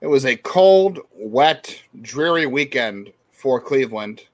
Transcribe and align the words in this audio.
It 0.00 0.06
was 0.06 0.24
a 0.24 0.36
cold, 0.36 1.00
wet, 1.12 1.82
dreary 2.02 2.46
weekend 2.46 3.12
for 3.32 3.60
Cleveland. 3.60 4.24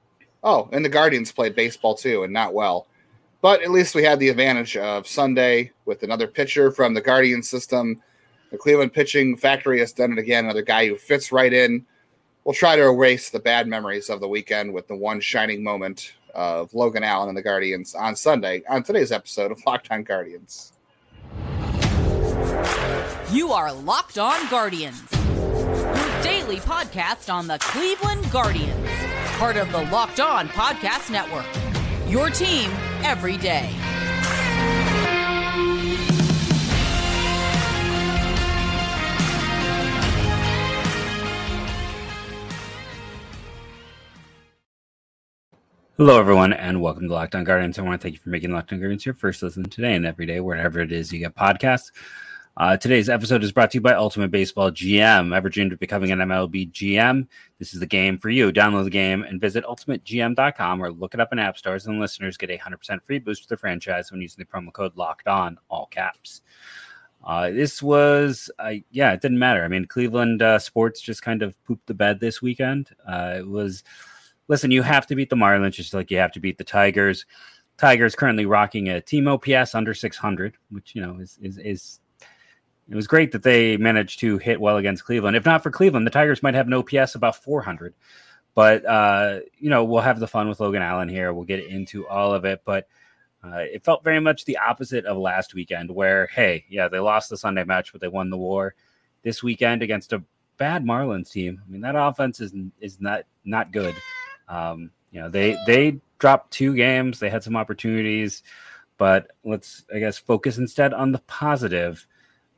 Oh, 0.43 0.69
and 0.73 0.85
the 0.85 0.91
Guardians 0.91 1.33
played 1.33 1.55
baseball 1.55 1.95
too, 1.95 2.23
and 2.23 2.33
not 2.33 2.53
well. 2.53 2.87
But 3.41 3.63
at 3.63 3.71
least 3.71 3.95
we 3.95 4.05
had 4.05 4.21
the 4.21 4.29
advantage 4.29 4.77
of 4.77 5.07
Sunday 5.07 5.73
with 5.87 6.03
another 6.03 6.27
pitcher 6.27 6.71
from 6.71 6.93
the 6.93 7.01
Guardian 7.01 7.43
system. 7.43 8.03
The 8.51 8.59
Cleveland 8.59 8.93
pitching 8.93 9.37
factory 9.37 9.79
has 9.81 9.93
done 9.93 10.13
it 10.13 10.19
again. 10.19 10.45
Another 10.45 10.63
guy 10.63 10.87
who 10.87 10.97
fits 10.97 11.33
right 11.33 11.53
in. 11.53 11.87
We'll 12.45 12.55
try 12.55 12.77
to 12.77 12.83
erase 12.83 13.31
the 13.31 13.41
bad 13.41 13.67
memories 13.67 14.11
of 14.11 14.21
the 14.21 14.29
weekend 14.29 14.75
with 14.75 14.87
the 14.87 14.97
one 14.97 15.21
shining 15.21 15.63
moment 15.63 16.13
of 16.35 16.75
Logan 16.75 17.05
Allen 17.05 17.29
and 17.29 17.39
the 17.39 17.43
Guardians 17.43 17.95
on 17.95 18.17
Sunday 18.17 18.63
on 18.69 18.83
today's 18.83 19.13
episode 19.13 19.51
of 19.51 19.63
Locked 19.67 19.91
On 19.91 20.03
Guardians. 20.03 20.73
You 23.33 23.53
are 23.53 23.73
Locked 23.73 24.19
On 24.19 24.49
Guardians, 24.51 25.03
daily 26.25 26.57
podcast 26.57 27.31
on 27.31 27.47
the 27.47 27.59
Cleveland 27.59 28.33
Guardians, 28.33 28.89
part 29.37 29.59
of 29.59 29.71
the 29.73 29.83
Locked 29.91 30.21
On 30.21 30.49
Podcast 30.49 31.11
Network. 31.11 31.45
Your 32.11 32.31
team 32.31 32.71
every 33.03 33.37
day. 33.37 33.69
Hello, 45.99 46.19
everyone, 46.19 46.55
and 46.55 46.81
welcome 46.81 47.07
to 47.07 47.13
Locked 47.13 47.35
On 47.35 47.45
Guardians. 47.45 47.79
I 47.79 47.83
want 47.83 48.01
to 48.01 48.03
thank 48.03 48.15
you 48.15 48.21
for 48.21 48.31
making 48.31 48.51
Locked 48.51 48.73
On 48.73 48.79
Guardians 48.79 49.05
your 49.05 49.15
first 49.15 49.43
listen 49.43 49.65
today 49.65 49.95
and 49.95 50.07
every 50.07 50.25
day, 50.25 50.41
wherever 50.41 50.81
it 50.81 50.91
is 50.91 51.13
you 51.13 51.19
get 51.19 51.37
podcasts. 51.37 51.91
Uh, 52.57 52.77
today's 52.77 53.09
episode 53.09 53.43
is 53.43 53.51
brought 53.51 53.73
to 53.73 53.79
you 53.79 53.81
by 53.81 53.95
Ultimate 53.95 54.31
Baseball 54.31 54.71
GM. 54.71 55.35
Ever 55.35 55.49
dreamed 55.49 55.73
of 55.73 55.81
becoming 55.81 56.13
an 56.13 56.21
MLB 56.21 56.71
GM? 56.71 57.27
This 57.59 57.75
is 57.75 57.81
the 57.81 57.87
game 57.87 58.17
for 58.17 58.31
you. 58.31 58.53
Download 58.53 58.85
the 58.85 58.91
game 58.91 59.25
and 59.25 59.41
visit 59.41 59.65
ultimategm.com 59.65 60.81
or 60.81 60.93
look 60.93 61.15
it 61.15 61.21
up 61.21 61.33
in 61.33 61.41
app 61.41 61.59
stores. 61.59 61.87
And 61.87 61.99
listeners 61.99 62.37
get 62.37 62.51
a 62.51 62.59
100% 62.59 63.03
free 63.03 63.19
boost 63.19 63.43
to 63.43 63.49
their 63.49 63.59
franchise 63.59 64.13
when 64.13 64.21
using 64.21 64.39
the 64.39 64.57
promo 64.57 64.73
code 64.73 64.97
Locked 64.97 65.27
On, 65.27 65.59
all 65.69 65.87
caps. 65.87 66.43
Uh, 67.25 67.51
this 67.51 67.83
was, 67.83 68.49
uh, 68.61 68.75
yeah, 68.93 69.11
it 69.13 69.21
didn't 69.21 69.41
matter. 69.41 69.65
I 69.65 69.69
mean, 69.69 69.87
Cleveland 69.87 70.41
uh, 70.41 70.61
sports 70.61 71.01
just 71.01 71.23
kind 71.23 71.43
of 71.43 71.61
pooped 71.65 71.89
the 71.89 71.95
bed 71.95 72.21
this 72.21 72.41
weekend. 72.41 72.91
Uh, 73.05 73.35
it 73.39 73.49
was, 73.49 73.83
listen, 74.47 74.71
you 74.71 74.83
have 74.83 75.09
to 75.09 75.17
beat 75.17 75.31
the 75.31 75.35
Marlins 75.35 75.73
just 75.73 75.93
like 75.93 76.09
you 76.09 76.19
have 76.19 76.33
to 76.33 76.41
beat 76.41 76.59
the 76.59 76.63
Tigers. 76.63 77.27
Tigers 77.79 78.15
currently 78.15 78.47
rocking 78.47 78.91
a 78.91 79.01
team 79.01 79.27
OPS 79.27 79.75
under 79.75 79.93
600, 79.93 80.57
which, 80.71 80.95
you 80.95 81.03
know, 81.03 81.19
is, 81.19 81.37
is, 81.43 81.59
is 81.59 82.01
it 82.89 82.95
was 82.95 83.07
great 83.07 83.33
that 83.33 83.43
they 83.43 83.77
managed 83.77 84.21
to 84.21 84.39
hit 84.39 84.61
well 84.61 84.77
against 84.77 85.05
Cleveland. 85.05 85.37
If 85.37 85.47
not 85.47 85.63
for 85.63 85.71
Cleveland, 85.71 86.07
the 86.07 86.11
Tigers 86.11 86.43
might 86.43 86.55
have 86.55 86.67
an 86.67 86.75
OPS 86.75 87.15
about 87.15 87.37
400. 87.37 87.95
But 88.55 88.85
uh, 88.87 89.41
you 89.59 89.71
know, 89.71 89.85
we'll 89.85 90.03
have 90.03 90.21
the 90.21 90.29
fun 90.29 90.49
with 90.49 90.61
Logan 90.61 90.83
Allen 90.83 91.09
here. 91.09 91.33
We'll 91.33 91.45
get 91.45 91.67
into 91.67 92.07
all 92.07 92.33
of 92.33 92.45
it, 92.45 92.63
but 92.65 92.87
uh, 93.43 93.59
it 93.59 93.85
felt 93.85 94.05
very 94.05 94.21
much 94.21 94.45
the 94.45 94.59
opposite 94.59 95.05
of 95.07 95.17
last 95.17 95.55
weekend, 95.55 95.91
where 95.91 96.29
hey, 96.29 96.65
yeah, 96.69 96.89
they 96.89 97.01
lost 97.01 97.31
the 97.31 97.37
Sunday 97.37 97.65
match, 97.65 97.91
but 97.93 98.01
they 98.01 98.09
won 98.09 98.31
the 98.31 98.39
war. 98.39 98.75
This 99.23 99.43
weekend 99.43 99.83
against 99.83 100.13
a 100.13 100.23
bad 100.57 100.85
Marlins 100.85 101.31
team. 101.31 101.61
I 101.67 101.71
mean, 101.71 101.81
that 101.81 101.97
offense 101.97 102.41
is 102.41 102.55
is 102.81 103.01
not 103.01 103.25
not 103.45 103.73
good. 103.73 103.97
Um, 104.49 104.91
you 105.11 105.21
know, 105.21 105.29
they 105.29 105.57
they 105.67 106.01
dropped 106.19 106.53
two 106.53 106.75
games. 106.77 107.19
They 107.19 107.31
had 107.31 107.43
some 107.43 107.57
opportunities, 107.57 108.45
but 108.99 109.33
let's 109.45 109.85
I 109.93 109.99
guess 109.99 110.17
focus 110.17 110.59
instead 110.59 110.95
on 110.95 111.11
the 111.11 111.21
positive 111.21 112.07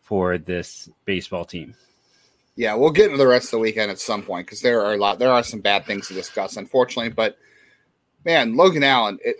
for 0.06 0.38
this 0.38 0.88
baseball 1.04 1.44
team. 1.44 1.74
Yeah, 2.54 2.74
we'll 2.74 2.92
get 2.92 3.06
into 3.06 3.18
the 3.18 3.26
rest 3.26 3.46
of 3.46 3.50
the 3.50 3.58
weekend 3.58 3.90
at 3.90 3.98
some 3.98 4.22
point 4.22 4.46
because 4.46 4.62
there 4.62 4.80
are 4.80 4.94
a 4.94 4.96
lot. 4.96 5.18
There 5.18 5.32
are 5.32 5.42
some 5.42 5.60
bad 5.60 5.84
things 5.84 6.06
to 6.08 6.14
discuss, 6.14 6.56
unfortunately. 6.56 7.10
But 7.10 7.36
man, 8.24 8.56
Logan 8.56 8.84
Allen, 8.84 9.18
it, 9.24 9.36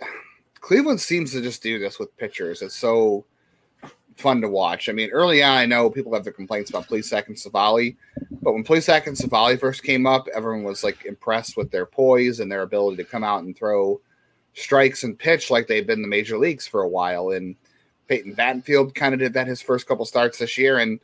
Cleveland 0.59 0.99
seems 0.99 1.31
to 1.31 1.41
just 1.41 1.63
do 1.63 1.79
this 1.79 1.97
with 1.97 2.15
pitchers. 2.17 2.61
It's 2.61 2.75
so 2.75 3.25
fun 4.17 4.41
to 4.41 4.49
watch. 4.49 4.89
I 4.89 4.91
mean, 4.91 5.09
early 5.11 5.41
on, 5.41 5.57
I 5.57 5.65
know 5.65 5.89
people 5.89 6.13
have 6.13 6.25
their 6.25 6.33
complaints 6.33 6.69
about 6.69 6.87
Plesac 6.87 7.27
and 7.27 7.37
Civale, 7.37 7.95
but 8.41 8.53
when 8.53 8.65
Plesac 8.65 9.07
and 9.07 9.17
Civale 9.17 9.57
first 9.57 9.83
came 9.83 10.05
up, 10.05 10.27
everyone 10.35 10.63
was 10.63 10.83
like 10.83 11.05
impressed 11.05 11.55
with 11.55 11.71
their 11.71 11.85
poise 11.85 12.41
and 12.41 12.51
their 12.51 12.63
ability 12.63 12.97
to 12.97 13.09
come 13.09 13.23
out 13.23 13.43
and 13.43 13.55
throw 13.55 14.01
strikes 14.53 15.03
and 15.03 15.17
pitch 15.17 15.49
like 15.49 15.67
they've 15.67 15.87
been 15.87 15.99
in 15.99 16.01
the 16.01 16.07
major 16.09 16.37
leagues 16.37 16.67
for 16.67 16.81
a 16.81 16.89
while. 16.89 17.29
And 17.29 17.55
Peyton 18.07 18.35
Battenfield 18.35 18.95
kind 18.95 19.13
of 19.13 19.19
did 19.19 19.33
that 19.33 19.47
his 19.47 19.61
first 19.61 19.87
couple 19.87 20.05
starts 20.05 20.39
this 20.39 20.57
year. 20.57 20.79
And 20.79 20.99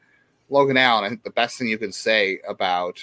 Logan 0.50 0.78
Allen, 0.78 1.03
I 1.03 1.09
think 1.09 1.24
the 1.24 1.30
best 1.30 1.58
thing 1.58 1.68
you 1.68 1.78
can 1.78 1.91
say 1.91 2.40
about 2.47 3.00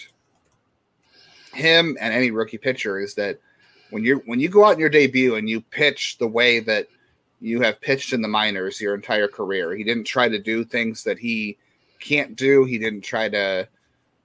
him 1.52 1.96
and 2.00 2.14
any 2.14 2.30
rookie 2.30 2.58
pitcher 2.58 2.98
is 2.98 3.14
that 3.14 3.38
when 3.90 4.04
you 4.04 4.22
when 4.26 4.40
you 4.40 4.48
go 4.48 4.64
out 4.64 4.74
in 4.74 4.78
your 4.78 4.88
debut 4.88 5.34
and 5.34 5.48
you 5.48 5.60
pitch 5.60 6.16
the 6.18 6.28
way 6.28 6.60
that 6.60 6.86
you 7.40 7.60
have 7.60 7.80
pitched 7.80 8.12
in 8.12 8.22
the 8.22 8.28
minors 8.28 8.80
your 8.80 8.94
entire 8.94 9.28
career, 9.28 9.74
he 9.74 9.84
didn't 9.84 10.04
try 10.04 10.28
to 10.28 10.38
do 10.38 10.64
things 10.64 11.02
that 11.04 11.18
he 11.18 11.56
can't 11.98 12.36
do. 12.36 12.64
He 12.64 12.78
didn't 12.78 13.02
try 13.02 13.28
to 13.28 13.68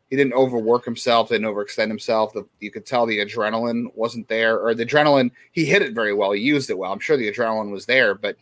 he 0.09 0.15
didn't 0.15 0.33
overwork 0.33 0.85
himself, 0.85 1.29
didn't 1.29 1.47
overextend 1.47 1.87
himself. 1.87 2.31
The, 2.33 2.45
you 2.59 2.69
could 2.69 2.85
tell 2.85 3.07
the 3.07 3.19
adrenaline 3.19 3.87
wasn't 3.95 4.27
there, 4.27 4.59
or 4.59 4.75
the 4.75 4.85
adrenaline 4.85 5.31
he 5.51 5.65
hit 5.65 5.81
it 5.81 5.93
very 5.93 6.13
well. 6.13 6.31
He 6.31 6.41
used 6.41 6.69
it 6.69 6.77
well. 6.77 6.91
I'm 6.91 6.99
sure 6.99 7.17
the 7.17 7.31
adrenaline 7.31 7.71
was 7.71 7.87
there, 7.87 8.13
but 8.13 8.37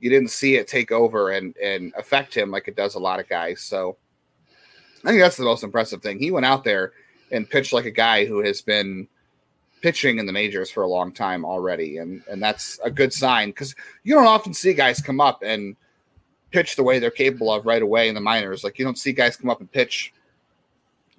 you 0.00 0.10
didn't 0.10 0.30
see 0.30 0.56
it 0.56 0.66
take 0.66 0.90
over 0.90 1.30
and 1.30 1.56
and 1.58 1.92
affect 1.96 2.36
him 2.36 2.50
like 2.50 2.68
it 2.68 2.76
does 2.76 2.94
a 2.94 2.98
lot 2.98 3.20
of 3.20 3.28
guys. 3.28 3.60
So 3.60 3.96
I 5.04 5.08
think 5.08 5.20
that's 5.20 5.36
the 5.36 5.44
most 5.44 5.62
impressive 5.62 6.02
thing. 6.02 6.18
He 6.18 6.30
went 6.30 6.46
out 6.46 6.64
there 6.64 6.92
and 7.30 7.48
pitched 7.48 7.72
like 7.72 7.84
a 7.84 7.90
guy 7.90 8.24
who 8.24 8.42
has 8.42 8.60
been 8.60 9.08
pitching 9.80 10.18
in 10.18 10.26
the 10.26 10.32
majors 10.32 10.70
for 10.70 10.82
a 10.82 10.88
long 10.88 11.12
time 11.12 11.44
already, 11.44 11.98
and 11.98 12.22
and 12.30 12.42
that's 12.42 12.78
a 12.82 12.90
good 12.90 13.12
sign 13.12 13.50
because 13.50 13.74
you 14.02 14.14
don't 14.14 14.26
often 14.26 14.54
see 14.54 14.74
guys 14.74 15.00
come 15.00 15.20
up 15.20 15.42
and 15.42 15.76
pitch 16.50 16.76
the 16.76 16.82
way 16.82 16.98
they're 16.98 17.10
capable 17.10 17.52
of 17.52 17.66
right 17.66 17.82
away 17.82 18.08
in 18.08 18.14
the 18.14 18.20
minors. 18.20 18.64
Like 18.64 18.78
you 18.78 18.84
don't 18.84 18.98
see 18.98 19.12
guys 19.12 19.36
come 19.36 19.50
up 19.50 19.60
and 19.60 19.70
pitch 19.70 20.12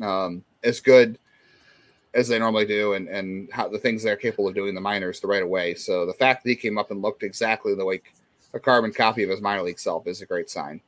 um, 0.02 0.44
as 0.64 0.80
good 0.80 1.18
as 2.14 2.28
they 2.28 2.38
normally 2.40 2.66
do, 2.66 2.94
and 2.94 3.08
and 3.08 3.50
how 3.52 3.68
the 3.68 3.80
things 3.80 4.04
they're 4.04 4.16
capable 4.16 4.48
of 4.48 4.56
doing 4.56 4.70
in 4.70 4.76
the 4.76 4.82
minors 4.82 5.20
the 5.20 5.28
right 5.28 5.44
away. 5.44 5.76
So 5.76 6.06
the 6.06 6.14
fact 6.14 6.44
that 6.44 6.50
he 6.50 6.56
came 6.56 6.78
up 6.78 6.92
and 6.92 7.02
looked 7.02 7.24
exactly 7.24 7.74
the 7.74 7.86
way 7.86 8.02
a 8.54 8.60
carbon 8.60 8.92
copy 8.92 9.24
of 9.24 9.30
his 9.30 9.42
minor 9.42 9.64
league 9.64 9.80
self 9.80 10.08
is 10.08 10.22
a 10.22 10.26
great 10.26 10.50
sign. 10.50 10.82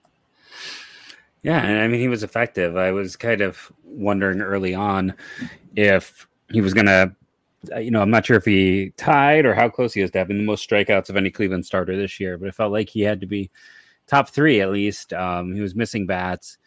Yeah, 1.41 1.61
and 1.61 1.79
I 1.79 1.87
mean 1.87 1.99
he 1.99 2.07
was 2.07 2.23
effective. 2.23 2.77
I 2.77 2.91
was 2.91 3.15
kind 3.15 3.41
of 3.41 3.71
wondering 3.83 4.41
early 4.41 4.73
on 4.73 5.13
if 5.75 6.27
he 6.49 6.61
was 6.61 6.73
going 6.73 6.85
to 6.87 7.13
you 7.77 7.91
know, 7.91 8.01
I'm 8.01 8.09
not 8.09 8.25
sure 8.25 8.37
if 8.37 8.45
he 8.45 8.91
tied 8.97 9.45
or 9.45 9.53
how 9.53 9.69
close 9.69 9.93
he 9.93 10.01
is 10.01 10.11
to 10.11 10.17
having 10.17 10.37
the 10.37 10.43
most 10.43 10.69
strikeouts 10.69 11.09
of 11.09 11.15
any 11.15 11.29
Cleveland 11.29 11.65
starter 11.65 11.95
this 11.95 12.19
year, 12.19 12.37
but 12.37 12.47
it 12.47 12.55
felt 12.55 12.71
like 12.71 12.89
he 12.89 13.01
had 13.01 13.21
to 13.21 13.27
be 13.27 13.49
top 14.07 14.29
three 14.29 14.61
at 14.61 14.71
least. 14.71 15.13
Um, 15.13 15.53
he 15.53 15.61
was 15.61 15.75
missing 15.75 16.05
bats, 16.05 16.57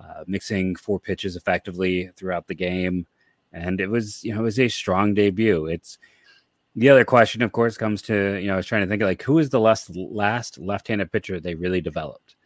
uh, 0.00 0.24
mixing 0.26 0.76
four 0.76 1.00
pitches 1.00 1.36
effectively 1.36 2.10
throughout 2.16 2.46
the 2.46 2.54
game, 2.54 3.06
and 3.52 3.80
it 3.80 3.88
was 3.88 4.22
you 4.22 4.34
know 4.34 4.40
it 4.40 4.44
was 4.44 4.60
a 4.60 4.68
strong 4.68 5.14
debut. 5.14 5.66
It's 5.66 5.98
the 6.76 6.90
other 6.90 7.04
question, 7.04 7.40
of 7.40 7.52
course, 7.52 7.78
comes 7.78 8.02
to 8.02 8.38
you 8.38 8.46
know 8.46 8.54
I 8.54 8.56
was 8.56 8.66
trying 8.66 8.82
to 8.82 8.86
think 8.86 9.02
of 9.02 9.08
like 9.08 9.22
who 9.22 9.38
is 9.38 9.48
the 9.48 9.60
last 9.60 9.96
last 9.96 10.58
left-handed 10.58 11.10
pitcher 11.10 11.40
they 11.40 11.54
really 11.54 11.80
developed. 11.80 12.36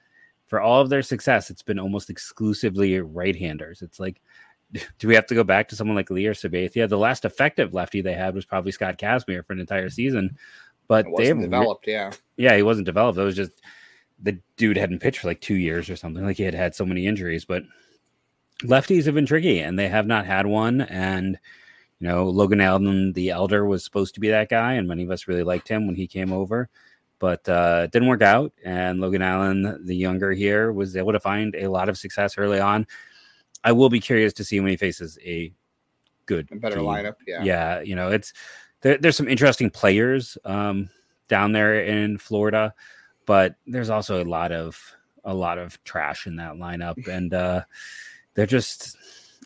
For 0.47 0.61
all 0.61 0.81
of 0.81 0.89
their 0.89 1.03
success, 1.03 1.51
it's 1.51 1.63
been 1.63 1.79
almost 1.79 2.11
exclusively 2.11 2.99
right-handers. 3.01 3.83
It's 3.83 4.01
like, 4.01 4.21
do 4.99 5.09
we 5.09 5.15
have 5.15 5.27
to 5.27 5.35
go 5.35 5.45
back 5.45 5.69
to 5.69 5.77
someone 5.77 5.97
like 5.97 6.11
Lee 6.11 6.27
or 6.27 6.35
Sabathia? 6.35 6.89
The 6.89 6.99
last 6.99 7.25
effective 7.25 7.75
lefty 7.75 8.01
they 8.01 8.15
had 8.15 8.35
was 8.35 8.47
probably 8.47 8.73
Scott 8.73 8.99
Kazmir 8.99 9.45
for 9.45 9.53
an 9.53 9.61
entire 9.61 9.87
mm-hmm. 9.87 9.91
season, 9.91 10.39
but 10.89 11.07
they 11.17 11.33
developed. 11.33 11.87
Re- 11.87 11.93
yeah, 11.93 12.13
yeah, 12.37 12.57
he 12.57 12.63
wasn't 12.63 12.87
developed. 12.87 13.19
It 13.19 13.25
was 13.25 13.37
just 13.37 13.61
the 14.23 14.39
dude 14.57 14.77
hadn't 14.77 15.01
pitched 15.01 15.21
for 15.21 15.29
like 15.29 15.41
two 15.41 15.57
years 15.57 15.91
or 15.91 15.97
something. 15.97 16.25
Like 16.25 16.37
he 16.37 16.45
had 16.45 16.55
had 16.55 16.75
so 16.75 16.87
many 16.87 17.07
injuries, 17.07 17.45
but 17.45 17.65
lefties 18.63 19.07
have 19.07 19.15
been 19.15 19.27
tricky, 19.27 19.59
and 19.59 19.77
they 19.77 19.89
have 19.89 20.07
not 20.07 20.25
had 20.25 20.47
one. 20.47 20.83
And 20.83 21.39
you 22.01 22.09
know, 22.09 22.29
Logan 22.29 22.63
Allen, 22.63 23.13
the 23.13 23.31
elder, 23.31 23.67
was 23.67 23.85
supposed 23.85 24.15
to 24.15 24.21
be 24.21 24.31
that 24.31 24.49
guy, 24.49 24.75
and 24.75 24.89
many 24.89 25.05
of 25.05 25.11
us 25.11 25.29
really 25.29 25.43
liked 25.43 25.69
him 25.69 25.87
when 25.87 25.95
he 25.95 26.07
came 26.07 26.33
over, 26.33 26.71
but 27.19 27.47
uh, 27.49 27.83
it 27.85 27.93
didn't 27.93 28.09
work 28.09 28.23
out. 28.23 28.53
And 28.65 29.01
Logan 29.01 29.21
Allen, 29.23 29.85
the 29.85 29.95
younger 29.95 30.33
here, 30.33 30.73
was 30.73 30.97
able 30.97 31.13
to 31.13 31.21
find 31.21 31.55
a 31.55 31.69
lot 31.69 31.91
of 31.91 31.99
success 31.99 32.39
early 32.39 32.59
on. 32.59 32.87
I 33.63 33.73
will 33.73 33.91
be 33.91 34.01
curious 34.01 34.33
to 34.35 34.45
see 34.45 34.59
when 34.61 34.71
he 34.71 34.77
faces 34.77 35.19
a 35.23 35.53
good, 36.25 36.49
a 36.51 36.57
better 36.57 36.77
team. 36.77 36.87
lineup. 36.87 37.17
Yeah, 37.27 37.45
yeah, 37.45 37.81
you 37.81 37.95
know, 37.95 38.11
it's 38.11 38.33
there, 38.81 38.97
there's 38.97 39.17
some 39.17 39.29
interesting 39.29 39.69
players 39.69 40.39
um, 40.47 40.89
down 41.29 41.53
there 41.53 41.85
in 41.85 42.17
Florida, 42.17 42.73
but 43.27 43.57
there's 43.67 43.91
also 43.91 44.23
a 44.23 44.25
lot 44.25 44.53
of 44.53 44.81
a 45.25 45.35
lot 45.35 45.59
of 45.59 45.83
trash 45.85 46.27
in 46.27 46.37
that 46.37 46.55
lineup, 46.55 47.07
and 47.07 47.35
uh, 47.35 47.63
they're 48.33 48.47
just 48.47 48.97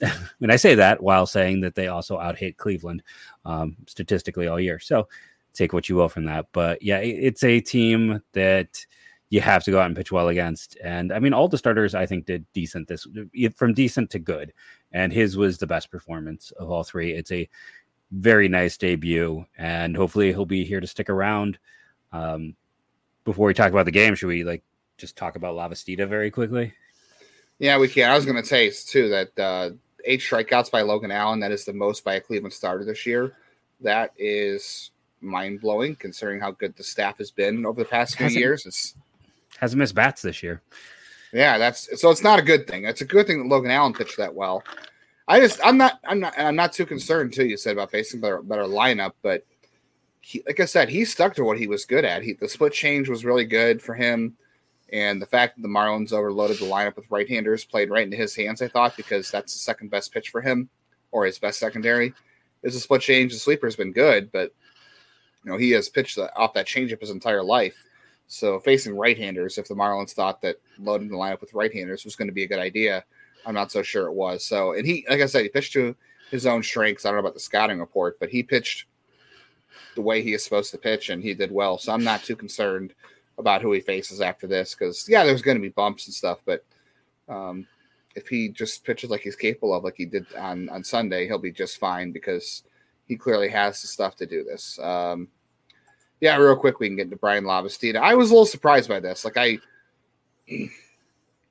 and 0.40 0.52
I 0.52 0.56
say 0.56 0.74
that 0.74 1.02
while 1.02 1.26
saying 1.26 1.60
that 1.62 1.74
they 1.74 1.88
also 1.88 2.18
out 2.18 2.38
hit 2.38 2.56
Cleveland 2.56 3.02
um, 3.44 3.76
statistically 3.86 4.46
all 4.46 4.60
year. 4.60 4.78
So 4.78 5.08
take 5.52 5.72
what 5.72 5.88
you 5.88 5.96
will 5.96 6.08
from 6.08 6.24
that. 6.26 6.46
But 6.52 6.82
yeah, 6.82 6.98
it's 6.98 7.44
a 7.44 7.60
team 7.60 8.20
that 8.32 8.84
you 9.30 9.40
have 9.40 9.64
to 9.64 9.70
go 9.70 9.80
out 9.80 9.86
and 9.86 9.96
pitch 9.96 10.12
well 10.12 10.28
against. 10.28 10.76
And 10.82 11.12
I 11.12 11.18
mean, 11.18 11.32
all 11.32 11.48
the 11.48 11.58
starters 11.58 11.94
I 11.94 12.06
think 12.06 12.26
did 12.26 12.44
decent 12.52 12.88
this 12.88 13.06
from 13.56 13.74
decent 13.74 14.10
to 14.10 14.18
good, 14.18 14.52
and 14.92 15.12
his 15.12 15.36
was 15.36 15.58
the 15.58 15.66
best 15.66 15.90
performance 15.90 16.52
of 16.52 16.70
all 16.70 16.84
three. 16.84 17.12
It's 17.12 17.32
a 17.32 17.48
very 18.12 18.48
nice 18.48 18.76
debut, 18.76 19.44
and 19.58 19.96
hopefully 19.96 20.28
he'll 20.28 20.46
be 20.46 20.64
here 20.64 20.80
to 20.80 20.86
stick 20.86 21.10
around. 21.10 21.58
Um, 22.12 22.54
before 23.24 23.46
we 23.46 23.54
talk 23.54 23.72
about 23.72 23.86
the 23.86 23.90
game, 23.90 24.14
should 24.14 24.28
we 24.28 24.44
like 24.44 24.62
just 24.98 25.16
talk 25.16 25.36
about 25.36 25.56
Lavastida 25.56 26.06
very 26.08 26.30
quickly? 26.30 26.72
Yeah, 27.58 27.78
we 27.78 27.88
can. 27.88 28.10
I 28.10 28.14
was 28.14 28.26
going 28.26 28.40
to 28.40 28.46
say 28.46 28.70
too 28.70 29.08
that 29.08 29.38
uh, 29.38 29.70
eight 30.04 30.20
strikeouts 30.20 30.70
by 30.70 30.82
Logan 30.82 31.10
Allen. 31.10 31.40
That 31.40 31.52
is 31.52 31.64
the 31.64 31.72
most 31.72 32.04
by 32.04 32.14
a 32.14 32.20
Cleveland 32.20 32.52
starter 32.52 32.84
this 32.84 33.06
year. 33.06 33.36
That 33.80 34.12
is 34.16 34.90
mind 35.20 35.60
blowing 35.60 35.96
considering 35.96 36.40
how 36.40 36.52
good 36.52 36.76
the 36.76 36.84
staff 36.84 37.18
has 37.18 37.30
been 37.30 37.66
over 37.66 37.82
the 37.82 37.88
past 37.88 38.16
few 38.16 38.28
years. 38.28 38.66
It's 38.66 38.94
hasn't 39.58 39.78
missed 39.78 39.94
bats 39.94 40.22
this 40.22 40.42
year. 40.42 40.62
Yeah, 41.32 41.58
that's 41.58 42.00
so 42.00 42.10
it's 42.10 42.22
not 42.22 42.38
a 42.38 42.42
good 42.42 42.66
thing. 42.66 42.84
It's 42.84 43.00
a 43.00 43.06
good 43.06 43.26
thing 43.26 43.42
that 43.42 43.48
Logan 43.48 43.70
Allen 43.70 43.92
pitched 43.92 44.18
that 44.18 44.34
well. 44.34 44.62
I 45.26 45.40
just 45.40 45.58
I'm 45.64 45.76
not 45.76 46.00
I'm 46.04 46.20
not 46.20 46.34
I'm 46.38 46.56
not 46.56 46.72
too 46.72 46.86
concerned 46.86 47.32
too. 47.32 47.46
You 47.46 47.56
said 47.56 47.72
about 47.72 47.90
facing 47.90 48.20
better 48.20 48.42
better 48.42 48.64
lineup, 48.64 49.12
but 49.22 49.44
he, 50.20 50.42
like 50.46 50.60
I 50.60 50.64
said, 50.64 50.88
he 50.88 51.04
stuck 51.04 51.34
to 51.34 51.44
what 51.44 51.58
he 51.58 51.66
was 51.66 51.84
good 51.84 52.04
at. 52.04 52.22
He 52.22 52.34
the 52.34 52.48
split 52.48 52.72
change 52.72 53.08
was 53.08 53.24
really 53.24 53.44
good 53.44 53.82
for 53.82 53.94
him, 53.94 54.36
and 54.92 55.20
the 55.20 55.26
fact 55.26 55.56
that 55.56 55.62
the 55.62 55.68
Marlins 55.68 56.12
overloaded 56.12 56.58
the 56.58 56.66
lineup 56.66 56.96
with 56.96 57.10
right 57.10 57.28
handers 57.28 57.64
played 57.64 57.90
right 57.90 58.04
into 58.04 58.16
his 58.16 58.34
hands. 58.34 58.62
I 58.62 58.68
thought 58.68 58.96
because 58.96 59.30
that's 59.30 59.52
the 59.52 59.58
second 59.58 59.90
best 59.90 60.12
pitch 60.12 60.30
for 60.30 60.40
him 60.40 60.68
or 61.10 61.24
his 61.24 61.38
best 61.38 61.58
secondary. 61.58 62.14
Is 62.62 62.76
a 62.76 62.80
split 62.80 63.02
change. 63.02 63.32
The 63.32 63.38
sleeper 63.38 63.66
has 63.66 63.76
been 63.76 63.92
good, 63.92 64.32
but 64.32 64.54
you 65.44 65.50
know 65.50 65.58
he 65.58 65.70
has 65.72 65.90
pitched 65.90 66.18
off 66.18 66.54
that 66.54 66.66
changeup 66.66 67.00
his 67.00 67.10
entire 67.10 67.42
life. 67.42 67.76
So 68.26 68.58
facing 68.58 68.96
right-handers, 68.96 69.58
if 69.58 69.68
the 69.68 69.74
Marlins 69.74 70.12
thought 70.12 70.40
that 70.40 70.56
loading 70.78 71.08
the 71.08 71.16
lineup 71.16 71.42
with 71.42 71.52
right-handers 71.52 72.06
was 72.06 72.16
going 72.16 72.28
to 72.28 72.34
be 72.34 72.44
a 72.44 72.48
good 72.48 72.58
idea, 72.58 73.04
I'm 73.44 73.54
not 73.54 73.70
so 73.70 73.82
sure 73.82 74.06
it 74.06 74.14
was. 74.14 74.42
So, 74.44 74.72
and 74.72 74.86
he, 74.86 75.04
like 75.10 75.20
I 75.20 75.26
said, 75.26 75.42
he 75.42 75.50
pitched 75.50 75.74
to 75.74 75.94
his 76.30 76.46
own 76.46 76.62
strengths. 76.62 77.04
I 77.04 77.10
don't 77.10 77.16
know 77.16 77.20
about 77.20 77.34
the 77.34 77.40
scouting 77.40 77.80
report, 77.80 78.18
but 78.18 78.30
he 78.30 78.42
pitched 78.42 78.86
the 79.94 80.00
way 80.00 80.22
he 80.22 80.32
is 80.32 80.42
supposed 80.42 80.70
to 80.70 80.78
pitch, 80.78 81.10
and 81.10 81.22
he 81.22 81.34
did 81.34 81.52
well. 81.52 81.76
So 81.76 81.92
I'm 81.92 82.02
not 82.02 82.22
too 82.22 82.34
concerned 82.34 82.94
about 83.38 83.62
who 83.62 83.72
he 83.72 83.80
faces 83.80 84.20
after 84.20 84.46
this 84.46 84.74
because 84.74 85.08
yeah, 85.08 85.24
there's 85.24 85.42
going 85.42 85.56
to 85.56 85.62
be 85.62 85.68
bumps 85.68 86.06
and 86.06 86.14
stuff, 86.14 86.38
but 86.44 86.64
um, 87.28 87.66
if 88.14 88.28
he 88.28 88.48
just 88.48 88.84
pitches 88.84 89.10
like 89.10 89.22
he's 89.22 89.36
capable 89.36 89.74
of, 89.74 89.84
like 89.84 89.96
he 89.96 90.06
did 90.06 90.26
on 90.34 90.68
on 90.68 90.84
Sunday, 90.84 91.26
he'll 91.26 91.38
be 91.38 91.52
just 91.52 91.78
fine 91.78 92.12
because 92.12 92.62
he 93.06 93.16
clearly 93.16 93.48
has 93.48 93.80
the 93.82 93.88
stuff 93.88 94.16
to 94.16 94.26
do 94.26 94.44
this. 94.44 94.78
Um, 94.78 95.28
yeah, 96.20 96.36
real 96.36 96.56
quick, 96.56 96.80
we 96.80 96.88
can 96.88 96.96
get 96.96 97.10
to 97.10 97.16
Brian 97.16 97.44
Lavastida. 97.44 97.96
I 97.96 98.14
was 98.14 98.30
a 98.30 98.32
little 98.32 98.46
surprised 98.46 98.88
by 98.88 99.00
this. 99.00 99.24
Like 99.24 99.36
I, 99.36 99.58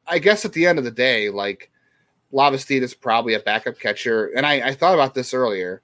I 0.08 0.20
guess 0.20 0.46
at 0.46 0.54
the 0.54 0.66
end 0.66 0.80
of 0.80 0.86
the 0.86 0.92
day, 0.92 1.30
like 1.30 1.70
Lavastida 2.34 2.82
is 2.82 2.94
probably 2.94 3.34
a 3.36 3.40
backup 3.40 3.78
catcher, 3.78 4.28
and 4.36 4.46
I, 4.46 4.70
I 4.70 4.74
thought 4.74 4.94
about 4.94 5.14
this 5.14 5.34
earlier. 5.34 5.82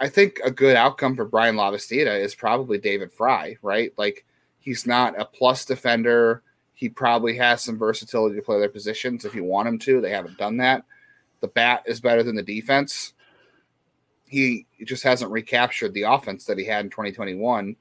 I 0.00 0.08
think 0.08 0.40
a 0.44 0.50
good 0.50 0.76
outcome 0.76 1.14
for 1.14 1.24
Brian 1.24 1.56
Lavastida 1.56 2.20
is 2.20 2.34
probably 2.34 2.78
David 2.78 3.12
Fry, 3.12 3.56
right? 3.62 3.92
Like 3.96 4.24
he's 4.64 4.86
not 4.86 5.18
a 5.18 5.24
plus 5.24 5.64
defender. 5.64 6.42
He 6.74 6.88
probably 6.88 7.36
has 7.36 7.62
some 7.62 7.78
versatility 7.78 8.34
to 8.34 8.42
play 8.42 8.58
their 8.58 8.68
positions 8.68 9.24
if 9.24 9.34
you 9.34 9.44
want 9.44 9.68
him 9.68 9.78
to. 9.80 10.00
They 10.00 10.10
haven't 10.10 10.38
done 10.38 10.56
that. 10.56 10.84
The 11.40 11.48
bat 11.48 11.84
is 11.86 12.00
better 12.00 12.22
than 12.22 12.34
the 12.34 12.42
defense 12.42 13.14
he 14.34 14.66
just 14.84 15.04
hasn't 15.04 15.30
recaptured 15.30 15.94
the 15.94 16.02
offense 16.02 16.44
that 16.46 16.58
he 16.58 16.64
had 16.64 16.84
in 16.84 16.90
2021. 16.90 17.76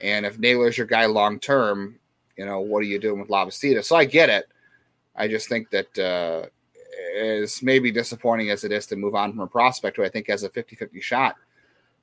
And 0.00 0.26
if 0.26 0.38
Naylor's 0.38 0.78
your 0.78 0.86
guy 0.86 1.04
long 1.04 1.38
term, 1.38 1.98
you 2.38 2.46
know, 2.46 2.60
what 2.60 2.78
are 2.78 2.86
you 2.86 2.98
doing 2.98 3.20
with 3.20 3.28
Lavastida? 3.28 3.84
So 3.84 3.96
I 3.96 4.06
get 4.06 4.30
it. 4.30 4.46
I 5.14 5.28
just 5.28 5.50
think 5.50 5.68
that 5.70 5.98
uh, 5.98 6.46
as 7.18 7.62
maybe 7.62 7.90
disappointing 7.90 8.50
as 8.50 8.64
it 8.64 8.72
is 8.72 8.86
to 8.86 8.96
move 8.96 9.14
on 9.14 9.32
from 9.32 9.40
a 9.40 9.46
prospect 9.46 9.98
who 9.98 10.04
I 10.04 10.08
think 10.08 10.28
has 10.28 10.42
a 10.42 10.48
50 10.48 10.74
50 10.74 11.00
shot 11.02 11.36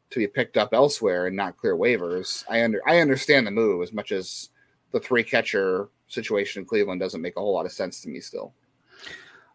to 0.09 0.19
be 0.19 0.27
picked 0.27 0.57
up 0.57 0.73
elsewhere 0.73 1.27
and 1.27 1.35
not 1.35 1.57
clear 1.57 1.75
waivers. 1.75 2.43
I 2.49 2.63
under 2.63 2.81
I 2.87 2.99
understand 2.99 3.45
the 3.45 3.51
move 3.51 3.81
as 3.83 3.93
much 3.93 4.11
as 4.11 4.49
the 4.91 4.99
three 4.99 5.23
catcher 5.23 5.89
situation 6.07 6.61
in 6.61 6.65
Cleveland 6.65 7.01
doesn't 7.01 7.21
make 7.21 7.35
a 7.35 7.39
whole 7.39 7.53
lot 7.53 7.65
of 7.65 7.71
sense 7.71 8.01
to 8.01 8.09
me 8.09 8.19
still. 8.19 8.53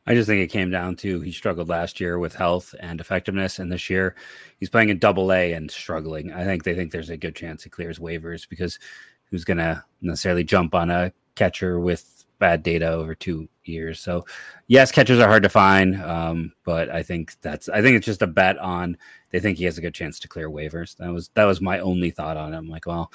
I 0.06 0.14
just 0.14 0.26
think 0.26 0.42
it 0.42 0.52
came 0.52 0.70
down 0.70 0.96
to 0.96 1.20
he 1.20 1.30
struggled 1.30 1.68
last 1.68 2.00
year 2.00 2.18
with 2.18 2.34
health 2.34 2.74
and 2.80 3.00
effectiveness, 3.00 3.58
and 3.58 3.70
this 3.70 3.88
year 3.88 4.16
he's 4.58 4.70
playing 4.70 4.88
in 4.88 4.98
Double 4.98 5.32
A 5.32 5.52
and 5.52 5.70
struggling. 5.70 6.32
I 6.32 6.44
think 6.44 6.64
they 6.64 6.74
think 6.74 6.90
there's 6.90 7.10
a 7.10 7.16
good 7.16 7.36
chance 7.36 7.62
he 7.62 7.70
clears 7.70 7.98
waivers 7.98 8.48
because 8.48 8.78
who's 9.30 9.44
going 9.44 9.58
to 9.58 9.82
necessarily 10.00 10.44
jump 10.44 10.74
on 10.74 10.90
a 10.90 11.12
catcher 11.36 11.78
with 11.78 12.21
bad 12.42 12.62
data 12.64 12.90
over 12.90 13.14
two 13.14 13.48
years? 13.64 14.00
So, 14.00 14.26
yes, 14.66 14.90
catchers 14.90 15.20
are 15.20 15.28
hard 15.28 15.44
to 15.44 15.48
find, 15.48 16.02
um, 16.02 16.52
but 16.64 16.90
I 16.90 17.02
think 17.02 17.40
that's 17.40 17.68
I 17.68 17.80
think 17.80 17.96
it's 17.96 18.06
just 18.06 18.22
a 18.22 18.26
bet 18.26 18.58
on 18.58 18.96
they 19.30 19.38
think 19.40 19.58
he 19.58 19.64
has 19.64 19.78
a 19.78 19.80
good 19.80 19.94
chance 19.94 20.18
to 20.20 20.28
clear 20.28 20.50
waivers. 20.50 20.96
That 20.96 21.12
was 21.12 21.30
that 21.34 21.44
was 21.44 21.60
my 21.60 21.78
only 21.78 22.10
thought 22.10 22.36
on 22.36 22.52
it. 22.52 22.56
I'm 22.56 22.68
like, 22.68 22.86
well, 22.86 23.12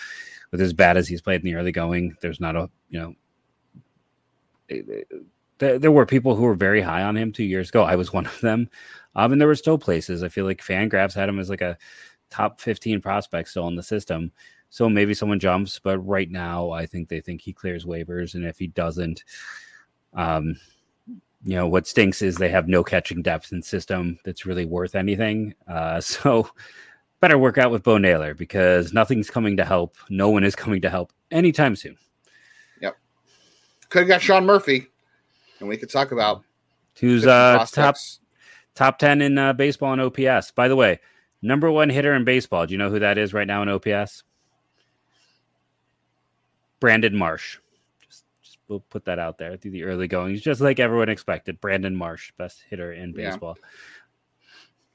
with 0.51 0.62
as 0.62 0.74
bad 0.74 0.95
as 0.95 1.07
he's 1.07 1.21
played 1.21 1.41
in 1.41 1.45
the 1.45 1.56
early 1.56 1.74
going, 1.74 2.15
there's 2.21 2.39
not 2.39 2.56
a 2.56 2.69
you 2.89 3.00
know 3.00 3.15
there, 5.59 5.79
there 5.79 5.91
were 5.91 6.06
people 6.06 6.35
who 6.35 6.44
were 6.44 6.56
very 6.56 6.81
high 6.81 7.03
on 7.03 7.18
him 7.18 7.31
two 7.31 7.44
years 7.44 7.69
ago. 7.69 7.83
I 7.83 7.95
was 7.95 8.13
one 8.13 8.25
of 8.25 8.39
them. 8.41 8.69
Um, 9.15 9.31
and 9.31 9.41
there 9.41 9.47
were 9.47 9.56
still 9.56 9.77
places. 9.77 10.24
I 10.24 10.29
feel 10.29 10.45
like 10.45 10.63
Fangraphs 10.63 11.15
had 11.15 11.29
him 11.29 11.39
as 11.39 11.50
like 11.50 11.62
a 11.62 11.77
top 12.29 12.62
15 12.62 13.01
prospect 13.01 13.50
still 13.50 13.68
in 13.68 13.75
the 13.75 13.83
system. 13.83 14.31
So 14.69 14.90
maybe 14.90 15.14
someone 15.14 15.40
jumps, 15.40 15.80
but 15.80 16.00
right 16.00 16.30
now 16.30 16.72
I 16.72 16.86
think 16.86 17.10
they 17.10 17.22
think 17.22 17.42
he 17.42 17.54
clears 17.54 17.86
waivers. 17.86 18.36
And 18.36 18.46
if 18.46 18.60
he 18.60 18.68
doesn't, 18.68 19.24
um, 20.14 20.56
you 21.44 21.56
know, 21.56 21.68
what 21.68 21.88
stinks 21.88 22.22
is 22.22 22.36
they 22.36 22.50
have 22.50 22.68
no 22.68 22.84
catching 22.84 23.22
depth 23.22 23.52
in 23.52 23.62
system 23.62 24.19
that's 24.25 24.46
really 24.46 24.66
worth 24.66 24.96
anything. 24.96 25.54
Uh, 25.68 26.02
so 26.02 26.50
better 27.19 27.38
work 27.38 27.58
out 27.58 27.72
with 27.72 27.84
Bo 27.84 27.98
Naylor 27.98 28.34
because 28.34 28.94
nothing's 28.94 29.30
coming 29.30 29.58
to 29.58 29.66
help. 29.66 29.96
No 30.10 30.30
one 30.30 30.44
is 30.44 30.56
coming 30.56 30.81
to 30.81 30.90
help 30.90 31.13
anytime 31.31 31.75
soon. 31.75 31.98
Yep. 32.81 32.98
Could 33.90 34.00
have 34.00 34.08
got 34.08 34.22
Sean 34.22 34.46
Murphy 34.46 34.88
and 35.60 35.70
we 35.70 35.78
could 35.78 35.90
talk 35.90 36.12
about 36.12 36.44
who's 37.00 37.25
uh, 37.25 37.66
top 37.72 37.96
top 38.75 39.00
ten 39.00 39.22
in 39.22 39.38
uh, 39.38 39.54
baseball 39.54 39.94
and 39.94 40.02
OPS. 40.02 40.52
By 40.52 40.68
the 40.68 40.75
way, 40.75 41.00
number 41.42 41.72
one 41.72 41.90
hitter 41.90 42.13
in 42.13 42.24
baseball. 42.24 42.66
Do 42.66 42.74
you 42.74 42.78
know 42.78 42.90
who 42.90 43.00
that 43.00 43.18
is 43.18 43.34
right 43.34 43.48
now 43.48 43.62
in 43.62 43.70
OPS? 43.70 44.24
Brandon 46.79 47.15
Marsh. 47.15 47.57
Just, 48.06 48.25
just 48.41 48.57
we'll 48.68 48.79
put 48.79 49.06
that 49.06 49.19
out 49.19 49.38
there 49.38 49.57
through 49.57 49.71
the 49.71 49.83
early 49.83 50.07
goings, 50.07 50.41
just 50.41 50.62
like 50.62 50.79
everyone 50.79 51.09
expected. 51.09 51.59
Brandon 51.62 51.95
Marsh, 51.95 52.31
best 52.38 52.63
hitter 52.69 52.94
in 52.94 53.13
baseball. 53.13 53.57
Yeah. 53.59 53.68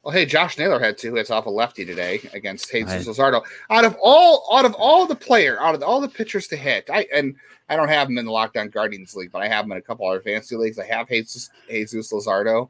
Well, 0.02 0.12
hey, 0.12 0.26
Josh 0.26 0.58
Naylor 0.58 0.80
had 0.80 0.98
two 0.98 1.14
hits 1.14 1.30
off 1.30 1.46
a 1.46 1.50
lefty 1.50 1.84
today 1.84 2.20
against 2.32 2.70
Jesus 2.72 3.06
Luzardo. 3.06 3.44
Out 3.70 3.84
of 3.84 3.96
all, 4.02 4.48
out 4.52 4.64
of 4.64 4.74
all 4.74 5.06
the 5.06 5.14
player, 5.14 5.60
out 5.60 5.76
of 5.76 5.82
all 5.84 6.00
the 6.00 6.08
pitchers 6.08 6.48
to 6.48 6.56
hit, 6.56 6.90
I 6.92 7.06
and 7.14 7.36
I 7.68 7.76
don't 7.76 7.88
have 7.88 8.08
him 8.08 8.18
in 8.18 8.24
the 8.24 8.32
Locked 8.32 8.56
On 8.56 8.68
Guardians 8.68 9.14
League, 9.14 9.30
but 9.30 9.42
I 9.42 9.48
have 9.48 9.64
him 9.64 9.72
in 9.72 9.78
a 9.78 9.82
couple 9.82 10.08
other 10.08 10.20
fantasy 10.20 10.56
leagues. 10.56 10.80
I 10.80 10.86
have 10.86 11.08
Jesus, 11.08 11.50
Jesus 11.70 12.12
Luzardo, 12.12 12.68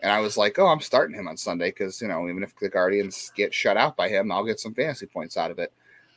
and 0.00 0.12
I 0.12 0.20
was 0.20 0.36
like, 0.36 0.58
oh, 0.58 0.66
I'm 0.66 0.82
starting 0.82 1.16
him 1.16 1.26
on 1.26 1.38
Sunday 1.38 1.70
because 1.70 2.02
you 2.02 2.08
know 2.08 2.28
even 2.28 2.42
if 2.42 2.54
the 2.56 2.68
Guardians 2.68 3.32
get 3.34 3.54
shut 3.54 3.78
out 3.78 3.96
by 3.96 4.10
him, 4.10 4.30
I'll 4.30 4.44
get 4.44 4.60
some 4.60 4.74
fantasy 4.74 5.06
points 5.06 5.38
out 5.38 5.50
of 5.50 5.58
it. 5.58 5.72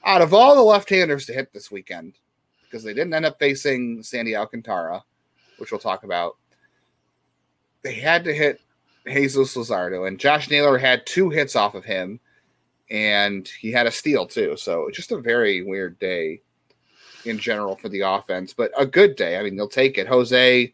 Out 0.05 0.21
of 0.21 0.33
all 0.33 0.55
the 0.55 0.61
left-handers 0.61 1.25
to 1.25 1.33
hit 1.33 1.51
this 1.51 1.71
weekend, 1.71 2.13
because 2.63 2.83
they 2.83 2.93
didn't 2.93 3.13
end 3.13 3.25
up 3.25 3.39
facing 3.39 4.03
Sandy 4.03 4.35
Alcantara, 4.35 5.03
which 5.57 5.71
we'll 5.71 5.79
talk 5.79 6.03
about, 6.03 6.37
they 7.81 7.93
had 7.93 8.23
to 8.23 8.33
hit 8.33 8.61
Jesus 9.07 9.55
Luzardo, 9.55 10.07
and 10.07 10.19
Josh 10.19 10.49
Naylor 10.49 10.77
had 10.77 11.05
two 11.05 11.29
hits 11.29 11.55
off 11.55 11.75
of 11.75 11.85
him, 11.85 12.19
and 12.89 13.47
he 13.47 13.71
had 13.71 13.87
a 13.87 13.91
steal 13.91 14.25
too. 14.27 14.55
So 14.57 14.87
it's 14.87 14.97
just 14.97 15.11
a 15.11 15.17
very 15.17 15.63
weird 15.63 15.97
day 15.99 16.41
in 17.25 17.39
general 17.39 17.75
for 17.75 17.89
the 17.89 18.01
offense, 18.01 18.53
but 18.53 18.71
a 18.77 18.85
good 18.85 19.15
day. 19.15 19.37
I 19.37 19.43
mean, 19.43 19.55
they'll 19.55 19.67
take 19.67 19.97
it. 19.97 20.07
Jose 20.07 20.73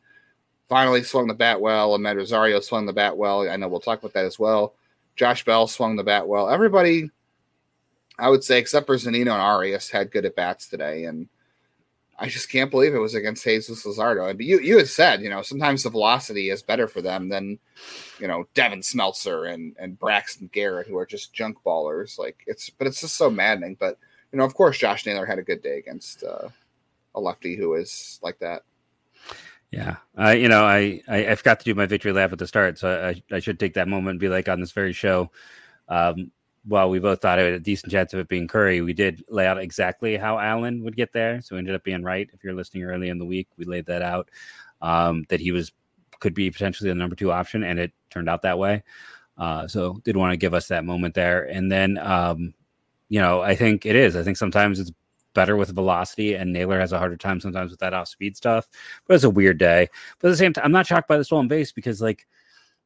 finally 0.68 1.04
swung 1.04 1.28
the 1.28 1.34
bat 1.34 1.60
well. 1.60 1.98
Amed 1.98 2.18
Rosario 2.18 2.60
swung 2.60 2.86
the 2.86 2.94
bat 2.94 3.16
well. 3.16 3.50
I 3.50 3.56
know 3.58 3.68
we'll 3.68 3.80
talk 3.80 4.00
about 4.00 4.14
that 4.14 4.26
as 4.26 4.40
well. 4.40 4.74
Josh 5.16 5.44
Bell 5.46 5.68
swung 5.68 5.96
the 5.96 6.04
bat 6.04 6.28
well. 6.28 6.50
Everybody, 6.50 7.10
I 8.22 8.30
would 8.30 8.44
say, 8.44 8.60
except 8.60 8.86
for 8.86 8.96
Zunino 8.96 9.32
and 9.32 9.42
Arias, 9.42 9.90
had 9.90 10.12
good 10.12 10.26
at 10.26 10.36
bats 10.36 10.68
today, 10.68 11.06
and 11.06 11.28
I 12.20 12.28
just 12.28 12.52
can't 12.52 12.70
believe 12.70 12.94
it 12.94 13.00
was 13.00 13.16
against 13.16 13.44
Jesus 13.44 13.84
Luzardo. 13.84 14.30
And 14.30 14.40
you 14.40 14.60
you 14.60 14.78
had 14.78 14.88
said, 14.88 15.24
you 15.24 15.30
know, 15.30 15.42
sometimes 15.42 15.82
the 15.82 15.90
velocity 15.90 16.52
is 16.52 16.62
better 16.62 16.88
for 16.88 17.02
them 17.02 17.30
than, 17.30 17.58
you 18.20 18.28
know, 18.28 18.46
Devin 18.54 18.82
Smeltzer 18.82 19.52
and 19.52 19.76
and 19.80 19.98
Braxton 19.98 20.52
Garrett, 20.54 20.86
who 20.86 20.98
are 20.98 21.06
just 21.08 21.34
junk 21.34 21.58
ballers. 21.66 22.20
Like 22.20 22.38
it's, 22.46 22.70
but 22.70 22.86
it's 22.86 23.02
just 23.02 23.16
so 23.16 23.32
maddening. 23.32 23.76
But 23.80 23.98
you 24.32 24.38
know, 24.38 24.46
of 24.46 24.54
course, 24.54 24.78
Josh 24.78 25.08
Naylor 25.08 25.26
had 25.26 25.40
a 25.40 25.44
good 25.44 25.64
day 25.64 25.80
against 25.80 26.24
uh, 26.24 26.50
a 27.16 27.20
lefty 27.20 27.56
who 27.56 27.74
is 27.74 28.20
like 28.22 28.38
that. 28.38 28.62
Yeah, 29.72 29.96
I 30.16 30.34
you 30.34 30.48
know, 30.48 30.64
I, 30.64 31.02
I, 31.08 31.30
I 31.30 31.36
forgot 31.36 31.60
to 31.62 31.66
do 31.66 31.74
my 31.74 31.88
victory 31.88 32.12
lap 32.12 32.32
at 32.32 32.38
the 32.38 32.46
start, 32.46 32.78
so 32.78 32.88
I 33.04 33.36
I 33.36 33.40
should 33.40 33.60
take 33.60 33.74
that 33.74 33.88
moment 33.88 34.12
and 34.12 34.20
be 34.20 34.30
like 34.30 34.48
on 34.48 34.60
this 34.60 34.74
very 34.74 34.94
show. 34.94 35.32
Um, 35.88 36.32
while 36.66 36.90
we 36.90 37.00
both 37.00 37.22
thought 37.22 37.40
it 37.40 37.46
had 37.46 37.54
a 37.54 37.60
decent 37.60 37.92
chance 37.92 38.14
of 38.14 38.20
it 38.20 38.28
being 38.28 38.48
Curry, 38.48 38.82
we 38.82 38.94
did 38.94 39.24
lay 39.30 39.48
out 39.48 39.58
exactly 39.58 40.16
how 40.18 40.38
Allen 40.38 40.84
would 40.84 40.96
get 40.96 41.12
there. 41.14 41.42
So 41.42 41.56
we 41.56 41.60
ended 41.60 41.76
up 41.76 41.84
being 41.84 42.04
right. 42.04 42.30
If 42.34 42.44
you're 42.44 42.54
listening 42.54 42.84
early 42.84 43.10
in 43.10 43.18
the 43.18 43.26
week, 43.26 43.48
we 43.58 43.66
laid 43.66 43.88
that 43.88 44.02
out 44.02 44.30
um, 44.82 45.26
that 45.30 45.40
he 45.40 45.52
was 45.52 45.72
could 46.20 46.34
be 46.36 46.52
potentially 46.52 46.90
the 46.90 46.96
number 46.96 47.16
two 47.16 47.32
option, 47.32 47.64
and 47.64 47.80
it 47.80 47.92
turned 48.12 48.30
out 48.30 48.44
that 48.44 48.60
way. 48.60 48.84
Uh, 49.38 49.68
so 49.68 50.00
did 50.04 50.16
want 50.16 50.32
to 50.32 50.38
give 50.38 50.54
us 50.54 50.68
that 50.68 50.86
moment 50.86 51.16
there, 51.16 51.44
and 51.46 51.72
then 51.72 51.98
um, 51.98 52.54
you 53.10 53.20
know 53.20 53.42
I 53.42 53.56
think 53.56 53.86
it 53.86 53.96
is. 53.96 54.16
I 54.16 54.24
think 54.24 54.38
sometimes 54.38 54.80
it's 54.80 54.92
better 55.34 55.56
with 55.58 55.74
velocity, 55.74 56.36
and 56.36 56.54
Naylor 56.54 56.80
has 56.80 56.92
a 56.92 57.00
harder 57.00 57.18
time 57.18 57.40
sometimes 57.40 57.72
with 57.72 57.80
that 57.80 57.94
off 57.94 58.08
speed 58.08 58.38
stuff. 58.38 58.68
But 59.08 59.16
it's 59.16 59.24
a 59.24 59.30
weird 59.30 59.58
day. 59.58 59.88
But 60.20 60.28
at 60.28 60.32
the 60.32 60.38
same 60.38 60.54
time, 60.54 60.66
I'm 60.66 60.72
not 60.72 60.86
shocked 60.86 61.08
by 61.08 61.18
the 61.18 61.24
stolen 61.24 61.48
base 61.48 61.72
because 61.72 62.02
like 62.02 62.28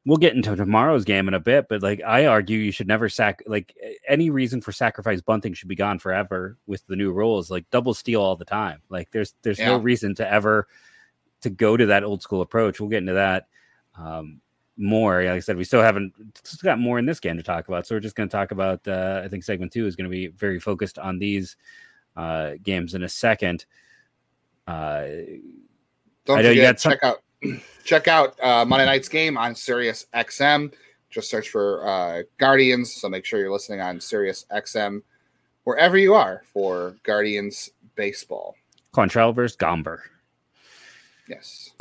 we'll 0.06 0.16
get 0.16 0.34
into 0.34 0.54
tomorrow's 0.54 1.04
game 1.04 1.26
in 1.26 1.34
a 1.34 1.40
bit, 1.40 1.66
but 1.68 1.82
like 1.82 2.00
I 2.06 2.26
argue 2.26 2.58
you 2.58 2.70
should 2.70 2.86
never 2.86 3.08
sack 3.08 3.42
like 3.46 3.76
any 4.08 4.30
reason 4.30 4.60
for 4.60 4.70
sacrifice 4.70 5.20
bunting 5.20 5.52
should 5.52 5.68
be 5.68 5.74
gone 5.74 5.98
forever 5.98 6.56
with 6.66 6.86
the 6.86 6.96
new 6.96 7.12
rules, 7.12 7.50
like 7.50 7.68
double 7.70 7.92
steal 7.92 8.22
all 8.22 8.36
the 8.36 8.44
time. 8.44 8.80
Like 8.88 9.10
there's 9.10 9.34
there's 9.42 9.58
yeah. 9.58 9.66
no 9.66 9.78
reason 9.78 10.14
to 10.14 10.32
ever 10.32 10.68
to 11.42 11.50
go 11.50 11.76
to 11.76 11.86
that 11.86 12.04
old 12.04 12.22
school 12.22 12.40
approach. 12.40 12.80
We'll 12.80 12.88
get 12.88 12.98
into 12.98 13.14
that 13.14 13.48
um, 13.98 14.40
more. 14.76 15.24
Like 15.24 15.32
I 15.32 15.40
said, 15.40 15.56
we 15.56 15.64
still 15.64 15.82
haven't 15.82 16.14
still 16.44 16.68
got 16.68 16.78
more 16.78 17.00
in 17.00 17.06
this 17.06 17.20
game 17.20 17.36
to 17.36 17.42
talk 17.42 17.66
about. 17.66 17.86
So 17.86 17.96
we're 17.96 18.00
just 18.00 18.16
going 18.16 18.28
to 18.28 18.36
talk 18.36 18.52
about. 18.52 18.86
Uh, 18.86 19.22
I 19.24 19.28
think 19.28 19.42
segment 19.42 19.72
two 19.72 19.86
is 19.86 19.96
going 19.96 20.08
to 20.08 20.10
be 20.10 20.28
very 20.28 20.60
focused 20.60 21.00
on 21.00 21.18
these 21.18 21.56
uh, 22.16 22.52
games 22.62 22.94
in 22.94 23.02
a 23.02 23.08
second. 23.08 23.66
Uh, 24.68 25.06
Don't 26.24 26.42
forget, 26.42 26.78
check 26.78 27.02
out 27.02 27.22
check 27.84 28.08
out 28.08 28.38
uh, 28.42 28.64
Monday 28.64 28.86
night's 28.86 29.08
game 29.08 29.36
on 29.36 29.54
Sirius 29.54 30.06
XM. 30.14 30.72
Just 31.10 31.30
search 31.30 31.50
for 31.50 31.86
uh, 31.86 32.22
Guardians. 32.38 32.94
So 32.94 33.08
make 33.08 33.24
sure 33.24 33.40
you're 33.40 33.52
listening 33.52 33.80
on 33.80 34.00
Sirius 34.00 34.44
XM 34.52 35.02
wherever 35.64 35.96
you 35.98 36.14
are 36.14 36.42
for 36.52 36.96
Guardians 37.02 37.70
baseball. 37.96 38.54
Quantrill 38.94 39.34
versus 39.34 39.56
Gomber. 39.56 39.98
Yes. 41.28 41.72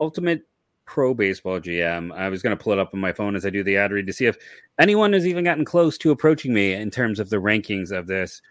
Ultimate 0.00 0.49
Pro 0.90 1.14
Baseball 1.14 1.60
GM. 1.60 2.12
I 2.12 2.28
was 2.28 2.42
going 2.42 2.56
to 2.56 2.60
pull 2.60 2.72
it 2.72 2.80
up 2.80 2.92
on 2.92 2.98
my 2.98 3.12
phone 3.12 3.36
as 3.36 3.46
I 3.46 3.50
do 3.50 3.62
the 3.62 3.76
ad 3.76 3.92
read 3.92 4.08
to 4.08 4.12
see 4.12 4.26
if 4.26 4.36
anyone 4.80 5.12
has 5.12 5.24
even 5.24 5.44
gotten 5.44 5.64
close 5.64 5.96
to 5.98 6.10
approaching 6.10 6.52
me 6.52 6.72
in 6.72 6.90
terms 6.90 7.20
of 7.20 7.30
the 7.30 7.36
rankings 7.36 7.92
of 7.96 8.08
this. 8.08 8.42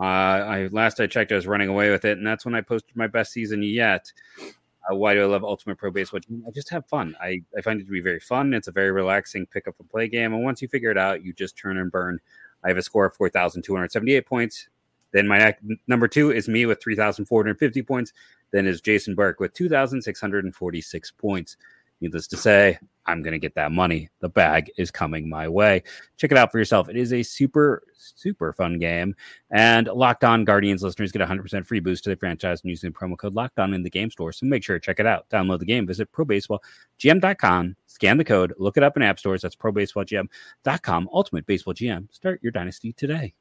Uh, 0.00 0.02
I 0.02 0.68
last 0.72 0.98
I 0.98 1.06
checked, 1.06 1.30
I 1.30 1.36
was 1.36 1.46
running 1.46 1.68
away 1.68 1.92
with 1.92 2.04
it, 2.04 2.18
and 2.18 2.26
that's 2.26 2.44
when 2.44 2.56
I 2.56 2.62
posted 2.62 2.96
my 2.96 3.06
best 3.06 3.32
season 3.32 3.62
yet. 3.62 4.12
Uh, 4.40 4.96
why 4.96 5.14
do 5.14 5.22
I 5.22 5.26
love 5.26 5.44
Ultimate 5.44 5.78
Pro 5.78 5.92
Baseball? 5.92 6.18
I 6.44 6.50
just 6.50 6.68
have 6.70 6.84
fun. 6.86 7.14
I, 7.22 7.40
I 7.56 7.60
find 7.60 7.80
it 7.80 7.84
to 7.84 7.92
be 7.92 8.00
very 8.00 8.18
fun. 8.18 8.54
It's 8.54 8.66
a 8.66 8.72
very 8.72 8.90
relaxing 8.90 9.46
pick 9.46 9.68
up 9.68 9.76
and 9.78 9.88
play 9.88 10.08
game, 10.08 10.34
and 10.34 10.42
once 10.42 10.60
you 10.60 10.66
figure 10.66 10.90
it 10.90 10.98
out, 10.98 11.22
you 11.22 11.32
just 11.32 11.56
turn 11.56 11.78
and 11.78 11.92
burn. 11.92 12.18
I 12.64 12.68
have 12.68 12.76
a 12.76 12.82
score 12.82 13.06
of 13.06 13.14
four 13.14 13.28
thousand 13.28 13.62
two 13.62 13.72
hundred 13.72 13.92
seventy 13.92 14.14
eight 14.14 14.26
points. 14.26 14.68
Then 15.12 15.28
my 15.28 15.54
number 15.86 16.08
two 16.08 16.32
is 16.32 16.48
me 16.48 16.66
with 16.66 16.82
3,450 16.82 17.82
points. 17.82 18.12
Then 18.50 18.66
is 18.66 18.80
Jason 18.80 19.14
Burke 19.14 19.38
with 19.38 19.54
2,646 19.54 21.10
points. 21.12 21.56
Needless 22.00 22.26
to 22.28 22.36
say, 22.36 22.78
I'm 23.06 23.22
going 23.22 23.32
to 23.32 23.38
get 23.38 23.54
that 23.54 23.72
money. 23.72 24.08
The 24.20 24.28
bag 24.28 24.70
is 24.76 24.90
coming 24.90 25.28
my 25.28 25.48
way. 25.48 25.82
Check 26.16 26.32
it 26.32 26.38
out 26.38 26.50
for 26.50 26.58
yourself. 26.58 26.88
It 26.88 26.96
is 26.96 27.12
a 27.12 27.22
super, 27.22 27.82
super 27.96 28.52
fun 28.52 28.78
game. 28.78 29.14
And 29.50 29.86
Locked 29.88 30.24
On 30.24 30.44
Guardians 30.44 30.82
listeners 30.82 31.12
get 31.12 31.22
100% 31.22 31.66
free 31.66 31.80
boost 31.80 32.04
to 32.04 32.10
the 32.10 32.16
franchise 32.16 32.60
using 32.64 32.90
the 32.90 32.98
promo 32.98 33.16
code 33.16 33.34
Locked 33.34 33.58
On 33.58 33.74
in 33.74 33.82
the 33.82 33.90
game 33.90 34.10
store. 34.10 34.32
So 34.32 34.46
make 34.46 34.64
sure 34.64 34.78
to 34.78 34.84
check 34.84 35.00
it 35.00 35.06
out. 35.06 35.28
Download 35.28 35.58
the 35.58 35.66
game. 35.66 35.86
Visit 35.86 36.10
ProBaseballGM.com. 36.12 37.76
Scan 37.86 38.16
the 38.16 38.24
code. 38.24 38.54
Look 38.58 38.76
it 38.76 38.82
up 38.82 38.96
in 38.96 39.02
app 39.02 39.18
stores. 39.18 39.42
That's 39.42 39.56
ProBaseballGM.com. 39.56 41.08
Ultimate 41.12 41.46
Baseball 41.46 41.74
GM. 41.74 42.12
Start 42.12 42.40
your 42.42 42.52
dynasty 42.52 42.92
today. 42.94 43.34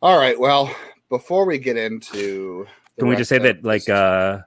All 0.00 0.18
right. 0.18 0.38
Well, 0.38 0.74
before 1.10 1.46
we 1.46 1.58
get 1.58 1.76
into, 1.76 2.66
can 2.98 3.08
we 3.08 3.16
just 3.16 3.28
say 3.28 3.38
that, 3.38 3.64
like, 3.64 3.88
uh, 3.88 4.40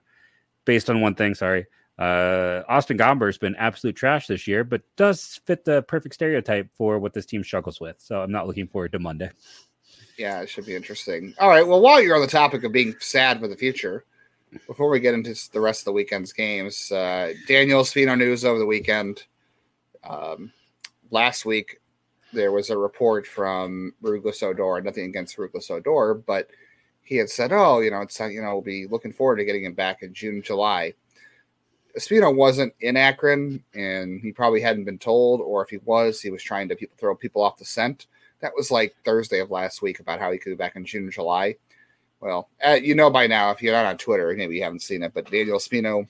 based 0.66 0.90
on 0.90 1.02
one 1.02 1.16
thing, 1.16 1.36
sorry 1.36 1.66
uh, 2.00 2.64
Austin 2.70 2.98
Gomber 2.98 3.26
has 3.26 3.38
been 3.38 3.56
absolute 3.58 3.96
trash 3.96 4.28
this 4.28 4.48
year, 4.48 4.64
but 4.64 4.82
does 4.96 5.42
fit 5.46 5.66
the 5.66 5.82
perfect 5.82 6.16
stereotype 6.16 6.70
for 6.76 6.98
what 6.98 7.14
this 7.14 7.26
team 7.26 7.44
struggles 7.44 7.82
with. 7.82 7.98
So 8.00 8.22
I'm 8.22 8.32
not 8.32 8.48
looking 8.48 8.68
forward 8.68 8.94
to 8.94 9.00
Monday. 9.00 9.32
Yeah, 10.18 10.40
it 10.42 10.50
should 10.50 10.66
be 10.66 10.76
interesting. 10.76 11.34
All 11.40 11.50
right. 11.50 11.68
Well, 11.68 11.82
while 11.82 12.02
you're 12.02 12.16
on 12.16 12.22
the 12.22 12.28
topic 12.28 12.64
of 12.64 12.72
being 12.72 12.96
sad 13.00 13.42
for 13.42 13.50
the 13.50 13.58
future, 13.58 14.06
before 14.66 14.90
we 14.90 15.02
get 15.02 15.14
into 15.14 15.36
the 15.52 15.60
rest 15.60 15.82
of 15.82 15.86
the 15.86 15.92
weekend's 15.92 16.32
games, 16.32 16.90
uh, 16.92 17.34
Daniel 17.48 17.82
Espino 17.82 18.18
news 18.18 18.46
over 18.46 18.60
the 18.60 18.66
weekend. 18.66 19.24
Um, 20.04 20.54
last 21.12 21.46
week, 21.46 21.82
there 22.32 22.54
was 22.54 22.70
a 22.70 22.78
report 22.78 23.28
from 23.28 23.94
Rougned 24.02 24.44
Odor, 24.44 24.82
nothing 24.82 25.06
against 25.06 25.38
Rougned 25.38 25.70
Odor, 25.70 26.14
but 26.14 26.50
he 27.02 27.18
had 27.18 27.30
said, 27.30 27.52
"Oh, 27.52 27.80
you 27.80 27.92
know, 27.92 28.02
it's 28.02 28.20
you 28.20 28.42
know, 28.42 28.54
we'll 28.54 28.62
be 28.62 28.88
looking 28.88 29.12
forward 29.12 29.38
to 29.38 29.46
getting 29.46 29.66
him 29.66 29.74
back 29.74 30.02
in 30.02 30.14
June, 30.14 30.42
July." 30.42 30.94
Espino 32.00 32.34
wasn't 32.34 32.74
in 32.82 32.98
Akron, 32.98 33.64
and 33.74 34.22
he 34.22 34.32
probably 34.32 34.62
hadn't 34.62 34.86
been 34.86 34.98
told, 34.98 35.42
or 35.42 35.64
if 35.64 35.70
he 35.70 35.78
was, 35.86 36.22
he 36.22 36.30
was 36.30 36.42
trying 36.42 36.70
to 36.70 36.76
people, 36.76 36.96
throw 36.98 37.16
people 37.16 37.42
off 37.42 37.58
the 37.58 37.66
scent. 37.66 38.08
That 38.42 38.54
was 38.56 38.72
like 38.72 38.96
Thursday 39.04 39.40
of 39.40 39.52
last 39.52 39.82
week 39.82 40.00
about 40.00 40.20
how 40.20 40.32
he 40.32 40.38
could 40.38 40.52
be 40.52 40.56
back 40.56 40.76
in 40.76 40.86
June, 40.86 41.12
July. 41.12 41.56
Well, 42.22 42.50
uh, 42.66 42.80
you 42.82 42.96
know 42.96 43.10
by 43.10 43.28
now, 43.28 43.52
if 43.52 43.62
you're 43.62 43.74
not 43.74 43.86
on 43.86 43.98
Twitter, 43.98 44.34
maybe 44.36 44.56
you 44.56 44.64
haven't 44.64 44.82
seen 44.82 45.04
it, 45.04 45.14
but 45.14 45.30
Daniel 45.30 45.58
Espino 45.58 46.08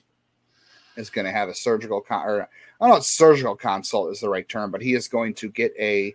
is 0.96 1.10
going 1.10 1.24
to 1.24 1.32
have 1.32 1.48
a 1.48 1.54
surgical 1.54 2.00
con- 2.00 2.26
or 2.26 2.42
I 2.42 2.46
don't 2.80 2.90
know 2.90 2.96
if 2.96 3.04
surgical 3.04 3.56
consult 3.56 4.12
is 4.12 4.20
the 4.20 4.28
right 4.28 4.48
term, 4.48 4.70
but 4.70 4.82
he 4.82 4.94
is 4.94 5.08
going 5.08 5.34
to 5.34 5.48
get 5.48 5.72
a 5.78 6.14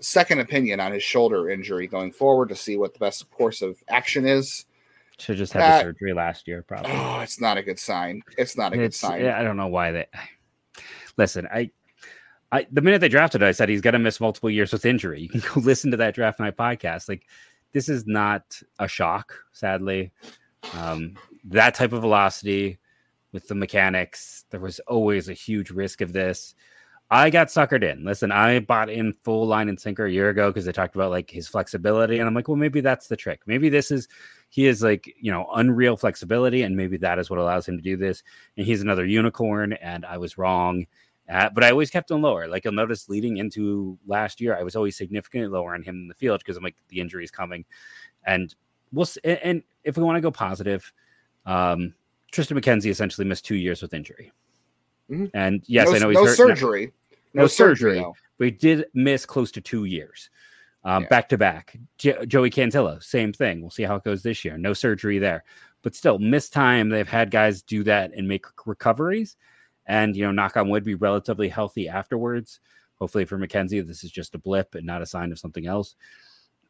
second 0.00 0.40
opinion 0.40 0.80
on 0.80 0.92
his 0.92 1.02
shoulder 1.02 1.50
injury 1.50 1.86
going 1.86 2.12
forward 2.12 2.48
to 2.50 2.56
see 2.56 2.76
what 2.76 2.92
the 2.92 2.98
best 2.98 3.30
course 3.30 3.62
of 3.62 3.82
action 3.88 4.26
is. 4.26 4.66
Should 5.18 5.36
just 5.36 5.52
had 5.52 5.62
uh, 5.62 5.78
the 5.78 5.82
surgery 5.84 6.12
last 6.12 6.48
year, 6.48 6.62
probably. 6.62 6.92
Oh, 6.92 7.20
it's 7.20 7.40
not 7.40 7.56
a 7.56 7.62
good 7.62 7.78
sign. 7.78 8.22
It's 8.36 8.56
not 8.56 8.72
a 8.72 8.80
it's, 8.80 9.00
good 9.00 9.06
sign. 9.06 9.20
Yeah, 9.22 9.38
I 9.38 9.42
don't 9.42 9.56
know 9.56 9.68
why 9.68 9.92
they. 9.92 10.06
Listen, 11.16 11.46
I, 11.52 11.70
I 12.50 12.66
the 12.72 12.80
minute 12.80 13.00
they 13.00 13.08
drafted, 13.08 13.42
I 13.42 13.52
said 13.52 13.68
he's 13.68 13.80
going 13.80 13.92
to 13.92 14.00
miss 14.00 14.20
multiple 14.20 14.50
years 14.50 14.72
with 14.72 14.84
injury. 14.84 15.20
You 15.20 15.28
can 15.28 15.40
go 15.40 15.48
listen 15.60 15.90
to 15.92 15.96
that 15.98 16.14
draft 16.14 16.40
night 16.40 16.56
podcast. 16.56 17.08
Like, 17.08 17.26
this 17.72 17.88
is 17.88 18.06
not 18.06 18.60
a 18.80 18.88
shock. 18.88 19.34
Sadly, 19.52 20.10
um, 20.76 21.14
that 21.44 21.74
type 21.74 21.92
of 21.92 22.00
velocity 22.00 22.78
with 23.32 23.46
the 23.46 23.54
mechanics, 23.54 24.44
there 24.50 24.60
was 24.60 24.80
always 24.80 25.28
a 25.28 25.34
huge 25.34 25.70
risk 25.70 26.00
of 26.00 26.12
this. 26.12 26.54
I 27.14 27.30
got 27.30 27.46
suckered 27.46 27.84
in. 27.84 28.04
Listen, 28.04 28.32
I 28.32 28.58
bought 28.58 28.90
in 28.90 29.12
full 29.12 29.46
line 29.46 29.68
and 29.68 29.78
sinker 29.78 30.06
a 30.06 30.10
year 30.10 30.30
ago 30.30 30.50
because 30.50 30.64
they 30.64 30.72
talked 30.72 30.96
about 30.96 31.12
like 31.12 31.30
his 31.30 31.46
flexibility, 31.46 32.18
and 32.18 32.26
I'm 32.26 32.34
like, 32.34 32.48
well, 32.48 32.56
maybe 32.56 32.80
that's 32.80 33.06
the 33.06 33.16
trick. 33.16 33.42
Maybe 33.46 33.68
this 33.68 33.92
is 33.92 34.08
he 34.48 34.66
is 34.66 34.82
like 34.82 35.14
you 35.20 35.30
know 35.30 35.48
unreal 35.54 35.96
flexibility, 35.96 36.62
and 36.62 36.76
maybe 36.76 36.96
that 36.96 37.20
is 37.20 37.30
what 37.30 37.38
allows 37.38 37.68
him 37.68 37.76
to 37.76 37.82
do 37.82 37.96
this. 37.96 38.24
And 38.56 38.66
he's 38.66 38.82
another 38.82 39.06
unicorn, 39.06 39.74
and 39.74 40.04
I 40.04 40.18
was 40.18 40.36
wrong. 40.36 40.86
Uh, 41.30 41.50
but 41.50 41.62
I 41.62 41.70
always 41.70 41.88
kept 41.88 42.10
him 42.10 42.20
lower. 42.20 42.48
Like 42.48 42.64
you'll 42.64 42.74
notice, 42.74 43.08
leading 43.08 43.36
into 43.36 43.96
last 44.06 44.40
year, 44.40 44.58
I 44.58 44.64
was 44.64 44.74
always 44.74 44.96
significantly 44.96 45.48
lower 45.48 45.74
on 45.74 45.84
him 45.84 45.94
in 45.94 46.08
the 46.08 46.14
field 46.14 46.40
because 46.40 46.56
I'm 46.56 46.64
like 46.64 46.76
the 46.88 46.98
injury 46.98 47.22
is 47.22 47.30
coming, 47.30 47.64
and 48.26 48.52
we'll. 48.90 49.06
And, 49.22 49.38
and 49.44 49.62
if 49.84 49.96
we 49.96 50.02
want 50.02 50.16
to 50.16 50.20
go 50.20 50.32
positive, 50.32 50.92
um, 51.46 51.94
Triston 52.32 52.58
McKenzie 52.58 52.90
essentially 52.90 53.24
missed 53.24 53.44
two 53.44 53.56
years 53.56 53.82
with 53.82 53.94
injury. 53.94 54.32
Mm-hmm. 55.10 55.26
And 55.34 55.62
yes, 55.66 55.88
no, 55.88 55.94
I 55.94 55.98
know 55.98 56.08
he's 56.08 56.16
no 56.16 56.24
hurt. 56.24 56.36
surgery. 56.36 56.92
No, 57.34 57.42
no 57.42 57.46
surgery. 57.46 58.04
But 58.38 58.44
he 58.44 58.50
did 58.50 58.86
miss 58.94 59.26
close 59.26 59.50
to 59.52 59.60
two 59.60 59.84
years, 59.84 60.30
um, 60.84 61.06
back 61.08 61.28
to 61.28 61.38
back. 61.38 61.76
Joey 61.98 62.50
Cantillo, 62.50 63.02
same 63.02 63.32
thing. 63.32 63.60
We'll 63.60 63.70
see 63.70 63.84
how 63.84 63.96
it 63.96 64.04
goes 64.04 64.22
this 64.22 64.44
year. 64.44 64.58
No 64.58 64.72
surgery 64.72 65.18
there, 65.18 65.44
but 65.82 65.94
still 65.94 66.18
missed 66.18 66.52
time. 66.52 66.88
They've 66.88 67.08
had 67.08 67.30
guys 67.30 67.62
do 67.62 67.84
that 67.84 68.12
and 68.14 68.26
make 68.26 68.46
recoveries, 68.66 69.36
and 69.86 70.16
you 70.16 70.24
know, 70.24 70.32
knock 70.32 70.56
on 70.56 70.68
wood, 70.68 70.84
be 70.84 70.94
relatively 70.94 71.48
healthy 71.48 71.88
afterwards. 71.88 72.60
Hopefully 72.96 73.24
for 73.24 73.38
McKenzie, 73.38 73.86
this 73.86 74.04
is 74.04 74.10
just 74.10 74.34
a 74.34 74.38
blip 74.38 74.74
and 74.74 74.86
not 74.86 75.02
a 75.02 75.06
sign 75.06 75.30
of 75.30 75.38
something 75.38 75.66
else. 75.66 75.94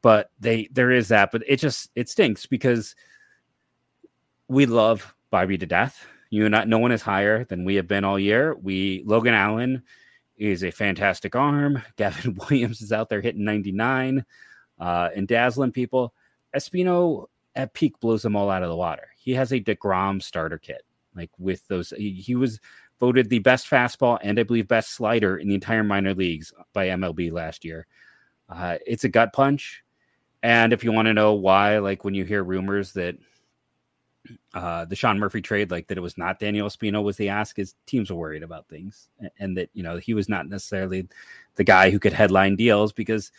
But 0.03 0.31
they 0.39 0.69
there 0.73 0.91
is 0.91 1.09
that, 1.09 1.31
but 1.33 1.43
it 1.47 1.57
just 1.57 1.91
it 1.95 2.09
stinks 2.09 2.47
because 2.47 2.95
we 4.49 4.67
love 4.67 5.15
Bobby 5.31 5.57
to 5.57 5.67
death 5.67 6.07
you 6.35 6.49
not 6.49 6.67
no 6.67 6.79
one 6.79 6.91
is 6.91 7.01
higher 7.01 7.45
than 7.45 7.65
we 7.65 7.77
have 7.77 7.87
been 7.87 8.05
all 8.05 8.19
year. 8.19 8.57
We 8.57 9.05
Logan 9.07 9.35
Allen 9.35 9.83
is 10.37 10.65
a 10.65 10.71
fantastic 10.71 11.37
arm. 11.37 11.83
Gavin 11.97 12.35
Williams 12.35 12.81
is 12.81 12.93
out 12.93 13.09
there 13.09 13.21
hitting 13.21 13.45
99 13.45 14.25
uh, 14.79 15.09
and 15.15 15.29
dazzling 15.29 15.73
people. 15.73 16.15
Espino 16.55 17.27
at 17.55 17.75
peak 17.75 17.99
blows 18.01 18.23
them 18.23 18.37
all 18.37 18.51
out 18.51 18.63
of 18.63 18.69
the 18.69 18.77
water. 18.77 19.09
He 19.17 19.33
has 19.35 19.53
a 19.53 19.61
DeGrom 19.61 20.23
starter 20.23 20.59
kit. 20.59 20.83
Like 21.15 21.31
with 21.39 21.67
those, 21.69 21.93
he, 21.97 22.35
was 22.35 22.59
voted 22.99 23.29
the 23.29 23.39
best 23.39 23.71
fastball 23.71 24.19
and 24.23 24.39
I 24.39 24.43
believe 24.43 24.67
best 24.67 24.91
slider 24.91 25.37
in 25.37 25.49
the 25.49 25.55
entire 25.55 25.85
minor 25.85 26.15
leagues 26.15 26.53
by 26.73 26.89
MLB 26.89 27.31
last 27.31 27.65
year. 27.65 27.87
Uh, 28.49 28.79
it's 28.87 29.05
a 29.05 29.09
gut 29.09 29.33
punch. 29.33 29.85
And 30.43 30.73
if 30.73 30.85
you 30.85 30.93
want 30.93 31.07
to 31.07 31.15
know 31.15 31.35
why, 31.35 31.79
like 31.79 32.05
when 32.05 32.15
you 32.15 32.25
hear 32.25 32.43
rumors 32.43 32.93
that 32.93 33.17
uh, 34.55 34.85
the 34.85 34.97
Sean 34.97 35.19
Murphy 35.19 35.43
trade, 35.43 35.71
like 35.71 35.87
that 35.89 35.99
it 35.99 36.03
was 36.03 36.17
not 36.17 36.39
Daniel 36.39 36.69
Espino 36.69 37.03
was 37.03 37.17
the 37.17 37.29
ask, 37.29 37.59
is 37.59 37.75
teams 37.87 38.11
were 38.11 38.17
worried 38.17 38.43
about 38.43 38.69
things, 38.69 39.09
and 39.39 39.57
that 39.57 39.71
you 39.75 39.83
know 39.83 39.97
he 39.97 40.15
was 40.15 40.29
not 40.29 40.49
necessarily 40.49 41.09
the 41.57 41.65
guy 41.65 41.91
who 41.91 41.99
could 41.99 42.13
headline 42.13 42.57
deals 42.57 42.93
because 42.93 43.31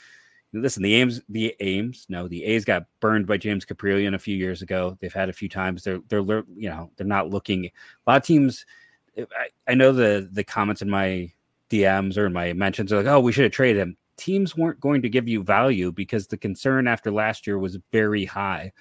listen, 0.54 0.84
the 0.84 0.96
Ames, 0.96 1.22
the 1.30 1.56
Ames, 1.60 2.06
no, 2.10 2.28
the 2.28 2.44
A's 2.46 2.66
got 2.66 2.86
burned 3.00 3.28
by 3.28 3.38
James 3.38 3.66
Kaprielian 3.66 4.16
a 4.16 4.20
few 4.20 4.36
years 4.36 4.62
ago. 4.62 4.98
They've 5.00 5.14
had 5.14 5.30
a 5.30 5.34
few 5.34 5.50
times. 5.50 5.84
They're 5.84 6.02
they're 6.08 6.22
you 6.22 6.70
know 6.70 6.92
they're 6.96 7.08
not 7.08 7.30
looking. 7.30 7.66
A 7.66 7.72
lot 8.08 8.18
of 8.18 8.24
teams. 8.24 8.66
I, 9.18 9.48
I 9.68 9.74
know 9.74 9.92
the 9.92 10.28
the 10.32 10.44
comments 10.44 10.82
in 10.82 10.90
my 10.90 11.32
DMs 11.70 12.18
or 12.18 12.26
in 12.26 12.34
my 12.34 12.54
mentions 12.54 12.92
are 12.94 12.98
like, 12.98 13.08
oh, 13.08 13.20
we 13.20 13.32
should 13.32 13.44
have 13.44 13.52
traded 13.52 13.82
him. 13.82 13.98
Teams 14.18 14.56
weren't 14.56 14.80
going 14.80 15.02
to 15.02 15.10
give 15.10 15.28
you 15.28 15.44
value 15.44 15.92
because 15.92 16.28
the 16.28 16.38
concern 16.38 16.88
after 16.88 17.12
last 17.12 17.46
year 17.46 17.60
was 17.60 17.78
very 17.92 18.26
high. 18.26 18.72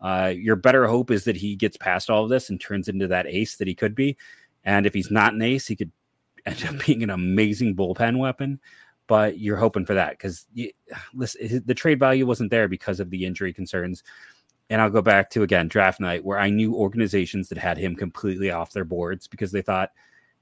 Uh, 0.00 0.32
your 0.34 0.56
better 0.56 0.86
hope 0.86 1.10
is 1.10 1.24
that 1.24 1.36
he 1.36 1.56
gets 1.56 1.76
past 1.76 2.08
all 2.08 2.24
of 2.24 2.30
this 2.30 2.50
and 2.50 2.60
turns 2.60 2.88
into 2.88 3.08
that 3.08 3.26
ace 3.26 3.56
that 3.56 3.68
he 3.68 3.74
could 3.74 3.94
be. 3.94 4.16
And 4.64 4.86
if 4.86 4.94
he's 4.94 5.10
not 5.10 5.34
an 5.34 5.42
ace, 5.42 5.66
he 5.66 5.76
could 5.76 5.90
end 6.46 6.64
up 6.66 6.86
being 6.86 7.02
an 7.02 7.10
amazing 7.10 7.74
bullpen 7.74 8.18
weapon. 8.18 8.60
But 9.06 9.38
you're 9.38 9.56
hoping 9.56 9.86
for 9.86 9.94
that 9.94 10.10
because 10.10 10.46
the 11.14 11.74
trade 11.74 11.98
value 11.98 12.26
wasn't 12.26 12.50
there 12.50 12.68
because 12.68 13.00
of 13.00 13.10
the 13.10 13.24
injury 13.24 13.52
concerns. 13.52 14.02
And 14.70 14.82
I'll 14.82 14.90
go 14.90 15.00
back 15.00 15.30
to 15.30 15.42
again 15.42 15.68
draft 15.68 15.98
night 15.98 16.24
where 16.24 16.38
I 16.38 16.50
knew 16.50 16.74
organizations 16.74 17.48
that 17.48 17.58
had 17.58 17.78
him 17.78 17.96
completely 17.96 18.50
off 18.50 18.72
their 18.72 18.84
boards 18.84 19.26
because 19.26 19.50
they 19.50 19.62
thought 19.62 19.92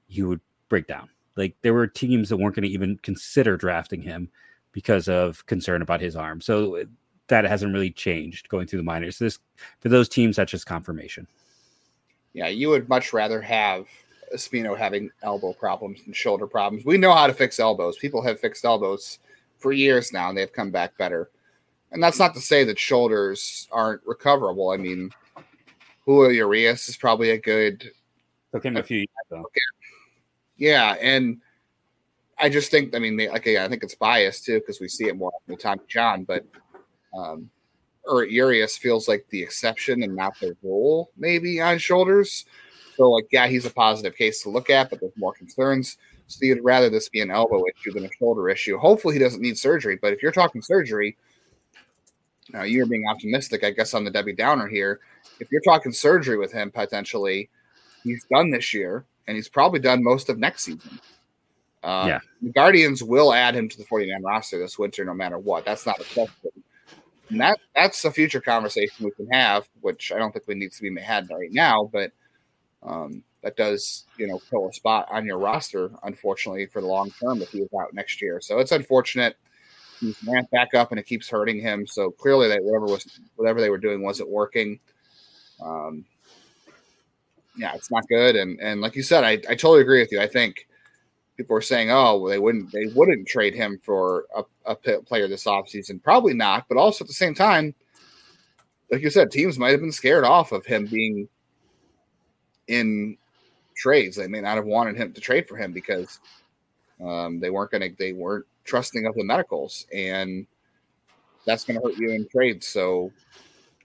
he 0.07 0.21
would 0.21 0.41
break 0.67 0.85
down. 0.85 1.09
Like 1.37 1.55
there 1.61 1.73
were 1.73 1.87
teams 1.87 2.29
that 2.29 2.37
weren't 2.37 2.55
going 2.55 2.67
to 2.67 2.73
even 2.73 2.97
consider 3.03 3.55
drafting 3.55 4.01
him 4.01 4.29
because 4.73 5.07
of 5.07 5.45
concern 5.45 5.81
about 5.81 6.01
his 6.01 6.15
arm. 6.15 6.41
So 6.41 6.83
that 7.27 7.45
hasn't 7.45 7.73
really 7.73 7.91
changed 7.91 8.49
going 8.49 8.67
through 8.67 8.77
the 8.77 8.83
minors. 8.83 9.19
This 9.19 9.39
for 9.79 9.89
those 9.89 10.09
teams, 10.09 10.35
that's 10.35 10.51
just 10.51 10.65
confirmation. 10.65 11.27
Yeah, 12.33 12.47
you 12.47 12.69
would 12.69 12.87
much 12.87 13.13
rather 13.13 13.41
have 13.41 13.87
Espino 14.33 14.77
having 14.77 15.09
elbow 15.23 15.53
problems 15.53 16.01
and 16.05 16.15
shoulder 16.15 16.47
problems. 16.47 16.85
We 16.85 16.97
know 16.97 17.13
how 17.13 17.27
to 17.27 17.33
fix 17.33 17.59
elbows. 17.59 17.97
People 17.97 18.21
have 18.21 18.39
fixed 18.39 18.65
elbows 18.65 19.19
for 19.57 19.71
years 19.71 20.13
now, 20.13 20.29
and 20.29 20.37
they've 20.37 20.51
come 20.51 20.71
back 20.71 20.97
better. 20.97 21.29
And 21.91 22.03
that's 22.03 22.19
not 22.19 22.33
to 22.35 22.41
say 22.41 22.63
that 22.65 22.77
shoulders 22.77 23.67
aren't 23.71 24.01
recoverable. 24.05 24.71
I 24.71 24.77
mean, 24.77 25.09
Julio 26.05 26.29
Urias 26.29 26.89
is 26.89 26.97
probably 26.97 27.31
a 27.31 27.37
good. 27.37 27.91
Took 28.53 28.65
him 28.65 28.77
a 28.77 28.83
few 28.83 28.99
years 28.99 29.07
though. 29.29 29.45
Yeah, 30.57 30.95
and 30.99 31.41
I 32.37 32.49
just 32.49 32.71
think, 32.71 32.95
I 32.95 32.99
mean, 32.99 33.17
like 33.17 33.47
I 33.47 33.67
think 33.67 33.83
it's 33.83 33.95
biased 33.95 34.45
too 34.45 34.59
because 34.59 34.79
we 34.79 34.87
see 34.87 35.07
it 35.07 35.17
more 35.17 35.31
with 35.47 35.59
Tommy 35.59 35.81
John, 35.87 36.23
but 36.23 36.45
um, 37.15 37.49
or 38.05 38.23
Urias 38.23 38.77
feels 38.77 39.07
like 39.07 39.25
the 39.29 39.41
exception 39.41 40.03
and 40.03 40.15
not 40.15 40.39
the 40.39 40.55
rule, 40.63 41.11
maybe 41.17 41.61
on 41.61 41.77
shoulders. 41.77 42.45
So, 42.95 43.09
like, 43.11 43.27
yeah, 43.31 43.47
he's 43.47 43.65
a 43.65 43.69
positive 43.69 44.15
case 44.15 44.41
to 44.43 44.49
look 44.49 44.69
at, 44.69 44.89
but 44.89 44.99
there's 44.99 45.15
more 45.17 45.33
concerns. 45.33 45.97
So, 46.27 46.39
you'd 46.45 46.63
rather 46.63 46.89
this 46.89 47.09
be 47.09 47.21
an 47.21 47.29
elbow 47.29 47.63
issue 47.75 47.91
than 47.91 48.05
a 48.05 48.09
shoulder 48.17 48.49
issue. 48.49 48.77
Hopefully, 48.77 49.13
he 49.13 49.19
doesn't 49.19 49.41
need 49.41 49.57
surgery. 49.57 49.99
But 50.01 50.13
if 50.13 50.23
you're 50.23 50.31
talking 50.31 50.61
surgery, 50.61 51.17
now 52.51 52.63
you're 52.63 52.87
being 52.87 53.07
optimistic, 53.07 53.63
I 53.63 53.71
guess, 53.71 53.93
on 53.93 54.03
the 54.03 54.11
Debbie 54.11 54.33
Downer 54.33 54.67
here. 54.67 54.99
If 55.39 55.51
you're 55.51 55.61
talking 55.61 55.91
surgery 55.91 56.37
with 56.37 56.51
him 56.51 56.71
potentially, 56.71 57.49
he's 58.03 58.25
done 58.31 58.49
this 58.49 58.73
year, 58.73 59.05
and 59.27 59.35
he's 59.35 59.49
probably 59.49 59.79
done 59.79 60.03
most 60.03 60.29
of 60.29 60.39
next 60.39 60.63
season. 60.63 60.99
Uh, 61.83 62.05
yeah. 62.07 62.19
The 62.41 62.49
Guardians 62.49 63.03
will 63.03 63.33
add 63.33 63.55
him 63.55 63.69
to 63.69 63.77
the 63.77 63.85
49 63.85 64.23
roster 64.23 64.57
this 64.57 64.79
winter, 64.79 65.05
no 65.05 65.13
matter 65.13 65.37
what. 65.37 65.65
That's 65.65 65.85
not 65.85 65.99
a 65.99 66.03
question. 66.03 66.63
And 67.29 67.41
that 67.41 67.59
that's 67.75 68.05
a 68.05 68.11
future 68.11 68.41
conversation 68.41 69.05
we 69.05 69.11
can 69.11 69.27
have, 69.31 69.67
which 69.81 70.11
I 70.11 70.17
don't 70.17 70.31
think 70.31 70.47
we 70.47 70.55
need 70.55 70.71
to 70.71 70.81
be 70.81 71.01
had 71.01 71.29
right 71.29 71.51
now, 71.51 71.89
but 71.91 72.11
um, 72.83 73.23
that 73.43 73.57
does 73.57 74.05
you 74.17 74.27
know 74.27 74.39
kill 74.49 74.67
a 74.67 74.73
spot 74.73 75.07
on 75.11 75.25
your 75.25 75.37
roster, 75.37 75.91
unfortunately, 76.03 76.65
for 76.67 76.81
the 76.81 76.87
long 76.87 77.11
term 77.11 77.41
if 77.41 77.49
he 77.51 77.59
is 77.59 77.69
out 77.79 77.93
next 77.93 78.21
year. 78.21 78.39
So 78.41 78.59
it's 78.59 78.71
unfortunate. 78.71 79.35
He's 79.99 80.17
ramped 80.27 80.51
back 80.51 80.73
up 80.73 80.91
and 80.91 80.99
it 80.99 81.05
keeps 81.07 81.29
hurting 81.29 81.59
him. 81.59 81.87
So 81.87 82.11
clearly 82.11 82.47
that 82.49 82.63
whatever 82.63 82.85
was 82.85 83.19
whatever 83.35 83.61
they 83.61 83.69
were 83.69 83.79
doing 83.79 84.03
wasn't 84.03 84.29
working. 84.29 84.79
Um, 85.61 86.05
yeah, 87.57 87.73
it's 87.73 87.91
not 87.91 88.07
good. 88.07 88.35
And 88.35 88.59
and 88.61 88.81
like 88.81 88.95
you 88.95 89.03
said, 89.03 89.23
I, 89.23 89.31
I 89.31 89.55
totally 89.55 89.81
agree 89.81 89.99
with 89.99 90.11
you. 90.11 90.21
I 90.21 90.27
think 90.27 90.66
people 91.37 91.55
are 91.55 91.61
saying, 91.61 91.91
oh, 91.91 92.17
well, 92.17 92.31
they 92.31 92.39
wouldn't 92.39 92.71
they 92.71 92.87
wouldn't 92.87 93.27
trade 93.27 93.53
him 93.53 93.79
for 93.83 94.25
a, 94.65 94.75
player 94.75 95.27
this 95.27 95.45
offseason. 95.45 96.03
Probably 96.03 96.33
not, 96.33 96.65
but 96.67 96.77
also 96.77 97.03
at 97.03 97.07
the 97.07 97.13
same 97.13 97.35
time, 97.35 97.73
like 98.91 99.01
you 99.01 99.09
said, 99.09 99.31
teams 99.31 99.59
might 99.59 99.71
have 99.71 99.79
been 99.79 99.91
scared 99.91 100.23
off 100.23 100.51
of 100.51 100.65
him 100.65 100.87
being 100.87 101.29
in 102.67 103.17
trades. 103.75 104.17
They 104.17 104.27
may 104.27 104.41
not 104.41 104.55
have 104.55 104.65
wanted 104.65 104.97
him 104.97 105.13
to 105.13 105.21
trade 105.21 105.47
for 105.47 105.55
him 105.55 105.71
because 105.71 106.19
um, 107.05 107.39
they 107.39 107.49
weren't 107.49 107.71
going 107.71 107.81
to 107.81 107.95
they 107.97 108.13
weren't 108.13 108.45
trusting 108.65 109.05
of 109.05 109.15
the 109.15 109.23
medicals, 109.23 109.85
and 109.93 110.47
that's 111.45 111.63
going 111.63 111.79
to 111.79 111.85
hurt 111.85 111.97
you 111.97 112.11
in 112.11 112.27
trades. 112.27 112.67
So, 112.67 113.11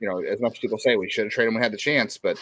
you 0.01 0.09
know, 0.09 0.21
as 0.21 0.41
much 0.41 0.55
as 0.55 0.59
people 0.59 0.79
say 0.79 0.97
we 0.97 1.11
should 1.11 1.27
have 1.27 1.33
traded 1.33 1.51
him, 1.51 1.57
we 1.57 1.63
had 1.63 1.73
the 1.73 1.77
chance, 1.77 2.17
but 2.19 2.39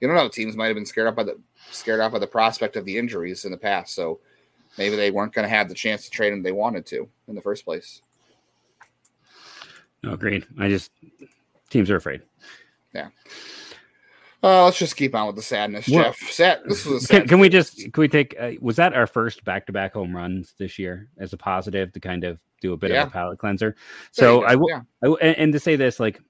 you 0.00 0.06
don't 0.06 0.16
know. 0.16 0.28
Teams 0.28 0.56
might 0.56 0.68
have 0.68 0.76
been 0.76 0.86
scared 0.86 1.08
off 1.08 1.16
by 1.16 1.24
the 1.24 1.38
scared 1.70 2.00
off 2.00 2.12
by 2.12 2.18
the 2.18 2.26
prospect 2.26 2.76
of 2.76 2.84
the 2.84 2.96
injuries 2.98 3.44
in 3.44 3.50
the 3.50 3.56
past. 3.56 3.94
So 3.94 4.20
maybe 4.78 4.96
they 4.96 5.10
weren't 5.10 5.32
going 5.32 5.44
to 5.44 5.54
have 5.54 5.68
the 5.68 5.74
chance 5.74 6.04
to 6.04 6.10
trade 6.10 6.32
him 6.32 6.42
they 6.42 6.52
wanted 6.52 6.86
to 6.86 7.08
in 7.28 7.34
the 7.34 7.40
first 7.40 7.64
place. 7.64 8.02
No, 10.02 10.12
agreed. 10.12 10.46
I 10.58 10.68
just 10.68 10.90
teams 11.70 11.90
are 11.90 11.96
afraid. 11.96 12.22
Yeah. 12.94 13.08
Uh, 14.42 14.64
let's 14.64 14.78
just 14.78 14.96
keep 14.96 15.14
on 15.14 15.26
with 15.26 15.34
the 15.34 15.42
sadness, 15.42 15.88
well, 15.88 16.04
Jeff. 16.04 16.18
Sad. 16.18 16.60
This 16.66 16.84
was 16.84 17.06
can, 17.06 17.26
can, 17.26 17.40
we 17.40 17.48
just 17.48 17.78
can 17.92 18.00
we 18.00 18.06
take? 18.06 18.36
Uh, 18.38 18.52
was 18.60 18.76
that 18.76 18.94
our 18.94 19.06
first 19.06 19.44
back 19.44 19.66
to 19.66 19.72
back 19.72 19.94
home 19.94 20.14
runs 20.14 20.54
this 20.58 20.78
year 20.78 21.08
as 21.18 21.32
a 21.32 21.36
positive 21.36 21.92
to 21.92 22.00
kind 22.00 22.22
of 22.22 22.38
do 22.60 22.72
a 22.72 22.76
bit 22.76 22.90
yeah. 22.90 23.02
of 23.02 23.08
a 23.08 23.10
palate 23.10 23.38
cleanser? 23.38 23.74
So 24.12 24.44
I 24.44 24.54
will, 24.54 24.68
yeah. 24.68 24.82
I 25.02 25.08
will, 25.08 25.18
and, 25.20 25.36
and 25.36 25.52
to 25.52 25.58
say 25.58 25.74
this, 25.74 25.98
like 25.98 26.20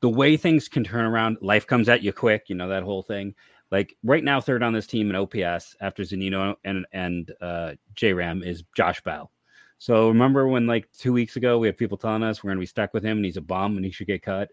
the 0.00 0.08
way 0.08 0.36
things 0.36 0.68
can 0.68 0.82
turn 0.82 1.04
around, 1.04 1.38
life 1.40 1.66
comes 1.66 1.88
at 1.88 2.02
you 2.02 2.12
quick. 2.12 2.44
You 2.48 2.56
know 2.56 2.68
that 2.68 2.82
whole 2.82 3.02
thing. 3.02 3.34
Like 3.72 3.96
right 4.04 4.22
now, 4.22 4.38
third 4.38 4.62
on 4.62 4.74
this 4.74 4.86
team 4.86 5.08
in 5.08 5.16
OPS 5.16 5.76
after 5.80 6.02
Zunino 6.02 6.54
and 6.62 6.86
and 6.92 7.32
uh, 7.40 7.72
J 7.94 8.12
Ram 8.12 8.42
is 8.42 8.64
Josh 8.76 9.00
Bell. 9.00 9.32
So 9.78 10.08
remember 10.08 10.46
when 10.46 10.66
like 10.66 10.92
two 10.92 11.12
weeks 11.12 11.36
ago 11.36 11.58
we 11.58 11.68
had 11.68 11.78
people 11.78 11.96
telling 11.96 12.22
us 12.22 12.44
we're 12.44 12.48
going 12.48 12.58
to 12.58 12.62
be 12.62 12.66
stuck 12.66 12.92
with 12.92 13.02
him 13.02 13.16
and 13.16 13.24
he's 13.24 13.38
a 13.38 13.40
bum 13.40 13.76
and 13.76 13.84
he 13.84 13.90
should 13.90 14.06
get 14.06 14.22
cut, 14.22 14.50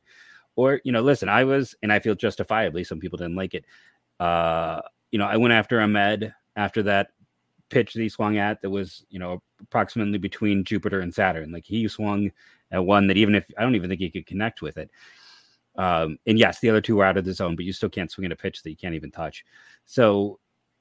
or 0.56 0.80
you 0.86 0.94
know, 0.94 1.02
listen, 1.02 1.28
I 1.28 1.44
was 1.44 1.76
and 1.84 1.92
I 1.92 2.00
feel 2.00 2.16
justifiably 2.16 2.86
some 2.86 3.02
people 3.02 3.18
didn't 3.18 3.36
like 3.36 3.54
it. 3.54 3.66
Uh, 4.22 4.82
you 5.12 5.20
know, 5.20 5.26
I 5.26 5.36
went 5.36 5.54
after 5.54 5.80
Amed 5.80 6.34
after 6.56 6.82
that 6.84 7.10
pitch 7.68 7.94
that 7.94 8.02
he 8.02 8.10
swung 8.10 8.38
at 8.38 8.62
that 8.62 8.70
was 8.70 9.06
you 9.10 9.20
know 9.20 9.44
approximately 9.62 10.18
between 10.18 10.64
Jupiter 10.64 11.02
and 11.02 11.14
Saturn. 11.14 11.52
Like 11.52 11.66
he 11.66 11.86
swung 11.90 12.32
at 12.72 12.86
one 12.86 13.08
that 13.08 13.18
even 13.18 13.36
if 13.36 13.52
I 13.58 13.64
don't 13.64 13.76
even 13.76 13.90
think 13.90 14.00
he 14.00 14.10
could 14.10 14.26
connect 14.26 14.62
with 14.62 14.78
it. 14.78 14.90
Um, 15.80 16.18
and 16.28 16.38
yes, 16.38 16.60
the 16.60 16.70
other 16.70 16.82
two 16.82 16.98
were 16.98 17.06
out 17.06 17.15
of 17.15 17.24
the 17.24 17.34
zone, 17.34 17.56
but 17.56 17.63
you 17.63 17.72
still 17.72 17.89
can't 17.89 18.12
swing 18.12 18.26
at 18.26 18.34
a 18.34 18.36
pitch 18.36 18.62
that 18.62 18.70
you 18.70 18.76
can't 18.76 18.96
even 18.96 19.12
touch. 19.12 19.46
So, 19.86 20.38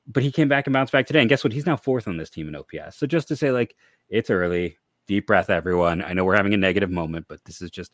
but 0.08 0.24
he 0.24 0.32
came 0.32 0.48
back 0.48 0.66
and 0.66 0.74
bounced 0.74 0.92
back 0.92 1.06
today. 1.06 1.20
And 1.20 1.28
guess 1.28 1.44
what? 1.44 1.52
He's 1.52 1.66
now 1.66 1.76
fourth 1.76 2.08
on 2.08 2.16
this 2.16 2.30
team 2.30 2.48
in 2.48 2.56
OPS. 2.56 2.96
So 2.96 3.06
just 3.06 3.28
to 3.28 3.37
say, 3.37 3.52
like, 3.52 3.76
it's 4.08 4.28
early, 4.28 4.76
deep 5.06 5.28
breath, 5.28 5.50
everyone. 5.50 6.02
I 6.02 6.14
know 6.14 6.24
we're 6.24 6.37
having 6.37 6.52
a 6.52 6.58
negative 6.58 6.90
moment, 6.90 7.26
but 7.28 7.44
this 7.44 7.62
is 7.62 7.70
just 7.70 7.92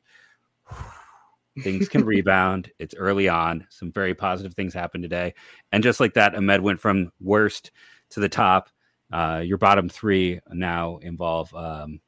things 1.63 1.91
can 1.91 2.05
rebound. 2.07 2.71
It's 2.79 2.95
early 2.95 3.29
on. 3.29 3.67
Some 3.69 3.93
very 3.93 4.15
positive 4.15 4.55
things 4.55 4.73
happened 4.73 5.03
today. 5.03 5.35
And 5.73 5.83
just 5.83 6.01
like 6.01 6.15
that, 6.15 6.33
Amed 6.35 6.63
went 6.63 6.81
from 6.81 7.13
worst 7.21 7.71
to 8.11 8.21
the 8.21 8.31
top. 8.31 8.71
Uh, 9.13 9.43
your 9.45 9.59
bottom 9.59 9.91
three 9.91 10.41
now 10.53 10.97
involve 11.03 11.55
um, 11.55 12.01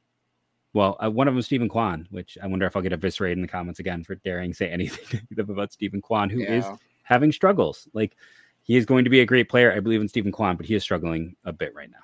well, 0.73 0.97
uh, 1.03 1.09
one 1.09 1.27
of 1.27 1.33
them, 1.33 1.41
Steven 1.41 1.69
Kwan, 1.69 2.07
which 2.11 2.37
I 2.41 2.47
wonder 2.47 2.65
if 2.65 2.75
I'll 2.75 2.81
get 2.81 2.93
eviscerated 2.93 3.37
in 3.37 3.41
the 3.41 3.47
comments 3.47 3.79
again 3.79 4.03
for 4.03 4.15
daring 4.15 4.53
say 4.53 4.69
anything 4.71 5.21
about 5.37 5.73
Steven 5.73 6.01
Kwan, 6.01 6.29
who 6.29 6.41
yeah. 6.41 6.53
is 6.53 6.65
having 7.03 7.31
struggles. 7.31 7.87
Like 7.93 8.15
he 8.63 8.75
is 8.75 8.85
going 8.85 9.05
to 9.05 9.09
be 9.09 9.21
a 9.21 9.25
great 9.25 9.49
player. 9.49 9.73
I 9.73 9.79
believe 9.79 10.01
in 10.01 10.07
Steven 10.07 10.31
Kwan, 10.31 10.57
but 10.57 10.65
he 10.65 10.75
is 10.75 10.83
struggling 10.83 11.35
a 11.45 11.53
bit 11.53 11.73
right 11.73 11.89
now. 11.89 11.97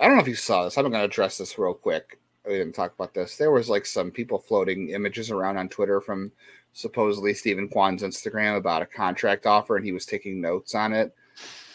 I 0.00 0.06
don't 0.06 0.16
know 0.16 0.22
if 0.22 0.28
you 0.28 0.34
saw 0.34 0.64
this. 0.64 0.76
I'm 0.76 0.82
going 0.84 0.94
to 0.94 1.04
address 1.04 1.38
this 1.38 1.58
real 1.58 1.74
quick. 1.74 2.18
We 2.44 2.54
didn't 2.54 2.74
talk 2.74 2.92
about 2.92 3.14
this. 3.14 3.36
There 3.36 3.52
was 3.52 3.68
like 3.68 3.86
some 3.86 4.10
people 4.10 4.38
floating 4.38 4.88
images 4.88 5.30
around 5.30 5.58
on 5.58 5.68
Twitter 5.68 6.00
from 6.00 6.32
supposedly 6.72 7.34
Steven 7.34 7.68
Kwan's 7.68 8.02
Instagram 8.02 8.56
about 8.56 8.82
a 8.82 8.86
contract 8.86 9.46
offer, 9.46 9.76
and 9.76 9.84
he 9.84 9.92
was 9.92 10.06
taking 10.06 10.40
notes 10.40 10.74
on 10.74 10.92
it. 10.92 11.14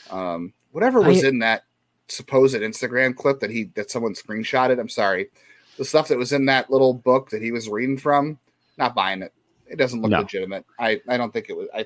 Um, 0.10 0.52
whatever 0.72 1.02
was 1.02 1.24
I, 1.24 1.30
in 1.30 1.40
that 1.40 1.64
supposed 2.10 2.56
Instagram 2.56 3.16
clip 3.16 3.40
that 3.40 3.50
he 3.50 3.66
that 3.76 3.92
someone 3.92 4.14
screenshotted. 4.14 4.80
I'm 4.80 4.90
sorry, 4.90 5.30
the 5.78 5.86
stuff 5.86 6.08
that 6.08 6.18
was 6.18 6.34
in 6.34 6.46
that 6.46 6.70
little 6.70 6.94
book 6.94 7.30
that 7.30 7.42
he 7.42 7.52
was 7.52 7.70
reading 7.70 7.98
from. 7.98 8.40
Not 8.78 8.96
buying 8.96 9.22
it. 9.22 9.34
It 9.66 9.78
doesn't 9.78 10.02
look 10.02 10.12
no. 10.12 10.20
legitimate. 10.20 10.66
I 10.80 11.02
I 11.08 11.18
don't 11.18 11.32
think 11.32 11.50
it 11.50 11.58
was. 11.58 11.68
I 11.74 11.86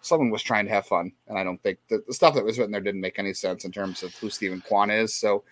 someone 0.00 0.30
was 0.30 0.42
trying 0.42 0.66
to 0.66 0.72
have 0.72 0.86
fun, 0.86 1.12
and 1.28 1.38
I 1.38 1.44
don't 1.44 1.62
think 1.62 1.78
the, 1.88 2.02
the 2.06 2.14
stuff 2.14 2.34
that 2.34 2.44
was 2.44 2.58
written 2.58 2.72
there 2.72 2.80
didn't 2.80 3.00
make 3.00 3.18
any 3.18 3.32
sense 3.32 3.64
in 3.64 3.72
terms 3.72 4.02
of 4.02 4.14
who 4.16 4.30
Steven 4.30 4.60
Kwan 4.60 4.90
is. 4.90 5.14
So 5.14 5.44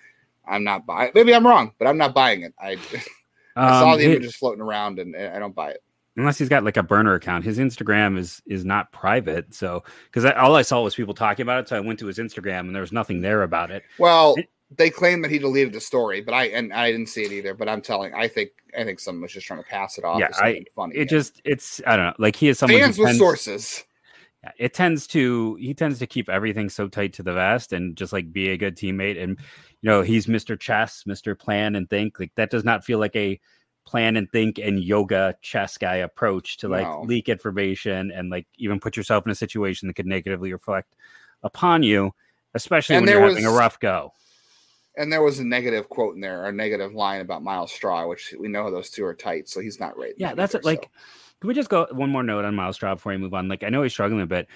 I'm 0.47 0.65
not 0.65 0.87
buying. 0.87 1.13
Maybe 1.15 1.35
I'm 1.35 1.47
wrong, 1.47 1.73
but 1.79 1.89
I'm 1.89 1.99
not 1.99 2.15
buying 2.15 2.43
it. 2.43 2.55
I 2.61 2.77
I 3.57 3.81
saw 3.81 3.93
um, 3.93 3.99
the 3.99 4.05
images 4.05 4.37
floating 4.37 4.63
around, 4.63 4.99
and, 4.99 5.15
and 5.15 5.35
I 5.35 5.39
don't 5.39 5.55
buy 5.55 5.71
it. 5.71 5.83
Unless 6.17 6.39
he's 6.39 6.49
got 6.49 6.65
like 6.65 6.77
a 6.77 6.83
burner 6.83 7.15
account. 7.15 7.45
His 7.45 7.59
Instagram 7.59 8.19
is 8.19 8.43
is 8.47 8.65
not 8.65 8.93
private, 8.93 9.55
so 9.55 9.83
because 10.11 10.25
all 10.33 10.57
I 10.57 10.63
saw 10.63 10.83
was 10.83 10.95
people 10.95 11.15
talking 11.15 11.43
about 11.43 11.61
it, 11.61 11.69
so 11.69 11.77
I 11.77 11.81
went 11.81 11.99
to 12.01 12.07
his 12.07 12.19
Instagram 12.19 12.61
and 12.61 12.75
there 12.75 12.83
was 12.83 12.93
nothing 12.93 13.21
there 13.21 13.43
about 13.43 13.71
it. 13.71 13.83
Well, 13.99 14.35
it, 14.37 14.49
they 14.77 14.91
claim 14.91 15.23
that 15.23 15.31
he 15.31 15.39
deleted 15.39 15.73
the 15.73 15.81
story, 15.81 16.21
but 16.21 16.35
I 16.35 16.47
and 16.47 16.73
I 16.73 16.91
didn't 16.91 17.09
see 17.09 17.23
it 17.23 17.33
either. 17.33 17.55
But 17.55 17.69
I'm 17.69 17.83
telling, 17.83 18.15
I 18.15 18.29
think 18.29 18.51
I 18.79 18.85
think 18.85 19.01
someone 19.01 19.23
was 19.23 19.33
just 19.33 19.47
trying 19.47 19.63
to 19.63 19.69
pass 19.69 19.99
it 19.99 20.05
off. 20.05 20.21
Yeah, 20.21 20.29
I 20.35 20.65
funny. 20.75 20.97
It 20.97 21.09
just 21.09 21.41
it's 21.45 21.81
I 21.87 21.97
don't 21.97 22.07
know. 22.07 22.15
Like 22.19 22.37
he 22.37 22.49
is 22.49 22.59
someone 22.59 22.81
fans 22.81 22.99
with 22.99 23.09
tends, 23.09 23.19
sources. 23.19 23.85
It 24.59 24.75
tends 24.75 25.07
to 25.09 25.57
he 25.57 25.75
tends 25.75 25.99
to 26.01 26.07
keep 26.07 26.29
everything 26.29 26.69
so 26.69 26.89
tight 26.89 27.13
to 27.15 27.23
the 27.23 27.33
vest 27.33 27.73
and 27.73 27.97
just 27.97 28.13
like 28.13 28.33
be 28.33 28.51
a 28.51 28.57
good 28.57 28.77
teammate. 28.77 29.23
And 29.23 29.39
you 29.81 29.91
know 29.91 30.03
he's 30.03 30.27
Mr. 30.27 30.59
Chess, 30.59 31.05
Mr. 31.07 31.39
Plan 31.39 31.77
and 31.77 31.89
Think. 31.89 32.19
Like 32.19 32.33
that 32.37 32.51
does 32.51 32.65
not 32.65 32.85
feel 32.85 32.99
like 32.99 33.17
a 33.17 33.41
plan 33.85 34.17
and 34.17 34.31
think 34.31 34.59
and 34.59 34.83
yoga 34.83 35.35
chess 35.43 35.77
guy 35.77 35.97
approach 35.97 36.59
to 36.59 36.69
like 36.69 36.87
leak 37.05 37.29
information 37.29 38.11
and 38.11 38.31
like 38.31 38.47
even 38.57 38.81
put 38.81 38.97
yourself 38.97 39.27
in 39.27 39.33
a 39.33 39.35
situation 39.35 39.89
that 39.89 39.95
could 39.95 40.07
negatively 40.07 40.53
reflect 40.53 40.95
upon 41.43 41.83
you, 41.83 42.13
especially 42.55 42.97
and 42.97 43.07
when 43.07 43.13
you're 43.13 43.25
was, 43.25 43.35
having 43.35 43.47
a 43.47 43.53
rough 43.53 43.81
go. 43.81 44.13
And 44.97 45.13
there 45.13 45.23
was 45.23 45.39
a 45.39 45.45
negative 45.45 45.89
quote 45.89 46.15
in 46.15 46.21
there, 46.21 46.47
a 46.47 46.53
negative 46.53 46.95
line 46.95 47.21
about 47.21 47.43
Myles 47.43 47.73
Straw, 47.73 48.07
which 48.07 48.35
we 48.39 48.49
know 48.49 48.71
those 48.71 48.91
two 48.91 49.05
are 49.05 49.15
tight, 49.15 49.49
so 49.49 49.61
he's 49.61 49.81
not 49.81 49.97
right. 49.97 50.15
Yeah, 50.17 50.35
that's 50.35 50.55
it. 50.55 50.65
Like, 50.65 50.91
can 51.41 51.49
we 51.49 51.55
just 51.55 51.71
go 51.71 51.87
one 51.91 52.11
more 52.11 52.23
note 52.23 52.45
on 52.45 52.55
Myles 52.55 52.77
Straw 52.77 52.95
before 52.95 53.13
we 53.13 53.19
move 53.19 53.35
on? 53.35 53.49
Like, 53.49 53.65
I 53.65 53.69
know 53.69 53.83
he's 53.83 53.93
struggling 53.93 54.21
a 54.21 54.27
bit, 54.27 54.49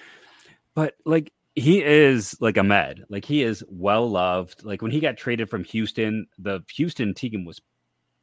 but 0.73 0.95
like 1.05 1.33
he 1.55 1.83
is 1.83 2.39
like 2.39 2.55
a 2.55 2.63
med. 2.63 3.03
Like 3.09 3.25
he 3.25 3.41
is 3.41 3.63
well 3.67 4.07
loved. 4.09 4.63
Like 4.63 4.83
when 4.83 4.91
he 4.91 4.99
got 4.99 5.17
traded 5.17 5.49
from 5.49 5.63
Houston, 5.65 6.27
the 6.37 6.61
Houston 6.75 7.15
team 7.15 7.45
was 7.45 7.61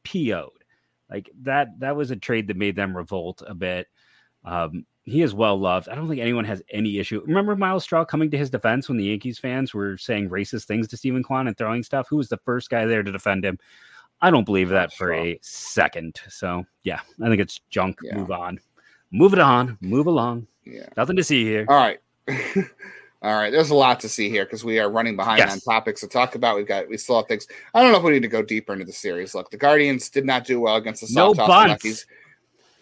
PO'd. 0.04 0.63
Like 1.10 1.30
that 1.42 1.78
that 1.80 1.96
was 1.96 2.10
a 2.10 2.16
trade 2.16 2.48
that 2.48 2.56
made 2.56 2.76
them 2.76 2.96
revolt 2.96 3.42
a 3.46 3.54
bit. 3.54 3.88
Um, 4.44 4.86
he 5.04 5.22
is 5.22 5.34
well 5.34 5.58
loved. 5.58 5.88
I 5.88 5.94
don't 5.94 6.08
think 6.08 6.20
anyone 6.20 6.44
has 6.46 6.62
any 6.70 6.98
issue. 6.98 7.22
Remember 7.26 7.54
Myles 7.56 7.84
Straw 7.84 8.04
coming 8.04 8.30
to 8.30 8.38
his 8.38 8.50
defense 8.50 8.88
when 8.88 8.96
the 8.96 9.04
Yankees 9.04 9.38
fans 9.38 9.74
were 9.74 9.98
saying 9.98 10.30
racist 10.30 10.64
things 10.64 10.88
to 10.88 10.96
Steven 10.96 11.22
Kwan 11.22 11.46
and 11.46 11.56
throwing 11.56 11.82
stuff? 11.82 12.08
Who 12.08 12.16
was 12.16 12.28
the 12.28 12.38
first 12.38 12.70
guy 12.70 12.86
there 12.86 13.02
to 13.02 13.12
defend 13.12 13.44
him? 13.44 13.58
I 14.22 14.30
don't 14.30 14.44
believe 14.46 14.70
that 14.70 14.92
for 14.92 15.12
a 15.12 15.38
second. 15.42 16.20
So 16.28 16.64
yeah, 16.84 17.00
I 17.22 17.28
think 17.28 17.40
it's 17.40 17.60
junk. 17.68 17.98
Yeah. 18.02 18.16
Move 18.16 18.30
on. 18.30 18.58
Move 19.10 19.34
it 19.34 19.38
on. 19.38 19.76
Move 19.80 20.06
along. 20.06 20.46
Yeah. 20.64 20.88
Nothing 20.96 21.16
to 21.16 21.24
see 21.24 21.44
here. 21.44 21.66
All 21.68 21.76
right. 21.76 22.00
All 23.24 23.32
right, 23.32 23.50
there's 23.50 23.70
a 23.70 23.74
lot 23.74 24.00
to 24.00 24.08
see 24.08 24.28
here 24.28 24.44
because 24.44 24.64
we 24.64 24.78
are 24.78 24.90
running 24.90 25.16
behind 25.16 25.38
yes. 25.38 25.54
on 25.54 25.60
topics 25.60 26.02
to 26.02 26.06
talk 26.08 26.34
about. 26.34 26.56
We've 26.56 26.66
got 26.66 26.90
we 26.90 26.98
still 26.98 27.16
have 27.16 27.26
things. 27.26 27.48
I 27.72 27.82
don't 27.82 27.90
know 27.90 27.96
if 27.96 28.04
we 28.04 28.12
need 28.12 28.20
to 28.20 28.28
go 28.28 28.42
deeper 28.42 28.74
into 28.74 28.84
the 28.84 28.92
series. 28.92 29.34
Look, 29.34 29.50
the 29.50 29.56
Guardians 29.56 30.10
did 30.10 30.26
not 30.26 30.44
do 30.44 30.60
well 30.60 30.76
against 30.76 31.00
the 31.00 31.08
no 31.10 31.32
bunts. 31.32 32.04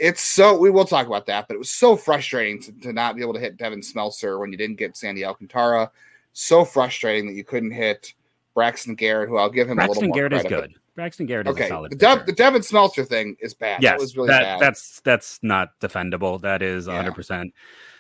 It's 0.01 0.21
so 0.21 0.59
we 0.59 0.69
will 0.69 0.85
talk 0.85 1.07
about 1.07 1.27
that, 1.27 1.47
but 1.47 1.55
it 1.55 1.59
was 1.59 1.71
so 1.71 1.95
frustrating 1.95 2.61
to, 2.63 2.73
to 2.81 2.93
not 2.93 3.15
be 3.15 3.23
able 3.23 3.35
to 3.35 3.39
hit 3.39 3.57
Devin 3.57 3.83
Smeltzer 3.83 4.41
when 4.41 4.51
you 4.51 4.59
didn't 4.59 4.79
get 4.79 4.97
Sandy 4.97 5.25
Alcantara. 5.25 5.93
So 6.33 6.65
frustrating 6.65 7.29
that 7.29 7.35
you 7.35 7.45
couldn't 7.45 7.71
hit 7.71 8.13
Braxton 8.53 8.97
Garrett, 8.97 9.29
who 9.29 9.37
I'll 9.37 9.49
give 9.49 9.71
him 9.71 9.77
Braxton 9.77 9.91
a 9.91 10.09
little 10.09 10.09
more 10.09 10.29
Braxton 10.29 10.49
Garrett 10.49 10.51
credit. 10.51 10.71
is 10.71 10.73
good. 10.73 10.81
Braxton 10.97 11.27
Garrett 11.27 11.47
is 11.47 11.55
okay. 11.55 11.69
solid. 11.69 11.93
The, 11.93 11.97
Dev, 11.97 12.27
the 12.27 12.33
Devin 12.33 12.63
Smeltzer 12.63 13.07
thing 13.07 13.37
is 13.39 13.55
bad. 13.55 13.81
Yes, 13.81 13.93
that 13.93 14.01
was 14.01 14.17
really 14.17 14.29
that, 14.31 14.43
bad. 14.43 14.61
That's 14.61 15.01
that's 15.03 15.39
not 15.45 15.79
defendable. 15.79 16.41
That 16.41 16.63
is 16.63 16.89
100 16.89 17.11
yeah. 17.11 17.15
percent 17.15 17.55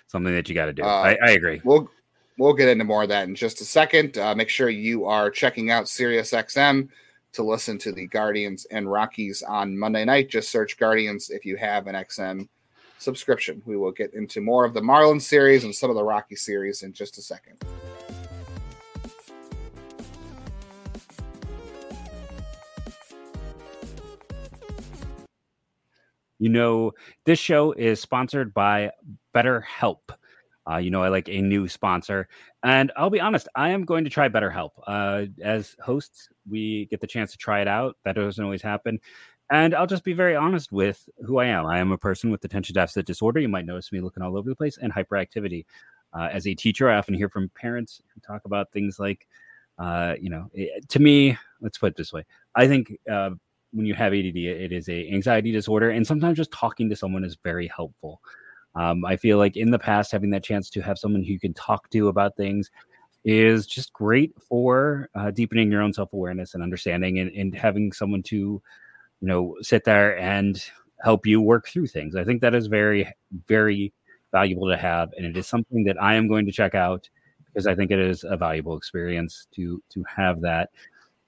something 0.09 0.35
that 0.35 0.49
you 0.49 0.57
got 0.57 0.67
to 0.67 0.73
do. 0.73 0.83
Uh, 0.83 0.87
I, 0.87 1.19
I 1.25 1.31
agree. 1.31 1.61
We'll 1.63 1.89
We'll 2.39 2.55
get 2.55 2.69
into 2.69 2.85
more 2.85 3.03
of 3.03 3.11
that 3.11 3.29
in 3.29 3.35
just 3.35 3.61
a 3.61 3.65
second. 3.65 4.17
Uh, 4.17 4.35
make 4.35 4.49
sure 4.49 4.71
you 4.71 5.05
are 5.05 5.31
checking 5.31 5.71
out 5.71 5.85
SiriusXM 5.85 6.89
to 7.33 7.43
listen 7.43 7.79
to 7.79 7.93
the 7.93 8.07
Guardians 8.07 8.65
and 8.67 8.91
Rockies 8.91 9.43
on 9.43 9.79
Monday 9.79 10.05
night. 10.05 10.31
Just 10.31 10.51
search 10.51 10.79
Guardians 10.79 11.31
if 11.31 11.45
you 11.45 11.57
have 11.57 11.87
an 11.87 11.95
XM 11.95 12.49
subscription. 12.99 13.63
We 13.67 13.77
will 13.77 13.93
get 13.93 14.15
into 14.15 14.41
more 14.41 14.65
of 14.65 14.75
the 14.75 14.81
Marlins 14.81 15.23
series 15.23 15.65
and 15.65 15.75
some 15.75 15.91
of 15.91 15.97
the 15.97 16.05
Rocky 16.05 16.37
series 16.37 16.83
in 16.83 16.93
just 16.93 17.19
a 17.19 17.23
second. 17.23 17.63
You 26.39 26.49
know, 26.49 26.93
this 27.25 27.39
show 27.39 27.71
is 27.71 28.01
sponsored 28.01 28.53
by 28.53 28.91
BetterHelp. 29.33 30.01
Uh, 30.71 30.77
you 30.77 30.91
know, 30.91 31.03
I 31.03 31.09
like 31.09 31.29
a 31.29 31.41
new 31.41 31.69
sponsor. 31.69 32.29
And 32.63 32.93
I'll 32.97 33.11
be 33.11 33.21
honest, 33.21 33.49
I 33.55 33.71
am 33.71 33.85
going 33.85 34.05
to 34.05 34.11
try 34.11 34.29
BetterHelp. 34.29 34.71
Uh, 34.87 35.27
as 35.43 35.77
hosts, 35.83 36.29
we 36.49 36.87
get 36.87 37.01
the 37.01 37.07
chance 37.07 37.33
to 37.33 37.39
try 37.39 37.61
it 37.61 37.69
out. 37.69 37.97
That 38.05 38.15
doesn't 38.15 38.43
always 38.43 38.63
happen. 38.63 39.01
And 39.51 39.75
I'll 39.75 39.87
just 39.87 40.05
be 40.05 40.13
very 40.13 40.35
honest 40.35 40.73
with 40.73 41.09
who 41.27 41.39
I 41.39 41.47
am. 41.47 41.67
I 41.67 41.79
am 41.79 41.93
a 41.93 41.99
person 41.99 42.31
with 42.31 42.45
attention 42.45 42.75
deficit 42.75 43.07
disorder. 43.07 43.41
You 43.41 43.49
might 43.49 43.67
notice 43.67 43.93
me 43.93 44.01
looking 44.01 44.23
all 44.23 44.37
over 44.37 44.49
the 44.49 44.57
place 44.57 44.79
and 44.81 44.93
hyperactivity. 44.93 45.67
Uh, 46.15 46.29
as 46.33 46.47
a 46.47 46.55
teacher, 46.55 46.89
I 46.89 46.97
often 46.97 47.15
hear 47.15 47.29
from 47.29 47.51
parents 47.51 48.01
who 48.15 48.21
talk 48.21 48.43
about 48.45 48.71
things 48.73 48.99
like, 48.99 49.27
uh, 49.79 50.15
you 50.21 50.31
know, 50.31 50.49
it, 50.53 50.71
eh, 50.77 50.81
to 50.89 51.01
me, 51.01 51.37
let's 51.61 51.79
put 51.79 51.89
it 51.89 51.97
this 51.97 52.13
way. 52.13 52.25
I 52.55 52.69
think 52.69 52.93
uh, 53.11 53.31
when 53.73 53.87
you 53.87 53.95
have 53.95 54.13
ADD, 54.13 54.37
it 54.37 54.73
is 54.73 54.89
a 54.89 55.09
anxiety 55.11 55.53
disorder, 55.53 55.91
and 55.91 56.07
sometimes 56.07 56.37
just 56.37 56.53
talking 56.53 56.89
to 56.91 56.97
someone 56.97 57.25
is 57.25 57.37
very 57.43 57.67
helpful. 57.67 58.21
Um, 58.75 59.05
I 59.05 59.17
feel 59.17 59.39
like 59.39 59.57
in 59.57 59.71
the 59.71 59.79
past, 59.79 60.13
having 60.13 60.31
that 60.31 60.45
chance 60.45 60.71
to 60.71 60.81
have 60.81 60.99
someone 60.99 61.23
who 61.23 61.33
you 61.33 61.41
can 61.41 61.55
talk 61.55 61.91
to 61.91 62.09
about 62.09 62.37
things 62.37 62.71
is 63.25 63.67
just 63.67 63.93
great 63.93 64.33
for 64.41 65.09
uh, 65.15 65.31
deepening 65.31 65.71
your 65.71 65.83
own 65.83 65.93
self 65.93 66.13
awareness 66.13 66.55
and 66.55 66.63
understanding, 66.63 67.19
and, 67.19 67.31
and 67.33 67.55
having 67.55 67.93
someone 67.93 68.23
to, 68.25 68.37
you 68.37 68.63
know, 69.29 69.55
sit 69.61 69.85
there 69.85 70.19
and 70.19 70.65
help 71.03 71.27
you 71.27 71.41
work 71.41 71.69
through 71.69 71.87
things. 71.87 72.17
I 72.17 72.25
think 72.25 72.41
that 72.41 72.55
is 72.55 72.67
very, 72.67 73.13
very 73.47 73.93
valuable 74.33 74.69
to 74.69 74.77
have, 74.77 75.11
and 75.17 75.27
it 75.27 75.37
is 75.37 75.47
something 75.47 75.85
that 75.85 76.01
I 76.03 76.15
am 76.15 76.29
going 76.29 76.47
to 76.47 76.53
check 76.53 76.75
out 76.75 77.09
because 77.47 77.67
I 77.67 77.75
think 77.75 77.91
it 77.91 77.99
is 77.99 78.25
a 78.25 78.37
valuable 78.37 78.77
experience 78.77 79.47
to 79.55 79.83
to 79.91 80.05
have 80.05 80.41
that. 80.41 80.71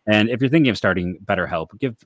And 0.06 0.28
if 0.28 0.40
you're 0.40 0.50
thinking 0.50 0.70
of 0.70 0.76
starting 0.76 1.18
BetterHelp, 1.24 1.78
give 1.78 1.96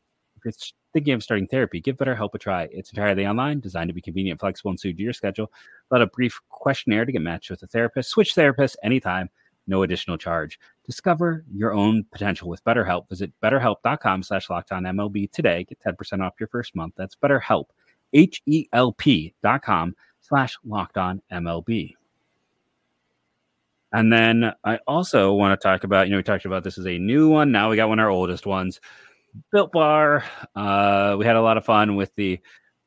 it's 0.49 0.73
thinking 0.93 1.15
of 1.15 1.23
starting 1.23 1.47
therapy, 1.47 1.81
give 1.81 1.97
BetterHelp 1.97 2.35
a 2.35 2.39
try. 2.39 2.69
It's 2.73 2.91
entirely 2.91 3.27
online, 3.27 3.61
designed 3.61 3.89
to 3.89 3.95
be 3.95 4.01
convenient, 4.01 4.41
flexible, 4.41 4.71
and 4.71 4.81
suited 4.81 4.97
to 4.99 5.03
your 5.05 5.13
schedule. 5.13 5.53
Let 5.91 6.03
a 6.03 6.07
brief 6.07 6.41
questionnaire 6.49 7.05
to 7.05 7.13
get 7.13 7.23
matched 7.23 7.51
with 7.51 7.63
a 7.63 7.67
therapist. 7.67 8.11
Switch 8.11 8.35
therapists 8.35 8.77
anytime, 8.83 9.29
no 9.67 9.83
additional 9.83 10.19
charge. 10.19 10.59
Discover 10.85 11.45
your 11.53 11.75
own 11.75 12.05
potential 12.11 12.49
with 12.49 12.65
BetterHelp. 12.65 13.09
Visit 13.09 13.33
betterhelp.com 13.43 14.23
slash 14.23 14.49
MLB 14.49 15.31
today. 15.31 15.65
Get 15.65 15.81
10% 15.81 16.25
off 16.25 16.35
your 16.41 16.49
first 16.49 16.75
month. 16.75 16.95
That's 16.97 17.17
BetterHelp, 17.17 17.67
H-E-L-P 18.13 19.35
dot 19.43 19.63
com 19.63 19.95
slash 20.21 20.57
MLB. 20.67 21.95
And 23.93 24.13
then 24.13 24.53
I 24.65 24.79
also 24.87 25.33
want 25.33 25.59
to 25.59 25.63
talk 25.63 25.85
about, 25.85 26.07
you 26.07 26.11
know, 26.11 26.19
we 26.19 26.23
talked 26.23 26.45
about 26.45 26.63
this 26.63 26.79
as 26.79 26.87
a 26.87 26.99
new 26.99 27.29
one. 27.29 27.53
Now 27.53 27.71
we 27.71 27.77
got 27.77 27.89
one 27.89 27.99
of 27.99 28.05
our 28.05 28.11
oldest 28.11 28.45
ones. 28.45 28.81
Built 29.53 29.73
Bar. 29.73 30.25
Uh, 30.55 31.17
we 31.19 31.25
had 31.25 31.37
a 31.37 31.43
lot 31.43 31.57
of 31.57 31.65
fun 31.65 31.97
with 31.97 32.15
the 32.17 32.41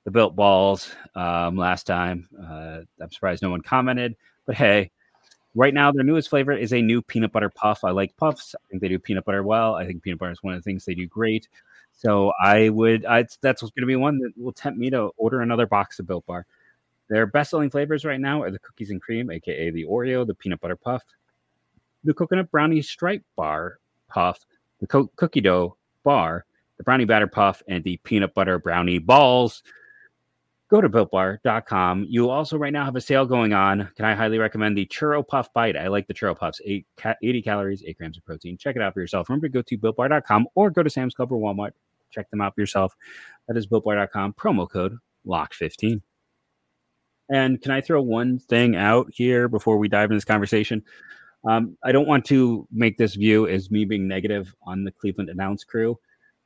the 0.03 0.11
Built 0.11 0.35
Balls 0.35 0.91
um, 1.15 1.55
last 1.55 1.85
time. 1.85 2.27
Uh, 2.39 2.81
I'm 2.99 3.11
surprised 3.11 3.43
no 3.43 3.51
one 3.51 3.61
commented, 3.61 4.15
but 4.45 4.55
hey, 4.55 4.89
right 5.53 5.73
now 5.73 5.91
their 5.91 6.03
newest 6.03 6.29
flavor 6.29 6.53
is 6.53 6.73
a 6.73 6.81
new 6.81 7.01
peanut 7.01 7.31
butter 7.31 7.49
puff. 7.49 7.83
I 7.83 7.91
like 7.91 8.15
puffs. 8.17 8.55
I 8.55 8.59
think 8.69 8.81
they 8.81 8.87
do 8.87 8.97
peanut 8.97 9.25
butter 9.25 9.43
well. 9.43 9.75
I 9.75 9.85
think 9.85 10.01
peanut 10.01 10.19
butter 10.19 10.31
is 10.31 10.41
one 10.41 10.53
of 10.53 10.59
the 10.59 10.63
things 10.63 10.85
they 10.85 10.95
do 10.95 11.07
great. 11.07 11.47
So 11.93 12.33
I 12.41 12.69
would, 12.69 13.05
I, 13.05 13.25
that's 13.41 13.61
going 13.61 13.71
to 13.81 13.85
be 13.85 13.95
one 13.95 14.17
that 14.19 14.31
will 14.37 14.53
tempt 14.53 14.79
me 14.79 14.89
to 14.89 15.11
order 15.17 15.41
another 15.41 15.67
box 15.67 15.99
of 15.99 16.07
Built 16.07 16.25
Bar. 16.25 16.45
Their 17.09 17.25
best-selling 17.25 17.69
flavors 17.69 18.05
right 18.05 18.19
now 18.19 18.41
are 18.41 18.49
the 18.49 18.59
cookies 18.59 18.89
and 18.89 19.01
cream, 19.01 19.29
aka 19.29 19.69
the 19.69 19.85
Oreo, 19.85 20.25
the 20.25 20.33
peanut 20.33 20.61
butter 20.61 20.77
puff, 20.77 21.03
the 22.03 22.13
coconut 22.13 22.49
brownie 22.49 22.81
stripe 22.81 23.23
bar 23.35 23.79
puff, 24.09 24.39
the 24.79 24.87
co- 24.87 25.11
cookie 25.17 25.41
dough 25.41 25.75
bar, 26.03 26.45
the 26.77 26.83
brownie 26.83 27.05
batter 27.05 27.27
puff, 27.27 27.61
and 27.67 27.83
the 27.83 27.97
peanut 27.97 28.33
butter 28.33 28.59
brownie 28.59 28.99
balls. 28.99 29.63
Go 30.69 30.79
to 30.79 30.89
builtbar.com. 30.89 32.05
You 32.07 32.29
also 32.29 32.57
right 32.57 32.71
now 32.71 32.85
have 32.85 32.95
a 32.95 33.01
sale 33.01 33.25
going 33.25 33.51
on. 33.51 33.89
Can 33.97 34.05
I 34.05 34.15
highly 34.15 34.37
recommend 34.37 34.77
the 34.77 34.85
churro 34.85 35.27
puff 35.27 35.51
bite? 35.53 35.75
I 35.75 35.89
like 35.89 36.07
the 36.07 36.13
churro 36.13 36.37
puffs. 36.37 36.61
Eight, 36.63 36.85
80 37.21 37.41
calories, 37.41 37.83
8 37.85 37.97
grams 37.97 38.17
of 38.17 38.23
protein. 38.23 38.57
Check 38.57 38.77
it 38.77 38.81
out 38.81 38.93
for 38.93 39.01
yourself. 39.01 39.27
Remember 39.27 39.49
to 39.49 39.51
go 39.51 39.61
to 39.61 39.77
builtbar.com 39.77 40.47
or 40.55 40.69
go 40.69 40.81
to 40.81 40.89
Sam's 40.89 41.13
Club 41.13 41.33
or 41.33 41.39
Walmart. 41.39 41.71
Check 42.09 42.29
them 42.29 42.39
out 42.39 42.55
for 42.55 42.61
yourself. 42.61 42.95
That 43.49 43.57
is 43.57 43.67
builtbar.com. 43.67 44.33
Promo 44.33 44.69
code 44.69 44.97
LOCK15. 45.27 46.01
And 47.29 47.61
can 47.61 47.71
I 47.71 47.81
throw 47.81 48.01
one 48.01 48.39
thing 48.39 48.75
out 48.75 49.09
here 49.13 49.47
before 49.47 49.77
we 49.77 49.87
dive 49.87 50.05
into 50.05 50.15
this 50.15 50.25
conversation? 50.25 50.83
Um, 51.47 51.77
I 51.83 51.91
don't 51.91 52.07
want 52.07 52.25
to 52.25 52.67
make 52.71 52.97
this 52.97 53.15
view 53.15 53.47
as 53.47 53.71
me 53.71 53.85
being 53.85 54.07
negative 54.07 54.53
on 54.63 54.83
the 54.83 54.91
Cleveland 54.91 55.29
announce 55.29 55.63
crew. 55.63 55.97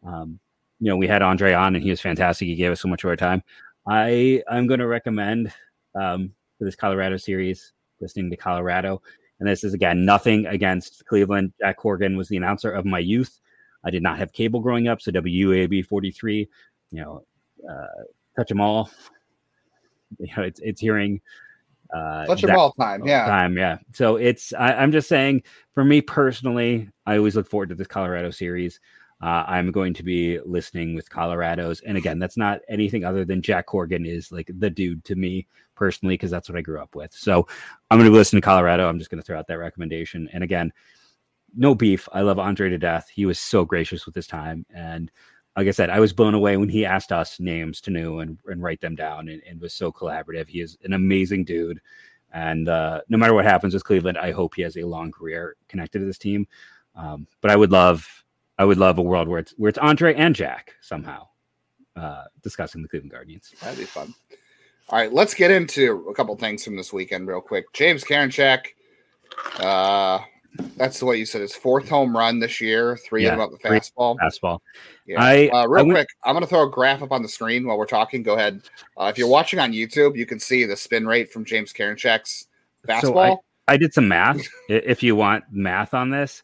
Um, 0.05 0.39
you 0.79 0.89
know, 0.89 0.97
we 0.97 1.07
had 1.07 1.21
Andre 1.21 1.53
on 1.53 1.75
and 1.75 1.83
he 1.83 1.89
was 1.89 2.01
fantastic. 2.01 2.47
He 2.47 2.55
gave 2.55 2.71
us 2.71 2.81
so 2.81 2.87
much 2.87 3.03
of 3.03 3.09
our 3.09 3.15
time. 3.15 3.43
I 3.87 4.43
I'm 4.49 4.67
going 4.67 4.79
to 4.79 4.87
recommend 4.87 5.51
um, 5.95 6.31
for 6.57 6.65
this 6.65 6.75
Colorado 6.75 7.17
series 7.17 7.73
listening 8.01 8.29
to 8.29 8.37
Colorado. 8.37 9.01
And 9.39 9.49
this 9.49 9.63
is 9.63 9.73
again 9.73 10.05
nothing 10.05 10.45
against 10.45 11.05
Cleveland. 11.05 11.53
Jack 11.59 11.77
Corrigan 11.77 12.17
was 12.17 12.29
the 12.29 12.37
announcer 12.37 12.71
of 12.71 12.85
my 12.85 12.99
youth. 12.99 13.39
I 13.83 13.89
did 13.89 14.01
not 14.01 14.17
have 14.17 14.33
cable 14.33 14.61
growing 14.61 14.87
up, 14.87 15.01
so 15.01 15.11
WAB 15.13 15.85
43, 15.85 16.49
you 16.91 17.01
know, 17.01 17.23
uh, 17.69 18.03
touch 18.35 18.49
them 18.49 18.61
all. 18.61 18.89
you 20.19 20.33
know, 20.35 20.43
it's 20.43 20.59
it's 20.61 20.81
hearing 20.81 21.21
uh, 21.93 22.25
a 22.29 22.47
ball 22.47 22.73
time, 22.73 23.05
yeah. 23.05 23.25
Time, 23.25 23.57
yeah. 23.57 23.77
So 23.93 24.15
it's 24.15 24.53
I, 24.53 24.83
am 24.83 24.91
just 24.91 25.07
saying, 25.07 25.43
for 25.73 25.83
me 25.83 26.01
personally, 26.01 26.89
I 27.05 27.17
always 27.17 27.35
look 27.35 27.47
forward 27.47 27.69
to 27.69 27.75
this 27.75 27.87
Colorado 27.87 28.31
series. 28.31 28.79
Uh, 29.21 29.45
I'm 29.47 29.71
going 29.71 29.93
to 29.93 30.03
be 30.03 30.39
listening 30.41 30.93
with 30.93 31.09
Colorado's, 31.09 31.79
and 31.81 31.97
again, 31.97 32.19
that's 32.19 32.37
not 32.37 32.59
anything 32.67 33.05
other 33.05 33.23
than 33.23 33.41
Jack 33.41 33.65
Corrigan 33.67 34.05
is 34.05 34.31
like 34.31 34.51
the 34.57 34.69
dude 34.69 35.05
to 35.05 35.15
me 35.15 35.47
personally 35.75 36.13
because 36.15 36.31
that's 36.31 36.49
what 36.49 36.57
I 36.57 36.61
grew 36.61 36.81
up 36.81 36.95
with. 36.95 37.13
So 37.13 37.47
I'm 37.89 37.97
going 37.97 38.11
to 38.11 38.15
listen 38.15 38.37
to 38.37 38.41
Colorado. 38.41 38.89
I'm 38.89 38.99
just 38.99 39.09
going 39.09 39.21
to 39.21 39.25
throw 39.25 39.39
out 39.39 39.47
that 39.47 39.59
recommendation. 39.59 40.29
And 40.33 40.43
again, 40.43 40.71
no 41.55 41.73
beef. 41.73 42.09
I 42.11 42.21
love 42.21 42.39
Andre 42.39 42.69
to 42.69 42.77
death. 42.77 43.09
He 43.13 43.25
was 43.25 43.39
so 43.39 43.63
gracious 43.63 44.05
with 44.05 44.15
his 44.15 44.27
time, 44.27 44.65
and 44.73 45.09
like 45.55 45.67
I 45.67 45.71
said, 45.71 45.89
I 45.89 45.99
was 45.99 46.13
blown 46.13 46.33
away 46.33 46.57
when 46.57 46.69
he 46.69 46.85
asked 46.85 47.11
us 47.11 47.39
names 47.39 47.79
to 47.81 47.91
know 47.91 48.19
and, 48.19 48.37
and 48.45 48.61
write 48.61 48.81
them 48.81 48.95
down 48.95 49.29
and, 49.29 49.41
and 49.47 49.61
was 49.61 49.73
so 49.73 49.91
collaborative. 49.91 50.47
He 50.47 50.59
is 50.59 50.77
an 50.83 50.93
amazing 50.93 51.45
dude. 51.45 51.79
And 52.33 52.67
uh, 52.67 53.01
no 53.07 53.17
matter 53.17 53.33
what 53.33 53.45
happens 53.45 53.73
with 53.73 53.85
Cleveland, 53.85 54.17
I 54.17 54.31
hope 54.31 54.55
he 54.55 54.61
has 54.63 54.75
a 54.75 54.83
long 54.83 55.11
career 55.11 55.55
connected 55.69 55.99
to 55.99 56.05
this 56.05 56.17
team. 56.17 56.47
Um, 56.95 57.27
but 57.41 57.51
I 57.51 57.55
would 57.55 57.71
love, 57.71 58.07
I 58.57 58.65
would 58.65 58.77
love 58.77 58.97
a 58.97 59.01
world 59.01 59.27
where 59.27 59.39
it's 59.39 59.53
where 59.57 59.69
it's 59.69 59.77
Andre 59.77 60.13
and 60.15 60.35
Jack 60.35 60.73
somehow 60.81 61.27
uh, 61.95 62.25
discussing 62.41 62.81
the 62.81 62.89
Cleveland 62.89 63.11
Guardians. 63.11 63.53
That'd 63.61 63.79
be 63.79 63.85
fun. 63.85 64.13
All 64.89 64.99
right, 64.99 65.11
let's 65.11 65.33
get 65.33 65.49
into 65.49 66.05
a 66.09 66.13
couple 66.13 66.35
things 66.35 66.63
from 66.63 66.75
this 66.75 66.93
weekend 66.93 67.27
real 67.27 67.41
quick. 67.41 67.71
James 67.73 68.03
Karinchak, 68.03 68.67
uh, 69.59 70.19
that's 70.77 70.99
the 70.99 71.05
way 71.05 71.17
you 71.17 71.25
said 71.25 71.41
his 71.41 71.55
fourth 71.55 71.87
home 71.87 72.15
run 72.15 72.39
this 72.39 72.59
year. 72.59 72.97
Three 72.97 73.23
yeah, 73.23 73.29
of 73.33 73.37
them 73.37 73.41
up 73.41 73.51
the 73.51 73.67
fastball. 73.67 74.17
Fastball. 74.17 74.59
Yeah. 75.05 75.21
I, 75.21 75.47
uh, 75.47 75.67
real 75.67 75.79
I 75.79 75.83
went, 75.83 75.95
quick, 75.95 76.07
I'm 76.23 76.33
going 76.33 76.43
to 76.43 76.47
throw 76.47 76.63
a 76.63 76.69
graph 76.69 77.01
up 77.01 77.11
on 77.11 77.21
the 77.21 77.29
screen 77.29 77.65
while 77.65 77.77
we're 77.77 77.85
talking. 77.85 78.23
Go 78.23 78.35
ahead. 78.35 78.61
Uh, 78.97 79.05
if 79.05 79.17
you're 79.17 79.27
watching 79.27 79.59
on 79.59 79.71
YouTube, 79.71 80.15
you 80.15 80.25
can 80.25 80.39
see 80.39 80.65
the 80.65 80.75
spin 80.75 81.07
rate 81.07 81.31
from 81.31 81.45
James 81.45 81.73
Karinchak's 81.73 82.47
fastball. 82.87 83.01
So 83.01 83.19
I, 83.19 83.37
I, 83.67 83.77
did 83.77 83.93
some 83.93 84.07
math. 84.07 84.41
if 84.69 85.03
you 85.03 85.15
want 85.15 85.45
math 85.51 85.93
on 85.93 86.09
this, 86.09 86.43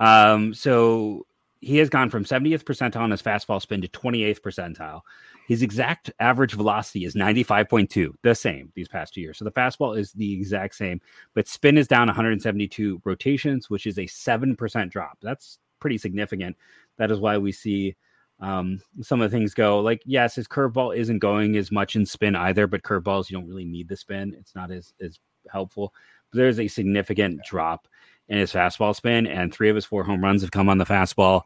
um, 0.00 0.54
so 0.54 1.26
he 1.60 1.78
has 1.78 1.88
gone 1.88 2.10
from 2.10 2.24
70th 2.24 2.64
percentile 2.64 3.00
on 3.00 3.10
his 3.10 3.22
fastball 3.22 3.60
spin 3.60 3.82
to 3.82 3.88
28th 3.88 4.40
percentile. 4.40 5.02
His 5.48 5.62
exact 5.62 6.10
average 6.20 6.52
velocity 6.52 7.06
is 7.06 7.14
95.2, 7.14 8.12
the 8.22 8.34
same 8.34 8.70
these 8.74 8.86
past 8.86 9.14
two 9.14 9.22
years. 9.22 9.38
So 9.38 9.46
the 9.46 9.50
fastball 9.50 9.98
is 9.98 10.12
the 10.12 10.30
exact 10.30 10.74
same, 10.74 11.00
but 11.32 11.48
spin 11.48 11.78
is 11.78 11.88
down 11.88 12.06
172 12.06 13.00
rotations, 13.02 13.70
which 13.70 13.86
is 13.86 13.96
a 13.96 14.02
7% 14.02 14.90
drop. 14.90 15.16
That's 15.22 15.58
pretty 15.80 15.96
significant. 15.96 16.54
That 16.98 17.10
is 17.10 17.18
why 17.18 17.38
we 17.38 17.52
see 17.52 17.96
um, 18.40 18.82
some 19.00 19.22
of 19.22 19.30
the 19.30 19.34
things 19.34 19.54
go 19.54 19.80
like, 19.80 20.02
yes, 20.04 20.34
his 20.34 20.46
curveball 20.46 20.94
isn't 20.94 21.20
going 21.20 21.56
as 21.56 21.72
much 21.72 21.96
in 21.96 22.04
spin 22.04 22.36
either, 22.36 22.66
but 22.66 22.82
curveballs, 22.82 23.30
you 23.30 23.38
don't 23.38 23.48
really 23.48 23.64
need 23.64 23.88
the 23.88 23.96
spin. 23.96 24.36
It's 24.38 24.54
not 24.54 24.70
as, 24.70 24.92
as 25.00 25.18
helpful. 25.50 25.94
But 26.30 26.36
there's 26.36 26.60
a 26.60 26.68
significant 26.68 27.40
drop 27.42 27.88
in 28.28 28.36
his 28.36 28.52
fastball 28.52 28.94
spin, 28.94 29.26
and 29.26 29.50
three 29.50 29.70
of 29.70 29.76
his 29.76 29.86
four 29.86 30.04
home 30.04 30.22
runs 30.22 30.42
have 30.42 30.50
come 30.50 30.68
on 30.68 30.76
the 30.76 30.84
fastball. 30.84 31.44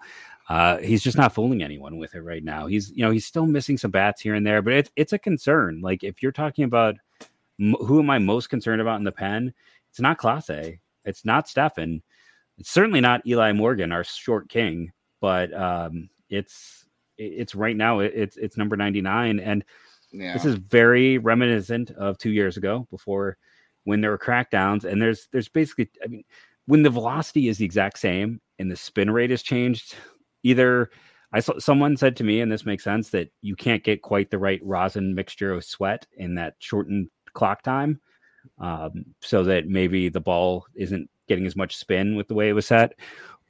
Uh, 0.53 0.77
he's 0.81 1.03
just 1.03 1.17
not 1.17 1.33
fooling 1.33 1.63
anyone 1.63 1.97
with 1.97 2.15
it 2.15 2.21
right 2.21 2.45
now. 2.45 2.67
He's 2.67 2.91
you 2.91 3.03
know 3.03 3.11
he's 3.11 3.25
still 3.25 3.47
missing 3.47 3.79
some 3.79 3.91
bats 3.91 4.21
here 4.21 4.35
and 4.35 4.47
there, 4.47 4.61
but 4.61 4.75
it's 4.75 4.91
it's 4.97 5.15
a 5.15 5.19
concern. 5.19 5.81
Like 5.81 6.05
if 6.05 6.23
you're 6.23 6.31
talking 6.31 6.65
about 6.65 6.97
m- 7.59 7.77
who 7.81 8.01
am 8.01 8.11
I 8.11 8.19
most 8.19 8.51
concerned 8.51 8.83
about 8.83 8.99
in 8.99 9.05
the 9.05 9.13
pen, 9.13 9.55
it's 9.89 9.99
not 9.99 10.19
Clase, 10.19 10.79
it's 11.07 11.25
not 11.25 11.49
Stephan, 11.49 12.03
it's 12.59 12.71
certainly 12.71 13.01
not 13.01 13.27
Eli 13.27 13.53
Morgan, 13.53 13.93
our 13.93 14.05
short 14.05 14.51
king, 14.51 14.93
but 15.23 15.55
um, 15.55 16.11
it's 16.29 16.85
it's 17.17 17.55
right 17.55 17.77
now 17.77 18.01
it's 18.01 18.37
it's 18.37 18.59
number 18.59 18.77
99 18.77 19.41
and 19.41 19.65
yeah. 20.13 20.35
this 20.35 20.45
is 20.45 20.57
very 20.57 21.17
reminiscent 21.17 21.93
of 21.93 22.19
2 22.19 22.31
years 22.31 22.59
ago 22.59 22.87
before 22.91 23.39
when 23.85 24.03
there 24.03 24.11
were 24.11 24.19
crackdowns 24.19 24.85
and 24.85 25.01
there's 25.01 25.29
there's 25.33 25.49
basically 25.49 25.89
I 26.05 26.09
mean 26.09 26.25
when 26.67 26.83
the 26.83 26.91
velocity 26.91 27.49
is 27.49 27.57
the 27.57 27.65
exact 27.65 27.99
same 27.99 28.41
and 28.59 28.71
the 28.71 28.77
spin 28.77 29.11
rate 29.11 29.31
has 29.31 29.43
changed 29.43 29.95
either 30.43 30.91
I 31.33 31.41
saw 31.41 31.59
someone 31.59 31.97
said 31.97 32.17
to 32.17 32.25
me, 32.25 32.41
and 32.41 32.53
this 32.53 32.67
makes 32.67 32.85
sense, 32.85 33.11
that 33.11 33.31
you 33.41 33.57
can't 33.57 33.85
get 33.85 34.03
quite 34.03 34.31
the 34.31 34.39
right 34.39 34.61
rosin 34.63 35.15
mixture 35.15 35.53
of 35.53 35.65
sweat 35.65 36.07
in 36.17 36.35
that 36.35 36.55
shortened 36.59 37.09
clock 37.33 37.63
time. 37.63 38.01
Um, 38.59 39.05
so 39.21 39.45
that 39.45 39.69
maybe 39.69 40.09
the 40.09 40.21
ball 40.21 40.67
isn't 40.75 41.09
getting 41.29 41.47
as 41.47 41.55
much 41.55 41.77
spin 41.77 42.17
with 42.17 42.27
the 42.27 42.35
way 42.35 42.49
it 42.49 42.55
was 42.55 42.67
set. 42.67 42.95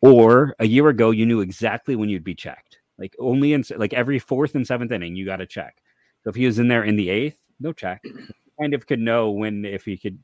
Or 0.02 0.54
a 0.58 0.66
year 0.66 0.88
ago, 0.88 1.10
you 1.12 1.24
knew 1.24 1.40
exactly 1.40 1.96
when 1.96 2.08
you'd 2.08 2.24
be 2.24 2.34
checked. 2.34 2.78
Like 2.98 3.14
only 3.18 3.54
in 3.54 3.64
like 3.76 3.94
every 3.94 4.18
fourth 4.18 4.54
and 4.54 4.66
seventh 4.66 4.92
inning, 4.92 5.16
you 5.16 5.24
got 5.24 5.36
to 5.36 5.46
check. 5.46 5.82
So 6.22 6.30
if 6.30 6.36
he 6.36 6.46
was 6.46 6.58
in 6.58 6.68
there 6.68 6.84
in 6.84 6.96
the 6.96 7.08
eighth, 7.08 7.38
no 7.58 7.72
check. 7.72 8.02
Kind 8.60 8.74
of 8.74 8.86
could 8.86 9.00
know 9.00 9.30
when 9.30 9.64
if 9.64 9.84
he 9.84 9.96
could, 9.96 10.18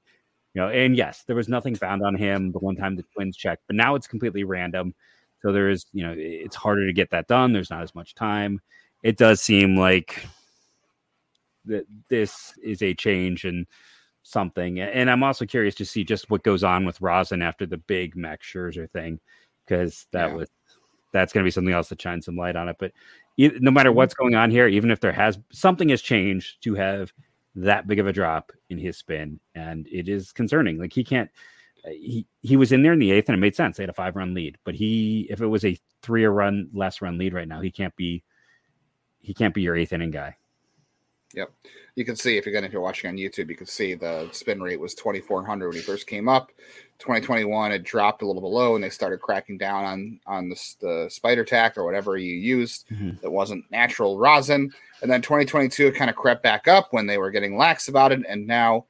you 0.54 0.60
know. 0.60 0.68
And 0.68 0.94
yes, 0.94 1.24
there 1.26 1.36
was 1.36 1.48
nothing 1.48 1.74
found 1.74 2.04
on 2.04 2.14
him 2.14 2.52
the 2.52 2.58
one 2.58 2.76
time 2.76 2.94
the 2.94 3.04
Twins 3.14 3.36
checked, 3.36 3.62
but 3.66 3.76
now 3.76 3.94
it's 3.94 4.06
completely 4.06 4.44
random. 4.44 4.94
So 5.42 5.52
there 5.52 5.70
is, 5.70 5.86
you 5.92 6.04
know, 6.04 6.14
it's 6.16 6.56
harder 6.56 6.86
to 6.86 6.92
get 6.92 7.10
that 7.10 7.28
done. 7.28 7.52
There's 7.52 7.70
not 7.70 7.82
as 7.82 7.94
much 7.94 8.14
time. 8.14 8.60
It 9.02 9.16
does 9.16 9.40
seem 9.40 9.76
like 9.76 10.26
that 11.66 11.84
this 12.08 12.54
is 12.62 12.82
a 12.82 12.94
change 12.94 13.44
in 13.44 13.66
something. 14.22 14.80
And 14.80 15.10
I'm 15.10 15.22
also 15.22 15.46
curious 15.46 15.74
to 15.76 15.84
see 15.84 16.04
just 16.04 16.30
what 16.30 16.42
goes 16.42 16.64
on 16.64 16.84
with 16.84 17.00
Rosin 17.00 17.42
after 17.42 17.66
the 17.66 17.76
big 17.76 18.16
Max 18.16 18.46
Scherzer 18.46 18.90
thing, 18.90 19.20
because 19.64 20.06
that 20.12 20.30
yeah. 20.30 20.34
was 20.34 20.48
that's 21.12 21.32
going 21.32 21.42
to 21.42 21.46
be 21.46 21.50
something 21.50 21.72
else 21.72 21.88
that 21.88 22.02
shines 22.02 22.26
some 22.26 22.36
light 22.36 22.56
on 22.56 22.68
it. 22.68 22.76
But 22.78 22.92
no 23.38 23.70
matter 23.70 23.90
mm-hmm. 23.90 23.96
what's 23.96 24.14
going 24.14 24.34
on 24.34 24.50
here, 24.50 24.66
even 24.66 24.90
if 24.90 25.00
there 25.00 25.12
has 25.12 25.38
something 25.52 25.88
has 25.90 26.02
changed 26.02 26.62
to 26.64 26.74
have 26.74 27.12
that 27.54 27.86
big 27.86 27.98
of 27.98 28.06
a 28.06 28.12
drop 28.12 28.52
in 28.68 28.78
his 28.78 28.96
spin, 28.96 29.40
and 29.54 29.86
it 29.90 30.08
is 30.08 30.32
concerning. 30.32 30.78
Like 30.78 30.92
he 30.92 31.04
can't 31.04 31.30
he 31.84 32.26
he 32.42 32.56
was 32.56 32.72
in 32.72 32.82
there 32.82 32.92
in 32.92 32.98
the 32.98 33.12
eighth 33.12 33.28
and 33.28 33.36
it 33.36 33.40
made 33.40 33.56
sense. 33.56 33.76
They 33.76 33.82
had 33.82 33.90
a 33.90 33.94
five 33.94 34.16
run 34.16 34.34
lead, 34.34 34.58
but 34.64 34.74
he 34.74 35.26
if 35.30 35.40
it 35.40 35.46
was 35.46 35.64
a 35.64 35.78
three 36.02 36.24
or 36.24 36.32
run 36.32 36.68
less 36.72 37.00
run 37.00 37.18
lead 37.18 37.34
right 37.34 37.48
now, 37.48 37.60
he 37.60 37.70
can't 37.70 37.94
be 37.96 38.22
he 39.20 39.34
can't 39.34 39.54
be 39.54 39.62
your 39.62 39.76
eighth 39.76 39.92
inning 39.92 40.10
guy. 40.10 40.36
Yep, 41.34 41.52
you 41.94 42.06
can 42.06 42.16
see 42.16 42.38
if 42.38 42.46
you're 42.46 42.54
going 42.54 42.64
if 42.64 42.72
you're 42.72 42.80
watching 42.80 43.10
on 43.10 43.16
YouTube, 43.16 43.50
you 43.50 43.56
can 43.56 43.66
see 43.66 43.92
the 43.94 44.28
spin 44.32 44.62
rate 44.62 44.80
was 44.80 44.94
2400 44.94 45.68
when 45.68 45.76
he 45.76 45.82
first 45.82 46.06
came 46.06 46.28
up. 46.28 46.50
2021 47.00 47.70
it 47.70 47.84
dropped 47.84 48.22
a 48.22 48.26
little 48.26 48.40
below, 48.40 48.74
and 48.74 48.82
they 48.82 48.88
started 48.88 49.20
cracking 49.20 49.58
down 49.58 49.84
on 49.84 50.20
on 50.26 50.48
the, 50.48 50.74
the 50.80 51.08
spider 51.10 51.44
tack 51.44 51.76
or 51.76 51.84
whatever 51.84 52.16
you 52.16 52.34
used 52.34 52.88
mm-hmm. 52.88 53.10
that 53.20 53.30
wasn't 53.30 53.70
natural 53.70 54.18
rosin. 54.18 54.72
And 55.02 55.10
then 55.10 55.20
2022 55.20 55.88
it 55.88 55.94
kind 55.94 56.08
of 56.08 56.16
crept 56.16 56.42
back 56.42 56.66
up 56.66 56.88
when 56.92 57.06
they 57.06 57.18
were 57.18 57.30
getting 57.30 57.58
lax 57.58 57.88
about 57.88 58.10
it, 58.10 58.24
and 58.26 58.46
now 58.46 58.86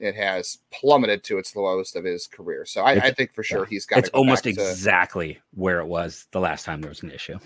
it 0.00 0.14
has 0.14 0.58
plummeted 0.70 1.24
to 1.24 1.38
its 1.38 1.54
lowest 1.56 1.96
of 1.96 2.04
his 2.04 2.26
career. 2.26 2.64
So 2.64 2.82
I, 2.82 2.92
I 2.92 3.12
think 3.12 3.34
for 3.34 3.42
sure 3.42 3.64
he's 3.64 3.86
got. 3.86 3.98
It's 3.98 4.08
almost 4.10 4.46
exactly 4.46 5.34
to, 5.34 5.40
where 5.54 5.80
it 5.80 5.86
was 5.86 6.26
the 6.32 6.40
last 6.40 6.64
time 6.64 6.80
there 6.80 6.88
was 6.88 7.02
an 7.02 7.10
issue. 7.10 7.38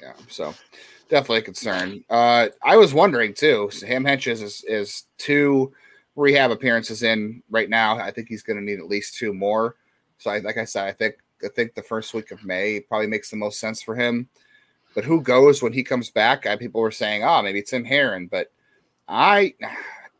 Yeah, 0.00 0.14
so 0.28 0.54
definitely 1.08 1.38
a 1.38 1.42
concern. 1.42 2.04
Uh, 2.08 2.48
I 2.62 2.76
was 2.76 2.94
wondering 2.94 3.34
too. 3.34 3.68
Sam 3.72 4.04
Hentges 4.04 4.42
is 4.42 4.64
is 4.64 5.04
two 5.18 5.72
rehab 6.16 6.50
appearances 6.50 7.02
in 7.02 7.42
right 7.50 7.68
now. 7.68 7.98
I 7.98 8.10
think 8.10 8.28
he's 8.28 8.42
going 8.42 8.58
to 8.58 8.64
need 8.64 8.78
at 8.78 8.86
least 8.86 9.16
two 9.16 9.32
more. 9.32 9.76
So 10.18 10.30
I, 10.30 10.38
like 10.38 10.58
I 10.58 10.64
said, 10.64 10.86
I 10.86 10.92
think 10.92 11.16
I 11.44 11.48
think 11.48 11.74
the 11.74 11.82
first 11.82 12.14
week 12.14 12.30
of 12.30 12.44
May 12.44 12.80
probably 12.80 13.06
makes 13.06 13.30
the 13.30 13.36
most 13.36 13.58
sense 13.58 13.82
for 13.82 13.94
him. 13.94 14.28
But 14.94 15.04
who 15.04 15.22
goes 15.22 15.62
when 15.62 15.72
he 15.72 15.82
comes 15.82 16.10
back? 16.10 16.46
I, 16.46 16.56
people 16.56 16.80
were 16.80 16.90
saying, 16.90 17.24
oh, 17.24 17.42
maybe 17.42 17.62
Tim 17.62 17.84
Herrin, 17.84 18.28
but 18.30 18.52
I 19.08 19.54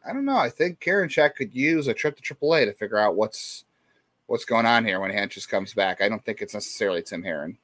I 0.07 0.13
don't 0.13 0.25
know. 0.25 0.37
I 0.37 0.51
think 0.51 0.81
Karinchak 0.81 1.37
could 1.37 1.55
use 1.55 1.89
a 1.89 1.95
trip 1.95 2.17
to 2.21 2.35
AAA 2.35 2.67
to 2.67 2.73
figure 2.73 2.99
out 2.99 3.17
what's 3.17 3.65
what's 4.27 4.45
going 4.45 4.67
on 4.67 4.85
here 4.85 5.01
when 5.01 5.11
Hentges 5.11 5.49
comes 5.49 5.75
back. 5.75 6.01
I 6.01 6.09
don't 6.09 6.25
think 6.25 6.41
it's 6.41 6.55
necessarily 6.55 7.03
Tim 7.03 7.23
Herrin. 7.23 7.57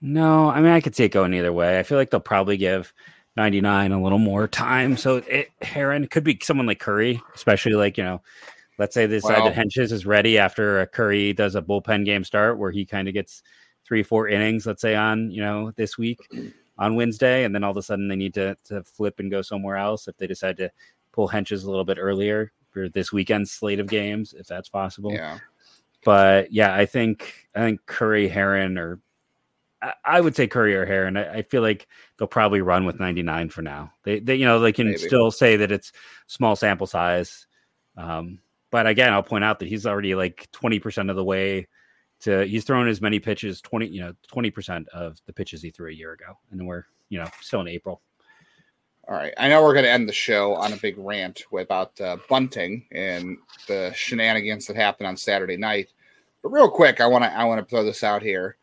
No, 0.00 0.50
I 0.50 0.60
mean 0.60 0.72
I 0.72 0.80
could 0.80 0.94
see 0.94 1.04
it 1.04 1.10
going 1.12 1.34
either 1.34 1.52
way. 1.52 1.78
I 1.78 1.82
feel 1.82 1.98
like 1.98 2.10
they'll 2.10 2.20
probably 2.20 2.56
give 2.56 2.92
99 3.36 3.92
a 3.92 4.02
little 4.02 4.18
more 4.18 4.46
time. 4.46 4.96
So 4.96 5.16
it 5.16 5.50
Herrin 5.62 6.08
could 6.10 6.24
be 6.24 6.38
someone 6.42 6.66
like 6.66 6.80
Curry, 6.80 7.22
especially 7.34 7.74
like, 7.74 7.96
you 7.96 8.04
know, 8.04 8.22
let's 8.78 8.94
say 8.94 9.06
they 9.06 9.16
decide 9.16 9.38
well, 9.38 9.50
that 9.50 9.54
Hentges 9.54 9.92
is 9.92 10.06
ready 10.06 10.38
after 10.38 10.80
a 10.80 10.86
Curry 10.86 11.32
does 11.32 11.54
a 11.54 11.62
bullpen 11.62 12.04
game 12.04 12.24
start 12.24 12.58
where 12.58 12.70
he 12.70 12.84
kind 12.84 13.08
of 13.08 13.14
gets 13.14 13.42
three, 13.86 14.02
four 14.02 14.28
innings, 14.28 14.66
let's 14.66 14.82
say 14.82 14.94
on, 14.94 15.30
you 15.30 15.42
know, 15.42 15.72
this 15.76 15.98
week 15.98 16.18
on 16.78 16.96
Wednesday, 16.96 17.44
and 17.44 17.54
then 17.54 17.64
all 17.64 17.70
of 17.70 17.76
a 17.76 17.82
sudden 17.82 18.08
they 18.08 18.16
need 18.16 18.34
to 18.34 18.56
to 18.64 18.82
flip 18.82 19.20
and 19.20 19.30
go 19.30 19.42
somewhere 19.42 19.76
else 19.76 20.08
if 20.08 20.16
they 20.16 20.26
decide 20.26 20.56
to 20.58 20.70
pull 21.12 21.28
Hentges 21.28 21.64
a 21.64 21.70
little 21.70 21.84
bit 21.84 21.98
earlier 22.00 22.52
for 22.70 22.88
this 22.88 23.12
weekend's 23.12 23.52
slate 23.52 23.80
of 23.80 23.86
games, 23.86 24.34
if 24.36 24.46
that's 24.46 24.68
possible. 24.68 25.12
Yeah. 25.12 25.38
But 26.04 26.52
yeah, 26.52 26.74
I 26.74 26.86
think 26.86 27.48
I 27.54 27.60
think 27.60 27.86
Curry 27.86 28.28
Herrin 28.28 28.78
or 28.78 29.00
I, 30.04 30.20
would 30.20 30.34
say 30.34 30.46
Curry 30.46 30.74
or 30.74 30.86
Herrin. 30.86 31.18
I, 31.18 31.38
I, 31.38 31.42
feel 31.42 31.60
like 31.60 31.86
they'll 32.16 32.28
probably 32.28 32.62
run 32.62 32.86
with 32.86 32.98
99 32.98 33.50
for 33.50 33.60
now. 33.60 33.92
They, 34.04 34.18
they 34.18 34.36
you 34.36 34.46
know, 34.46 34.60
they 34.60 34.72
can 34.72 34.86
Maybe. 34.88 34.98
still 34.98 35.30
say 35.30 35.56
that 35.56 35.70
it's 35.70 35.92
small 36.26 36.56
sample 36.56 36.86
size. 36.86 37.46
Um, 37.96 38.38
but 38.70 38.86
again, 38.86 39.12
I'll 39.12 39.22
point 39.22 39.44
out 39.44 39.58
that 39.58 39.68
he's 39.68 39.86
already 39.86 40.14
like 40.14 40.48
20% 40.52 41.10
of 41.10 41.16
the 41.16 41.24
way 41.24 41.68
to 42.24 42.44
he's 42.46 42.64
thrown 42.64 42.88
as 42.88 43.00
many 43.00 43.18
pitches 43.20 43.60
20 43.60 43.86
you 43.86 44.00
know 44.00 44.12
20% 44.32 44.88
of 44.88 45.20
the 45.26 45.32
pitches 45.32 45.62
he 45.62 45.70
threw 45.70 45.90
a 45.90 45.94
year 45.94 46.12
ago 46.12 46.36
and 46.50 46.66
we're 46.66 46.84
you 47.08 47.18
know 47.18 47.28
still 47.40 47.60
in 47.60 47.68
april 47.68 48.00
All 49.06 49.14
right. 49.14 49.34
I 49.36 49.48
know 49.48 49.62
we're 49.62 49.74
going 49.74 49.84
to 49.84 49.90
end 49.90 50.08
the 50.08 50.14
show 50.14 50.54
on 50.54 50.72
a 50.72 50.76
big 50.76 50.96
rant 50.96 51.42
about 51.52 52.00
uh, 52.00 52.16
bunting 52.28 52.86
and 52.90 53.36
the 53.68 53.92
shenanigans 53.94 54.66
that 54.66 54.76
happened 54.76 55.06
on 55.06 55.16
Saturday 55.16 55.58
night. 55.58 55.92
But 56.42 56.52
real 56.52 56.70
quick, 56.70 57.02
I 57.02 57.06
want 57.06 57.24
to 57.24 57.32
I 57.32 57.44
want 57.44 57.60
to 57.60 57.66
throw 57.68 57.84
this 57.84 58.02
out 58.02 58.22
here. 58.22 58.56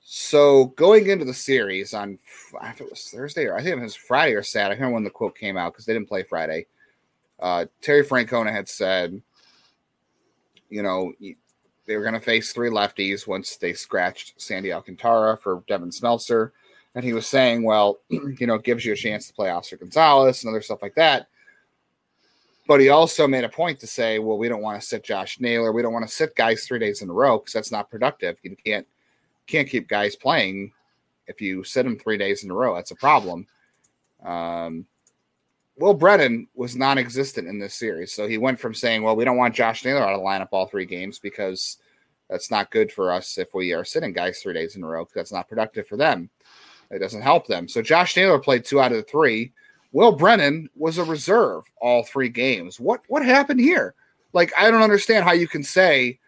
So 0.00 0.66
going 0.76 1.08
into 1.08 1.24
the 1.24 1.34
series 1.34 1.94
on, 1.94 2.18
if 2.62 2.80
it 2.80 2.90
was 2.90 3.04
Thursday 3.04 3.44
or 3.44 3.56
I 3.56 3.62
think 3.62 3.76
it 3.76 3.82
was 3.82 3.94
Friday 3.94 4.34
or 4.34 4.42
Saturday, 4.42 4.74
I 4.74 4.78
remember 4.78 4.94
when 4.94 5.04
the 5.04 5.10
quote 5.10 5.36
came 5.36 5.56
out 5.56 5.72
because 5.72 5.84
they 5.84 5.92
didn't 5.92 6.08
play 6.08 6.24
Friday. 6.24 6.66
Uh, 7.38 7.66
Terry 7.80 8.04
Francona 8.04 8.50
had 8.50 8.68
said, 8.68 9.20
you 10.70 10.82
know, 10.82 11.12
they 11.88 11.96
were 11.96 12.02
going 12.02 12.14
to 12.14 12.20
face 12.20 12.52
three 12.52 12.70
lefties 12.70 13.26
once 13.26 13.56
they 13.56 13.72
scratched 13.72 14.40
Sandy 14.40 14.72
Alcantara 14.72 15.36
for 15.36 15.64
Devin 15.66 15.90
Smeltzer 15.90 16.52
and 16.94 17.04
he 17.04 17.12
was 17.12 17.26
saying, 17.26 17.62
well, 17.62 18.00
you 18.08 18.46
know, 18.46 18.54
it 18.54 18.64
gives 18.64 18.84
you 18.84 18.92
a 18.92 18.96
chance 18.96 19.26
to 19.26 19.32
play 19.32 19.50
Oscar 19.50 19.76
Gonzalez 19.76 20.42
and 20.42 20.50
other 20.50 20.62
stuff 20.62 20.82
like 20.82 20.94
that. 20.96 21.28
But 22.66 22.80
he 22.80 22.90
also 22.90 23.26
made 23.26 23.44
a 23.44 23.48
point 23.48 23.80
to 23.80 23.86
say, 23.86 24.18
well, 24.18 24.36
we 24.36 24.48
don't 24.48 24.60
want 24.60 24.80
to 24.80 24.86
sit 24.86 25.02
Josh 25.02 25.40
Naylor. 25.40 25.72
We 25.72 25.80
don't 25.80 25.94
want 25.94 26.06
to 26.06 26.14
sit 26.14 26.36
guys 26.36 26.64
three 26.64 26.78
days 26.78 27.00
in 27.00 27.08
a 27.08 27.12
row 27.12 27.38
because 27.38 27.54
that's 27.54 27.72
not 27.72 27.90
productive. 27.90 28.36
You 28.42 28.54
can't 28.56 28.86
can't 29.46 29.68
keep 29.68 29.88
guys 29.88 30.14
playing 30.14 30.72
if 31.26 31.40
you 31.40 31.64
sit 31.64 31.84
them 31.84 31.98
three 31.98 32.18
days 32.18 32.44
in 32.44 32.50
a 32.50 32.54
row. 32.54 32.74
That's 32.74 32.90
a 32.90 32.96
problem. 32.96 33.46
Um, 34.22 34.84
Will 35.78 35.94
Brennan 35.94 36.48
was 36.54 36.76
non-existent 36.76 37.46
in 37.46 37.58
this 37.58 37.74
series, 37.74 38.12
so 38.12 38.26
he 38.26 38.36
went 38.36 38.58
from 38.58 38.74
saying, 38.74 39.02
"Well, 39.02 39.16
we 39.16 39.24
don't 39.24 39.36
want 39.36 39.54
Josh 39.54 39.84
Naylor 39.84 40.02
out 40.02 40.14
of 40.14 40.20
lineup 40.20 40.48
all 40.50 40.66
three 40.66 40.86
games 40.86 41.18
because 41.18 41.78
that's 42.28 42.50
not 42.50 42.70
good 42.70 42.92
for 42.92 43.12
us 43.12 43.38
if 43.38 43.54
we 43.54 43.72
are 43.72 43.84
sitting 43.84 44.12
guys 44.12 44.40
three 44.40 44.54
days 44.54 44.76
in 44.76 44.82
a 44.82 44.86
row 44.86 45.04
because 45.04 45.14
that's 45.14 45.32
not 45.32 45.48
productive 45.48 45.86
for 45.86 45.96
them." 45.96 46.30
It 46.90 46.98
doesn't 47.00 47.22
help 47.22 47.46
them. 47.46 47.68
So 47.68 47.82
Josh 47.82 48.16
Naylor 48.16 48.38
played 48.38 48.64
two 48.64 48.80
out 48.80 48.92
of 48.92 48.98
the 48.98 49.02
three. 49.04 49.52
Will 49.92 50.12
Brennan 50.12 50.68
was 50.74 50.98
a 50.98 51.04
reserve 51.04 51.64
all 51.80 52.02
three 52.02 52.28
games. 52.28 52.80
What 52.80 53.02
what 53.08 53.24
happened 53.24 53.60
here? 53.60 53.94
Like 54.32 54.52
I 54.56 54.70
don't 54.70 54.82
understand 54.82 55.24
how 55.24 55.32
you 55.32 55.48
can 55.48 55.62
say 55.62 56.18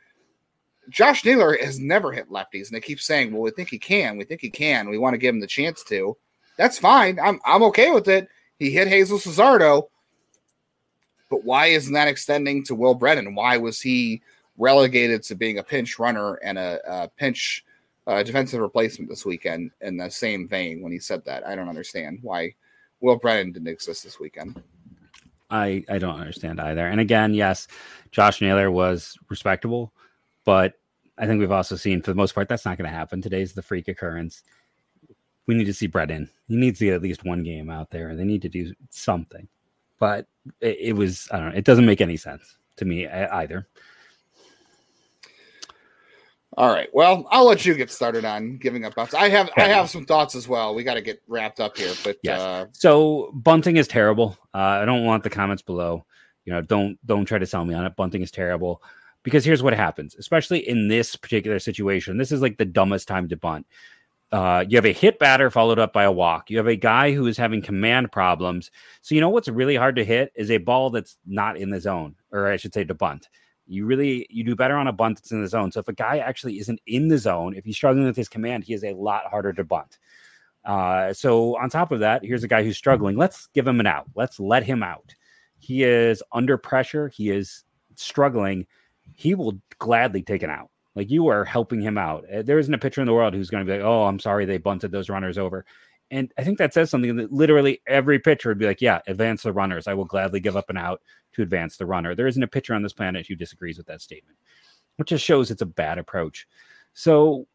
Josh 0.90 1.24
Naylor 1.24 1.56
has 1.56 1.78
never 1.78 2.12
hit 2.12 2.30
lefties, 2.30 2.68
and 2.68 2.76
they 2.76 2.80
keep 2.80 3.00
saying, 3.00 3.32
"Well, 3.32 3.42
we 3.42 3.50
think 3.50 3.68
he 3.68 3.78
can. 3.78 4.16
We 4.16 4.24
think 4.24 4.40
he 4.40 4.50
can. 4.50 4.88
We 4.88 4.98
want 4.98 5.14
to 5.14 5.18
give 5.18 5.34
him 5.34 5.40
the 5.40 5.46
chance 5.46 5.82
to." 5.84 6.16
That's 6.56 6.78
fine. 6.78 7.18
I'm 7.20 7.40
I'm 7.44 7.62
okay 7.64 7.90
with 7.90 8.08
it. 8.08 8.28
He 8.60 8.70
hit 8.70 8.86
Jesús 8.86 9.26
Luzardo, 9.26 9.88
but 11.28 11.44
why 11.44 11.66
isn't 11.66 11.94
that 11.94 12.06
extending 12.06 12.62
to 12.64 12.76
Will 12.76 12.94
Brennan? 12.94 13.34
Why 13.34 13.56
was 13.56 13.80
he 13.80 14.22
relegated 14.56 15.22
to 15.24 15.34
being 15.34 15.58
a 15.58 15.62
pinch 15.64 15.98
runner 15.98 16.34
and 16.34 16.58
a, 16.58 16.78
a 16.86 17.08
pinch 17.08 17.64
uh, 18.06 18.22
defensive 18.22 18.60
replacement 18.60 19.08
this 19.08 19.24
weekend 19.24 19.70
in 19.80 19.96
the 19.96 20.10
same 20.10 20.46
vein 20.46 20.82
when 20.82 20.92
he 20.92 20.98
said 20.98 21.24
that. 21.24 21.46
I 21.46 21.54
don't 21.54 21.68
understand 21.68 22.18
why 22.22 22.54
Will 23.00 23.16
Brennan 23.16 23.52
didn't 23.52 23.68
exist 23.68 24.04
this 24.04 24.20
weekend. 24.20 24.62
I, 25.50 25.84
I 25.88 25.98
don't 25.98 26.18
understand 26.20 26.60
either. 26.60 26.86
And 26.86 27.00
again, 27.00 27.34
yes, 27.34 27.66
Josh 28.10 28.40
Naylor 28.40 28.70
was 28.70 29.16
respectable, 29.28 29.92
but 30.44 30.74
I 31.18 31.26
think 31.26 31.40
we've 31.40 31.50
also 31.50 31.76
seen 31.76 32.02
for 32.02 32.10
the 32.10 32.16
most 32.16 32.34
part 32.34 32.48
that's 32.48 32.64
not 32.64 32.78
going 32.78 32.88
to 32.88 32.96
happen. 32.96 33.20
Today's 33.20 33.52
the 33.52 33.62
freak 33.62 33.88
occurrence. 33.88 34.42
We 35.50 35.56
need 35.56 35.64
to 35.64 35.74
see 35.74 35.88
Brennan. 35.88 36.30
He 36.46 36.54
needs 36.54 36.78
to 36.78 36.84
get 36.84 36.94
at 36.94 37.02
least 37.02 37.24
one 37.24 37.42
game 37.42 37.70
out 37.70 37.90
there. 37.90 38.10
And 38.10 38.16
they 38.16 38.22
need 38.22 38.42
to 38.42 38.48
do 38.48 38.72
something. 38.90 39.48
But 39.98 40.28
it, 40.60 40.76
it 40.78 40.92
was 40.92 41.26
I 41.32 41.40
don't 41.40 41.48
know. 41.48 41.56
It 41.56 41.64
doesn't 41.64 41.84
make 41.84 42.00
any 42.00 42.16
sense 42.16 42.56
to 42.76 42.84
me 42.84 43.08
either. 43.08 43.66
All 46.56 46.72
right. 46.72 46.88
Well, 46.92 47.26
I'll 47.32 47.46
let 47.46 47.66
you 47.66 47.74
get 47.74 47.90
started 47.90 48.24
on 48.24 48.58
giving 48.58 48.84
up 48.84 48.94
thoughts. 48.94 49.12
I 49.12 49.28
have 49.28 49.50
I 49.56 49.64
have 49.64 49.90
some 49.90 50.06
thoughts 50.06 50.36
as 50.36 50.46
well. 50.46 50.72
We 50.72 50.84
got 50.84 50.94
to 50.94 51.00
get 51.00 51.20
wrapped 51.26 51.58
up 51.58 51.76
here, 51.76 51.94
but 52.04 52.18
yes. 52.22 52.40
Uh, 52.40 52.66
so 52.70 53.32
bunting 53.34 53.76
is 53.76 53.88
terrible. 53.88 54.38
Uh, 54.54 54.58
I 54.58 54.84
don't 54.84 55.04
want 55.04 55.24
the 55.24 55.30
comments 55.30 55.62
below. 55.62 56.06
You 56.44 56.52
know, 56.52 56.62
don't 56.62 56.96
don't 57.06 57.24
try 57.24 57.38
to 57.38 57.46
sell 57.46 57.64
me 57.64 57.74
on 57.74 57.86
it. 57.86 57.96
Bunting 57.96 58.22
is 58.22 58.30
terrible 58.30 58.84
because 59.24 59.44
here's 59.44 59.64
what 59.64 59.74
happens, 59.74 60.14
especially 60.14 60.68
in 60.68 60.86
this 60.86 61.16
particular 61.16 61.58
situation. 61.58 62.18
This 62.18 62.30
is 62.30 62.40
like 62.40 62.56
the 62.56 62.64
dumbest 62.64 63.08
time 63.08 63.28
to 63.30 63.36
bunt. 63.36 63.66
Uh, 64.32 64.64
you 64.68 64.76
have 64.76 64.86
a 64.86 64.92
hit 64.92 65.18
batter 65.18 65.50
followed 65.50 65.78
up 65.78 65.92
by 65.92 66.04
a 66.04 66.12
walk. 66.12 66.50
You 66.50 66.56
have 66.58 66.68
a 66.68 66.76
guy 66.76 67.12
who 67.12 67.26
is 67.26 67.36
having 67.36 67.62
command 67.62 68.12
problems. 68.12 68.70
So 69.02 69.14
you 69.14 69.20
know 69.20 69.28
what's 69.28 69.48
really 69.48 69.74
hard 69.74 69.96
to 69.96 70.04
hit 70.04 70.32
is 70.36 70.50
a 70.50 70.58
ball 70.58 70.90
that's 70.90 71.16
not 71.26 71.56
in 71.56 71.70
the 71.70 71.80
zone, 71.80 72.14
or 72.30 72.46
I 72.46 72.56
should 72.56 72.72
say 72.72 72.84
to 72.84 72.94
bunt. 72.94 73.28
You 73.66 73.86
really 73.86 74.26
you 74.30 74.44
do 74.44 74.54
better 74.54 74.76
on 74.76 74.86
a 74.86 74.92
bunt 74.92 75.18
that's 75.18 75.32
in 75.32 75.42
the 75.42 75.48
zone. 75.48 75.72
So 75.72 75.80
if 75.80 75.88
a 75.88 75.92
guy 75.92 76.18
actually 76.18 76.58
isn't 76.60 76.80
in 76.86 77.08
the 77.08 77.18
zone, 77.18 77.54
if 77.56 77.64
he's 77.64 77.76
struggling 77.76 78.06
with 78.06 78.16
his 78.16 78.28
command, 78.28 78.64
he 78.64 78.74
is 78.74 78.84
a 78.84 78.94
lot 78.94 79.26
harder 79.26 79.52
to 79.52 79.64
bunt. 79.64 79.98
Uh, 80.64 81.12
so 81.12 81.56
on 81.56 81.70
top 81.70 81.90
of 81.90 82.00
that, 82.00 82.24
here's 82.24 82.44
a 82.44 82.48
guy 82.48 82.62
who's 82.62 82.76
struggling. 82.76 83.16
Let's 83.16 83.48
give 83.48 83.66
him 83.66 83.80
an 83.80 83.86
out. 83.86 84.06
Let's 84.14 84.38
let 84.38 84.62
him 84.62 84.82
out. 84.82 85.14
He 85.58 85.82
is 85.82 86.22
under 86.32 86.56
pressure. 86.56 87.08
He 87.08 87.30
is 87.30 87.64
struggling. 87.96 88.66
He 89.14 89.34
will 89.34 89.60
gladly 89.78 90.22
take 90.22 90.42
an 90.42 90.50
out. 90.50 90.70
Like 91.00 91.10
you 91.10 91.28
are 91.28 91.46
helping 91.46 91.80
him 91.80 91.96
out. 91.96 92.26
Uh, 92.30 92.42
there 92.42 92.58
isn't 92.58 92.74
a 92.74 92.76
pitcher 92.76 93.00
in 93.00 93.06
the 93.06 93.14
world 93.14 93.32
who's 93.32 93.48
going 93.48 93.64
to 93.64 93.72
be 93.72 93.78
like, 93.78 93.86
"Oh, 93.86 94.04
I'm 94.04 94.18
sorry 94.18 94.44
they 94.44 94.58
bunted 94.58 94.92
those 94.92 95.08
runners 95.08 95.38
over." 95.38 95.64
And 96.10 96.30
I 96.36 96.44
think 96.44 96.58
that 96.58 96.74
says 96.74 96.90
something 96.90 97.16
that 97.16 97.32
literally 97.32 97.80
every 97.86 98.18
pitcher 98.18 98.50
would 98.50 98.58
be 98.58 98.66
like, 98.66 98.82
"Yeah, 98.82 99.00
advance 99.06 99.42
the 99.42 99.54
runners. 99.54 99.88
I 99.88 99.94
will 99.94 100.04
gladly 100.04 100.40
give 100.40 100.58
up 100.58 100.68
an 100.68 100.76
out 100.76 101.00
to 101.32 101.42
advance 101.42 101.78
the 101.78 101.86
runner. 101.86 102.14
There 102.14 102.26
isn't 102.26 102.42
a 102.42 102.46
pitcher 102.46 102.74
on 102.74 102.82
this 102.82 102.92
planet 102.92 103.26
who 103.26 103.34
disagrees 103.34 103.78
with 103.78 103.86
that 103.86 104.02
statement, 104.02 104.36
which 104.96 105.08
just 105.08 105.24
shows 105.24 105.50
it's 105.50 105.62
a 105.62 105.66
bad 105.66 105.96
approach. 105.96 106.46
So 106.92 107.46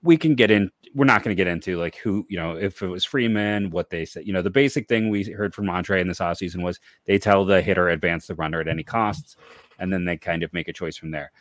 we 0.00 0.16
can 0.16 0.36
get 0.36 0.52
in. 0.52 0.70
We're 0.94 1.04
not 1.04 1.24
going 1.24 1.36
to 1.36 1.40
get 1.44 1.50
into 1.50 1.78
like 1.80 1.96
who, 1.96 2.24
you 2.28 2.38
know, 2.38 2.56
if 2.56 2.82
it 2.82 2.86
was 2.86 3.04
Freeman, 3.04 3.70
what 3.70 3.90
they 3.90 4.04
said. 4.04 4.28
You 4.28 4.32
know, 4.32 4.42
the 4.42 4.48
basic 4.48 4.86
thing 4.86 5.10
we 5.10 5.24
heard 5.24 5.56
from 5.56 5.66
Montre 5.66 6.00
in 6.00 6.06
this 6.06 6.20
offseason 6.20 6.62
was 6.62 6.78
they 7.06 7.18
tell 7.18 7.44
the 7.44 7.62
hitter 7.62 7.88
advance 7.88 8.28
the 8.28 8.36
runner 8.36 8.60
at 8.60 8.68
any 8.68 8.84
costs, 8.84 9.34
and 9.80 9.92
then 9.92 10.04
they 10.04 10.16
kind 10.16 10.44
of 10.44 10.52
make 10.52 10.68
a 10.68 10.72
choice 10.72 10.96
from 10.96 11.10
there. 11.10 11.32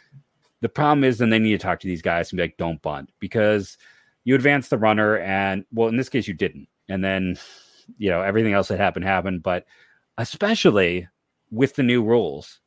The 0.62 0.70
problem 0.70 1.04
is 1.04 1.18
then 1.18 1.30
they 1.30 1.40
need 1.40 1.52
to 1.52 1.58
talk 1.58 1.80
to 1.80 1.88
these 1.88 2.02
guys 2.02 2.32
and 2.32 2.38
be 2.38 2.44
like, 2.44 2.58
don't 2.58 2.82
bunt 2.82 3.12
because 3.20 3.78
you 4.24 4.36
advance 4.36 4.70
the 4.70 4.78
runner, 4.78 5.18
and 5.18 5.66
well, 5.74 5.88
in 5.88 5.98
this 5.98 6.10
case, 6.10 6.28
you 6.28 6.34
didn't. 6.34 6.68
And 6.88 7.04
then, 7.04 7.38
you 7.98 8.10
know, 8.10 8.22
everything 8.22 8.54
else 8.54 8.68
that 8.68 8.80
happened 8.80 9.06
happened. 9.06 9.42
But 9.42 9.66
especially 10.18 11.08
with 11.52 11.76
the 11.76 11.84
new 11.84 12.04
rules. 12.04 12.60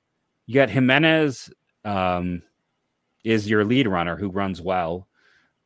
You 0.46 0.54
got 0.54 0.70
Jimenez 0.70 1.50
um, 1.84 2.42
is 3.24 3.48
your 3.48 3.64
lead 3.64 3.88
runner 3.88 4.16
who 4.16 4.28
runs 4.28 4.60
well. 4.60 5.08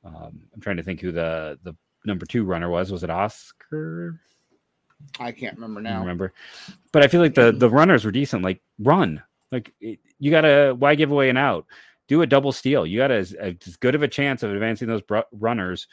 Um, 0.05 0.41
I'm 0.55 0.61
trying 0.61 0.77
to 0.77 0.83
think 0.83 1.01
who 1.01 1.12
the 1.12 1.59
the 1.64 1.75
number 2.05 2.25
two 2.25 2.45
runner 2.45 2.71
was. 2.71 2.91
Was 2.91 3.03
it 3.03 3.11
Oscar? 3.11 4.21
I 5.21 5.33
can't 5.33 5.57
remember 5.57 5.81
now. 5.81 6.01
remember, 6.01 6.33
but 6.93 7.03
I 7.03 7.09
feel 7.09 7.21
like 7.21 7.35
the 7.35 7.53
the 7.53 7.69
runners 7.69 8.05
were 8.05 8.12
decent. 8.12 8.43
Like 8.43 8.62
run, 8.79 9.23
like 9.51 9.75
you 9.81 10.31
gotta 10.31 10.75
why 10.79 10.95
give 10.95 11.11
away 11.11 11.29
an 11.29 11.37
out? 11.37 11.67
Do 12.09 12.23
a 12.23 12.27
double 12.27 12.53
steal. 12.53 12.87
You 12.87 12.99
got 12.99 13.11
as, 13.11 13.33
as 13.35 13.55
good 13.81 13.94
of 13.94 14.03
a 14.03 14.09
chance 14.09 14.42
of 14.42 14.53
advancing 14.53 14.88
those 14.88 15.03
br- 15.03 15.21
runners. 15.33 15.87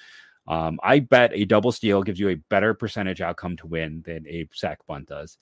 Um, 0.47 0.79
I 0.83 0.99
bet 0.99 1.31
a 1.33 1.45
double 1.45 1.71
steal 1.71 2.03
gives 2.03 2.19
you 2.19 2.29
a 2.29 2.35
better 2.35 2.73
percentage 2.73 3.21
outcome 3.21 3.57
to 3.57 3.67
win 3.67 4.03
than 4.05 4.25
a 4.27 4.47
sack 4.53 4.79
bunt 4.87 5.07
does. 5.07 5.37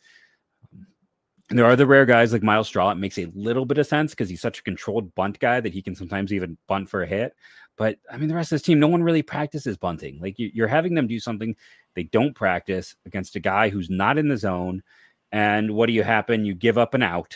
And 1.50 1.60
there 1.60 1.66
are 1.66 1.76
the 1.76 1.86
rare 1.86 2.06
guys 2.06 2.32
like 2.32 2.42
Myles 2.42 2.68
Straw. 2.68 2.90
It 2.92 2.96
makes 2.96 3.18
a 3.18 3.32
little 3.36 3.66
bit 3.66 3.78
of 3.78 3.86
sense 3.86 4.12
because 4.12 4.30
he's 4.30 4.42
such 4.42 4.60
a 4.60 4.64
controlled 4.64 5.14
bunt 5.14 5.40
guy 5.40 5.60
that 5.60 5.74
he 5.74 5.82
can 5.82 5.94
sometimes 5.94 6.32
even 6.32 6.58
bunt 6.68 6.90
for 6.90 7.04
a 7.04 7.08
hit. 7.08 7.36
But 7.76 7.98
I 8.10 8.18
mean, 8.18 8.30
the 8.30 8.36
rest 8.36 8.52
of 8.52 8.56
this 8.56 8.62
team, 8.62 8.80
no 8.80 8.88
one 8.88 9.04
really 9.04 9.22
practices 9.22 9.78
bunting. 9.78 10.20
Like 10.22 10.36
you're 10.38 10.68
having 10.68 10.94
them 10.94 11.08
do 11.08 11.20
something 11.20 11.56
they 11.96 12.04
don't 12.04 12.34
practice 12.34 12.96
against 13.06 13.36
a 13.36 13.40
guy 13.40 13.70
who's 13.70 13.90
not 13.90 14.18
in 14.18 14.28
the 14.28 14.38
zone. 14.38 14.84
And 15.32 15.72
what 15.72 15.88
do 15.88 15.94
you 15.94 16.04
happen? 16.04 16.46
You 16.46 16.54
give 16.54 16.78
up 16.78 16.94
an 16.94 17.04
out, 17.04 17.36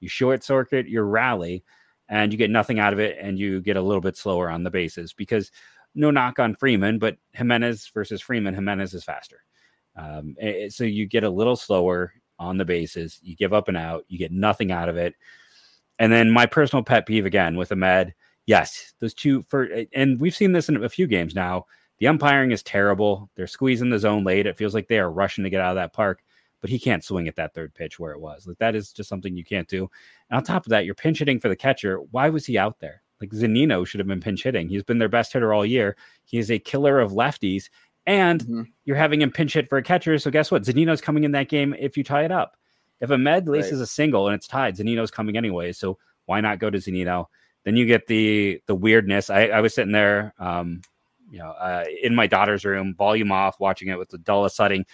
you 0.00 0.08
short 0.08 0.44
circuit 0.44 0.88
your 0.88 1.04
rally, 1.04 1.64
and 2.08 2.32
you 2.32 2.38
get 2.38 2.50
nothing 2.50 2.78
out 2.78 2.92
of 2.92 2.98
it. 2.98 3.16
And 3.20 3.38
you 3.38 3.60
get 3.60 3.76
a 3.76 3.82
little 3.82 4.00
bit 4.00 4.16
slower 4.16 4.50
on 4.50 4.62
the 4.62 4.70
bases 4.70 5.12
because 5.12 5.50
no 5.94 6.10
knock 6.10 6.38
on 6.38 6.56
Freeman, 6.56 6.98
but 6.98 7.16
Jimenez 7.32 7.90
versus 7.94 8.20
Freeman, 8.20 8.54
Jimenez 8.54 8.94
is 8.94 9.04
faster. 9.04 9.40
Um, 9.96 10.34
so 10.68 10.84
you 10.84 11.06
get 11.06 11.24
a 11.24 11.30
little 11.30 11.56
slower 11.56 12.12
on 12.38 12.56
the 12.56 12.64
bases. 12.64 13.20
You 13.22 13.36
give 13.36 13.52
up 13.52 13.68
and 13.68 13.76
out, 13.76 14.04
you 14.08 14.18
get 14.18 14.32
nothing 14.32 14.72
out 14.72 14.88
of 14.88 14.96
it. 14.96 15.14
And 15.98 16.12
then 16.12 16.30
my 16.30 16.46
personal 16.46 16.82
pet 16.82 17.06
peeve 17.06 17.26
again 17.26 17.56
with 17.56 17.70
Amed, 17.70 18.12
yes, 18.46 18.94
those 18.98 19.14
two 19.14 19.42
for 19.42 19.68
and 19.94 20.20
we've 20.20 20.34
seen 20.34 20.52
this 20.52 20.68
in 20.68 20.82
a 20.82 20.88
few 20.88 21.06
games 21.06 21.34
now. 21.34 21.66
The 21.98 22.08
umpiring 22.08 22.50
is 22.50 22.64
terrible. 22.64 23.30
They're 23.36 23.46
squeezing 23.46 23.90
the 23.90 24.00
zone 24.00 24.24
late. 24.24 24.46
It 24.46 24.56
feels 24.56 24.74
like 24.74 24.88
they 24.88 24.98
are 24.98 25.12
rushing 25.12 25.44
to 25.44 25.50
get 25.50 25.60
out 25.60 25.70
of 25.70 25.76
that 25.76 25.92
park, 25.92 26.24
but 26.64 26.70
he 26.70 26.78
can't 26.78 27.04
swing 27.04 27.28
at 27.28 27.36
that 27.36 27.52
third 27.52 27.74
pitch 27.74 27.98
where 27.98 28.12
it 28.12 28.20
was. 28.20 28.46
Like 28.46 28.56
that 28.56 28.74
is 28.74 28.90
just 28.90 29.06
something 29.06 29.36
you 29.36 29.44
can't 29.44 29.68
do. 29.68 29.90
And 30.30 30.38
on 30.38 30.44
top 30.44 30.64
of 30.64 30.70
that, 30.70 30.86
you're 30.86 30.94
pinch 30.94 31.18
hitting 31.18 31.38
for 31.38 31.50
the 31.50 31.56
catcher. 31.56 31.98
Why 32.10 32.30
was 32.30 32.46
he 32.46 32.56
out 32.56 32.80
there? 32.80 33.02
Like 33.20 33.32
Zunino 33.32 33.86
should 33.86 34.00
have 34.00 34.06
been 34.06 34.22
pinch 34.22 34.44
hitting. 34.44 34.70
He's 34.70 34.82
been 34.82 34.96
their 34.96 35.10
best 35.10 35.34
hitter 35.34 35.52
all 35.52 35.66
year. 35.66 35.94
He 36.24 36.38
is 36.38 36.50
a 36.50 36.58
killer 36.58 37.00
of 37.00 37.12
lefties, 37.12 37.68
and 38.06 38.40
mm-hmm. 38.40 38.62
you're 38.86 38.96
having 38.96 39.20
him 39.20 39.30
pinch 39.30 39.52
hit 39.52 39.68
for 39.68 39.76
a 39.76 39.82
catcher. 39.82 40.18
So 40.18 40.30
guess 40.30 40.50
what? 40.50 40.62
Zunino's 40.62 41.02
coming 41.02 41.24
in 41.24 41.32
that 41.32 41.50
game 41.50 41.74
if 41.78 41.98
you 41.98 42.02
tie 42.02 42.24
it 42.24 42.32
up. 42.32 42.56
If 43.02 43.10
Amed 43.10 43.46
laces 43.46 43.80
right. 43.80 43.82
a 43.82 43.86
single 43.86 44.26
and 44.28 44.34
it's 44.34 44.48
tied, 44.48 44.78
Zunino's 44.78 45.10
coming 45.10 45.36
anyway. 45.36 45.72
So 45.72 45.98
why 46.24 46.40
not 46.40 46.60
go 46.60 46.70
to 46.70 46.78
Zunino? 46.78 47.26
Then 47.64 47.76
you 47.76 47.84
get 47.84 48.06
the 48.06 48.62
the 48.64 48.74
weirdness. 48.74 49.28
I, 49.28 49.48
I 49.48 49.60
was 49.60 49.74
sitting 49.74 49.92
there, 49.92 50.32
um, 50.38 50.80
you 51.30 51.40
know, 51.40 51.50
uh, 51.50 51.84
in 52.02 52.14
my 52.14 52.26
daughter's 52.26 52.64
room, 52.64 52.94
volume 52.94 53.32
off, 53.32 53.60
watching 53.60 53.88
it 53.88 53.98
with 53.98 54.08
the 54.08 54.16
dullest 54.16 54.56
setting. 54.56 54.86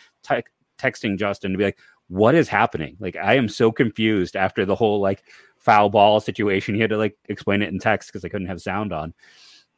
Texting 0.81 1.19
Justin 1.19 1.53
to 1.53 1.59
be 1.59 1.65
like, 1.65 1.79
"What 2.09 2.35
is 2.35 2.49
happening? 2.49 2.97
Like, 3.01 3.17
I 3.17 3.35
am 3.35 3.49
so 3.49 3.73
confused 3.73 4.37
after 4.37 4.65
the 4.65 4.75
whole 4.75 5.01
like 5.01 5.25
foul 5.59 5.91
ball 5.91 6.21
situation. 6.21 6.75
He 6.75 6.81
had 6.81 6.91
to 6.91 6.97
like 6.97 7.17
explain 7.29 7.63
it 7.63 7.69
in 7.69 7.79
text 7.79 8.09
because 8.09 8.25
I 8.25 8.29
couldn't 8.29 8.49
have 8.49 8.63
sound 8.63 8.93
on, 8.93 9.15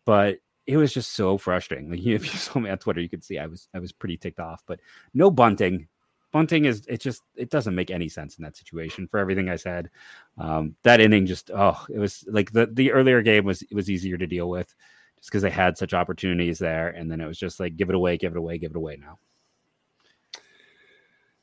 but 0.05 0.39
it 0.67 0.77
was 0.77 0.95
just 0.95 1.13
so 1.13 1.39
frustrating. 1.39 1.91
Like, 1.91 2.01
if 2.07 2.33
you 2.33 2.39
saw 2.39 2.61
me 2.61 2.71
on 2.71 2.79
Twitter, 2.79 3.01
you 3.01 3.09
could 3.09 3.25
see 3.25 3.39
I 3.39 3.47
was 3.47 3.69
I 3.75 3.79
was 3.79 3.93
pretty 3.93 4.17
ticked 4.17 4.41
off. 4.41 4.63
But 4.67 4.81
no 5.15 5.31
bunting, 5.31 5.89
bunting 6.33 6.65
is 6.65 6.85
it 6.89 7.01
just 7.01 7.23
it 7.37 7.51
doesn't 7.51 7.75
make 7.75 7.91
any 7.91 8.09
sense 8.09 8.37
in 8.39 8.45
that 8.45 8.57
situation 8.57 9.07
for 9.07 9.19
everything 9.19 9.49
I 9.49 9.57
said. 9.57 9.91
Um, 10.39 10.77
that 10.83 11.01
inning 11.01 11.27
just 11.27 11.51
oh 11.55 11.85
it 11.91 11.99
was 11.99 12.25
like 12.29 12.53
the 12.53 12.67
the 12.67 12.93
earlier 12.93 13.23
game 13.23 13.45
was 13.45 13.63
it 13.63 13.75
was 13.75 13.91
easier 13.91 14.17
to 14.17 14.27
deal 14.27 14.49
with 14.49 14.75
just 15.17 15.31
because 15.31 15.43
they 15.43 15.51
had 15.51 15.79
such 15.79 15.95
opportunities 15.95 16.59
there, 16.59 16.89
and 16.89 17.11
then 17.11 17.21
it 17.21 17.27
was 17.27 17.39
just 17.39 17.61
like 17.61 17.77
give 17.77 17.91
it 17.91 17.95
away, 17.95 18.17
give 18.17 18.33
it 18.33 18.39
away, 18.39 18.59
give 18.59 18.73
it 18.73 18.77
away 18.77 18.97
now. 19.01 19.19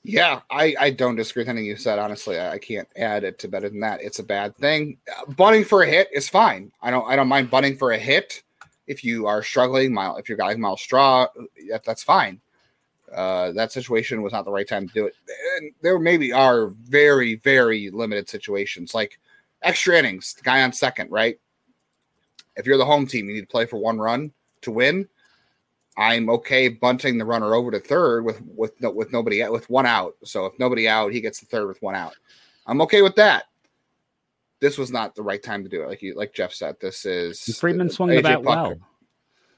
Yeah, 0.04 0.42
I, 0.50 0.76
I 0.80 0.90
don't 0.92 1.18
disagree 1.18 1.42
with 1.42 1.50
anything 1.50 1.66
you 1.66 1.76
said. 1.76 2.00
Honestly, 2.00 2.40
I, 2.40 2.54
I 2.54 2.58
can't 2.58 2.88
add 2.96 3.24
it 3.24 3.38
to 3.40 3.48
better 3.48 3.70
than 3.70 3.82
that. 3.82 4.02
It's 4.02 4.20
a 4.20 4.24
bad 4.24 4.56
thing. 4.56 4.98
Uh, 5.18 5.32
bunting 5.34 5.66
for 5.66 5.84
a 5.84 5.88
hit 5.88 6.08
is 6.14 6.30
fine. 6.30 6.72
I 6.82 6.90
don't 6.90 7.06
I 7.08 7.16
don't 7.16 7.28
mind 7.28 7.50
bunting 7.50 7.76
for 7.76 7.92
a 7.92 8.00
hit 8.00 8.44
if 8.88 9.04
you 9.04 9.28
are 9.28 9.44
struggling. 9.44 9.94
Mile 9.94 10.18
if 10.18 10.30
you're 10.30 10.38
guy 10.38 10.56
Myles 10.56 10.82
Straw, 10.82 11.28
that, 11.70 11.84
that's 11.84 12.04
fine. 12.04 12.40
Uh, 13.14 13.52
that 13.54 13.72
situation 13.72 14.22
was 14.22 14.34
not 14.34 14.46
the 14.46 14.52
right 14.52 14.68
time 14.68 14.88
to 14.88 14.94
do 14.94 15.06
it. 15.06 15.16
And 15.58 15.72
there 15.82 15.98
maybe 16.00 16.32
are 16.32 16.68
very, 16.68 17.36
very 17.36 17.90
limited 17.90 18.30
situations 18.30 18.94
like 18.94 19.20
extra 19.62 19.98
innings, 19.98 20.34
the 20.36 20.44
guy 20.44 20.64
on 20.64 20.72
second, 20.72 21.12
right? 21.12 21.40
If 22.56 22.66
you're 22.66 22.78
the 22.78 22.86
home 22.86 23.08
team, 23.08 23.28
you 23.28 23.36
need 23.36 23.42
to 23.42 23.48
play 23.48 23.66
for 23.66 23.78
one 23.78 24.00
run 24.00 24.32
to 24.62 24.72
win. 24.72 25.08
I'm 26.00 26.30
okay 26.30 26.70
bunting 26.70 27.18
the 27.18 27.26
runner 27.26 27.54
over 27.54 27.72
to 27.72 27.80
third 27.80 28.24
with 28.24 28.42
with 28.56 28.80
no, 28.80 28.90
with 28.90 29.12
nobody 29.12 29.46
with 29.50 29.70
one 29.70 29.86
out. 29.86 30.16
So 30.24 30.46
if 30.46 30.58
nobody 30.58 30.88
out, 30.88 31.12
he 31.12 31.20
gets 31.20 31.42
the 31.42 31.46
third 31.46 31.68
with 31.68 31.82
one 31.82 31.94
out. 31.94 32.16
I'm 32.66 32.82
okay 32.84 33.02
with 33.02 33.16
that. 33.16 33.48
This 34.62 34.78
was 34.78 34.92
not 34.92 35.14
the 35.14 35.24
right 35.24 35.44
time 35.44 35.62
to 35.64 35.70
do 35.70 35.84
it. 35.84 35.90
Like 35.90 36.02
you, 36.02 36.16
like 36.16 36.34
Jeff 36.34 36.54
said, 36.54 36.78
this 36.80 37.06
is 37.06 37.60
Freeman 37.60 37.90
swung 37.90 38.10
the 38.10 38.22
bat 38.22 38.42
well. 38.42 38.76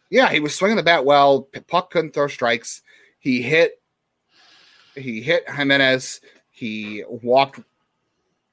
Yeah, 0.10 0.32
he 0.32 0.40
was 0.40 0.56
swinging 0.56 0.78
the 0.78 0.84
bat 0.84 1.06
well. 1.06 1.44
Puk 1.68 1.92
couldn't 1.92 2.14
throw 2.14 2.28
strikes. 2.28 2.82
He 3.20 3.44
hit. 3.44 3.80
He 4.96 5.22
hit 5.22 5.50
Jimenez. 5.50 6.22
He 6.50 7.04
walked 7.08 7.60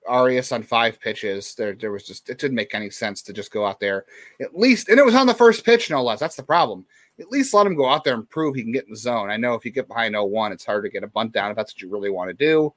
Arias 0.07 0.53
on 0.53 0.62
five 0.62 1.01
pitches. 1.01 1.55
There, 1.55 1.72
there 1.72 1.91
was 1.91 2.05
just 2.05 2.28
it 2.28 2.39
didn't 2.39 2.55
make 2.55 2.74
any 2.74 2.91
sense 2.91 3.22
to 3.22 3.32
just 3.32 3.51
go 3.51 3.64
out 3.64 3.80
there 3.80 4.05
at 4.43 4.59
least, 4.59 4.91
and 4.91 4.99
it 4.99 5.07
was 5.07 5.14
on 5.14 5.26
the 5.26 5.34
first 5.34 5.64
pitch, 5.64 5.89
no 5.89 6.03
less. 6.03 6.20
That's 6.20 6.36
the 6.36 6.43
problem. 6.43 6.84
At 7.21 7.31
least 7.31 7.53
let 7.53 7.66
him 7.66 7.75
go 7.75 7.89
out 7.89 8.05
there 8.05 8.14
and 8.14 8.29
prove 8.29 8.55
he 8.55 8.62
can 8.62 8.73
get 8.73 8.85
in 8.85 8.91
the 8.91 8.97
zone. 8.97 9.31
I 9.31 9.37
know 9.37 9.55
if 9.55 9.64
you 9.64 9.71
get 9.71 9.89
behind 9.89 10.14
0-1, 10.14 10.53
it's 10.53 10.64
hard 10.64 10.85
to 10.85 10.91
get 10.91 11.03
a 11.03 11.09
bunt 11.09 11.33
down 11.33 11.51
if 11.51 11.57
that's 11.57 11.75
what 11.75 11.83
you 11.83 11.91
really 11.91 12.11
want 12.11 12.31
to 12.31 12.35
do. 12.35 12.73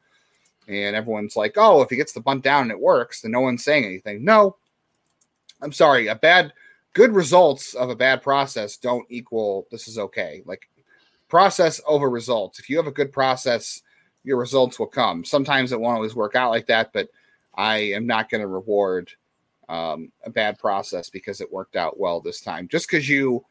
And 0.68 0.96
everyone's 0.96 1.36
like, 1.36 1.54
oh, 1.58 1.82
if 1.82 1.90
he 1.90 1.96
gets 1.96 2.14
the 2.14 2.22
bunt 2.22 2.44
down 2.44 2.64
and 2.64 2.72
it 2.72 2.80
works, 2.80 3.22
then 3.22 3.32
no 3.32 3.42
one's 3.42 3.64
saying 3.64 3.86
anything. 3.86 4.24
No, 4.24 4.56
I'm 5.62 5.72
sorry. 5.72 6.08
A 6.08 6.16
bad, 6.16 6.54
good 6.94 7.12
results 7.12 7.74
of 7.74 7.90
a 7.90 7.96
bad 7.96 8.22
process 8.22 8.78
don't 8.78 9.06
equal 9.10 9.68
this 9.70 9.88
is 9.88 9.98
okay. 9.98 10.42
Like 10.46 10.70
process 11.28 11.82
over 11.88 12.10
results. 12.10 12.60
If 12.60 12.70
you 12.70 12.78
have 12.78 12.88
a 12.88 12.92
good 12.92 13.12
process, 13.12 13.82
your 14.24 14.38
results 14.38 14.80
will 14.80 14.88
come. 14.88 15.24
Sometimes 15.24 15.72
it 15.72 15.80
won't 15.80 15.96
always 15.96 16.16
work 16.16 16.36
out 16.36 16.52
like 16.52 16.68
that, 16.68 16.94
but 16.94 17.10
I 17.56 17.78
am 17.78 18.06
not 18.06 18.30
going 18.30 18.42
to 18.42 18.48
reward 18.48 19.12
um, 19.70 20.12
a 20.26 20.30
bad 20.30 20.60
process 20.60 21.10
because 21.10 21.42
it 21.42 21.52
worked 21.52 21.76
out 21.76 22.00
well 22.00 22.20
this 22.20 22.42
time. 22.42 22.68
Just 22.68 22.88
because 22.90 23.10
you 23.10 23.46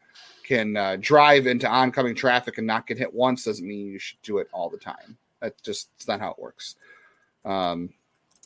can 0.50 0.76
uh, 0.76 0.96
drive 0.98 1.46
into 1.46 1.68
oncoming 1.68 2.12
traffic 2.12 2.58
and 2.58 2.66
not 2.66 2.84
get 2.84 2.98
hit 2.98 3.14
once 3.14 3.44
doesn't 3.44 3.66
mean 3.66 3.86
you 3.86 4.00
should 4.00 4.20
do 4.22 4.38
it 4.38 4.48
all 4.52 4.68
the 4.68 4.76
time. 4.76 5.16
That's 5.38 5.62
just 5.62 5.90
it's 5.94 6.08
not 6.08 6.18
how 6.18 6.32
it 6.32 6.40
works. 6.40 6.74
Um, 7.44 7.90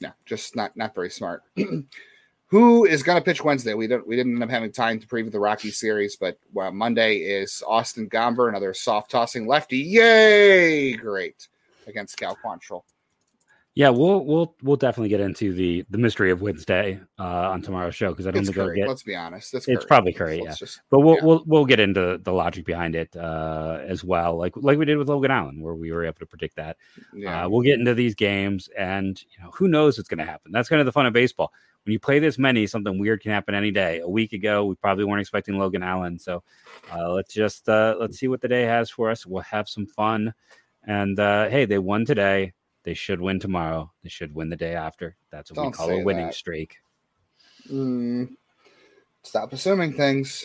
yeah, 0.01 0.13
just 0.27 0.55
not 0.55 0.77
not 0.77 0.95
very 0.95 1.09
smart. 1.09 1.45
Who 2.49 2.85
is 2.85 3.03
going 3.03 3.17
to 3.17 3.25
pitch 3.25 3.43
Wednesday? 3.43 3.73
We 3.73 3.87
don't 3.87 4.07
we 4.07 4.17
didn't 4.17 4.35
end 4.35 4.43
up 4.43 4.51
having 4.51 4.71
time 4.71 5.01
to 5.01 5.07
preview 5.07 5.33
the 5.33 5.41
Rocky 5.41 5.71
series, 5.71 6.15
but 6.15 6.39
well, 6.53 6.71
Monday 6.73 7.21
is 7.21 7.63
Austin 7.67 8.11
Gomber, 8.11 8.51
another 8.51 8.75
soft 8.75 9.11
tossing 9.11 9.47
lefty. 9.47 9.79
Yay! 9.79 10.93
Great 10.93 11.49
against 11.87 12.19
Cal 12.19 12.37
Quantrill. 12.37 12.83
Yeah, 13.77 13.89
we'll 13.89 14.25
we'll 14.25 14.55
we'll 14.63 14.77
definitely 14.77 15.09
get 15.09 15.19
into 15.21 15.53
the 15.53 15.85
the 15.91 15.99
mystery 15.99 16.31
of 16.31 16.41
Wednesday 16.41 17.01
uh, 17.19 17.51
on 17.51 17.61
tomorrow's 17.61 17.97
show 17.97 18.11
because 18.11 18.25
I 18.29 18.31
don't 18.31 18.43
it's 18.43 18.51
think 18.51 18.57
Curry. 18.57 18.77
get. 18.77 18.87
Let's 18.89 19.03
be 19.03 19.17
honest, 19.17 19.53
it's, 19.53 19.67
it's 19.67 19.85
probably 19.85 20.13
Curry, 20.13 20.41
Let's 20.45 20.61
yeah. 20.61 20.65
just- 20.67 20.81
But 20.91 21.01
we'll 21.01 21.17
yeah. 21.17 21.25
we'll 21.25 21.43
we'll 21.45 21.65
get 21.65 21.81
into 21.81 22.21
the 22.23 22.33
logic 22.33 22.67
behind 22.67 22.95
it 22.95 23.17
uh, 23.17 23.81
as 23.85 24.05
well, 24.05 24.37
like 24.37 24.53
like 24.57 24.79
we 24.79 24.85
did 24.85 24.97
with 24.97 25.09
Logan 25.09 25.33
Allen, 25.33 25.61
where 25.61 25.75
we 25.75 25.91
were 25.91 26.05
able 26.05 26.21
to 26.21 26.27
predict 26.27 26.55
that. 26.55 26.77
yeah. 27.13 27.47
Uh, 27.47 27.49
we'll 27.49 27.63
get 27.63 27.81
into 27.81 27.95
these 27.95 28.15
games, 28.15 28.69
and 28.79 29.21
you 29.23 29.43
know 29.43 29.51
who 29.51 29.67
knows 29.67 29.99
what's 29.99 30.09
going 30.09 30.19
to 30.19 30.25
happen. 30.25 30.53
That's 30.53 30.69
kind 30.69 30.79
of 30.79 30.87
the 30.87 30.93
fun 30.93 31.07
of 31.07 31.13
baseball. 31.13 31.53
When 31.85 31.93
you 31.93 31.99
play 31.99 32.21
this 32.21 32.39
many, 32.39 32.69
something 32.69 32.97
weird 32.99 33.23
can 33.23 33.33
happen 33.33 33.57
any 33.57 33.73
day. 33.73 33.99
A 33.99 34.09
week 34.09 34.33
ago, 34.33 34.65
we 34.67 34.77
probably 34.77 35.05
weren't 35.05 35.21
expecting 35.21 35.59
Logan 35.59 35.83
Allen, 35.83 36.21
so 36.21 36.45
uh, 36.93 37.11
let's 37.13 37.35
just 37.35 37.69
uh, 37.69 37.97
let's 37.99 38.19
see 38.19 38.29
what 38.29 38.41
the 38.41 38.49
day 38.49 38.63
has 38.63 38.89
for 38.89 39.11
us. 39.11 39.27
We'll 39.27 39.43
have 39.43 39.69
some 39.69 39.87
fun, 39.87 40.33
and 40.85 41.19
uh, 41.19 41.49
hey, 41.49 41.65
they 41.65 41.79
won 41.79 42.05
today. 42.05 42.53
They 42.85 42.95
should 42.95 43.21
win 43.21 43.41
tomorrow. 43.41 43.91
They 44.03 44.09
should 44.11 44.35
win 44.35 44.51
the 44.51 44.57
day 44.57 44.75
after. 44.75 45.17
That's 45.31 45.51
what 45.51 45.59
we 45.59 45.65
Don't 45.65 45.73
call 45.73 45.91
a 45.91 46.05
winning 46.05 46.27
that. 46.27 46.35
streak. 46.35 46.77
Mm, 47.71 48.37
stop 49.23 49.53
assuming 49.53 49.95
things. 49.95 50.45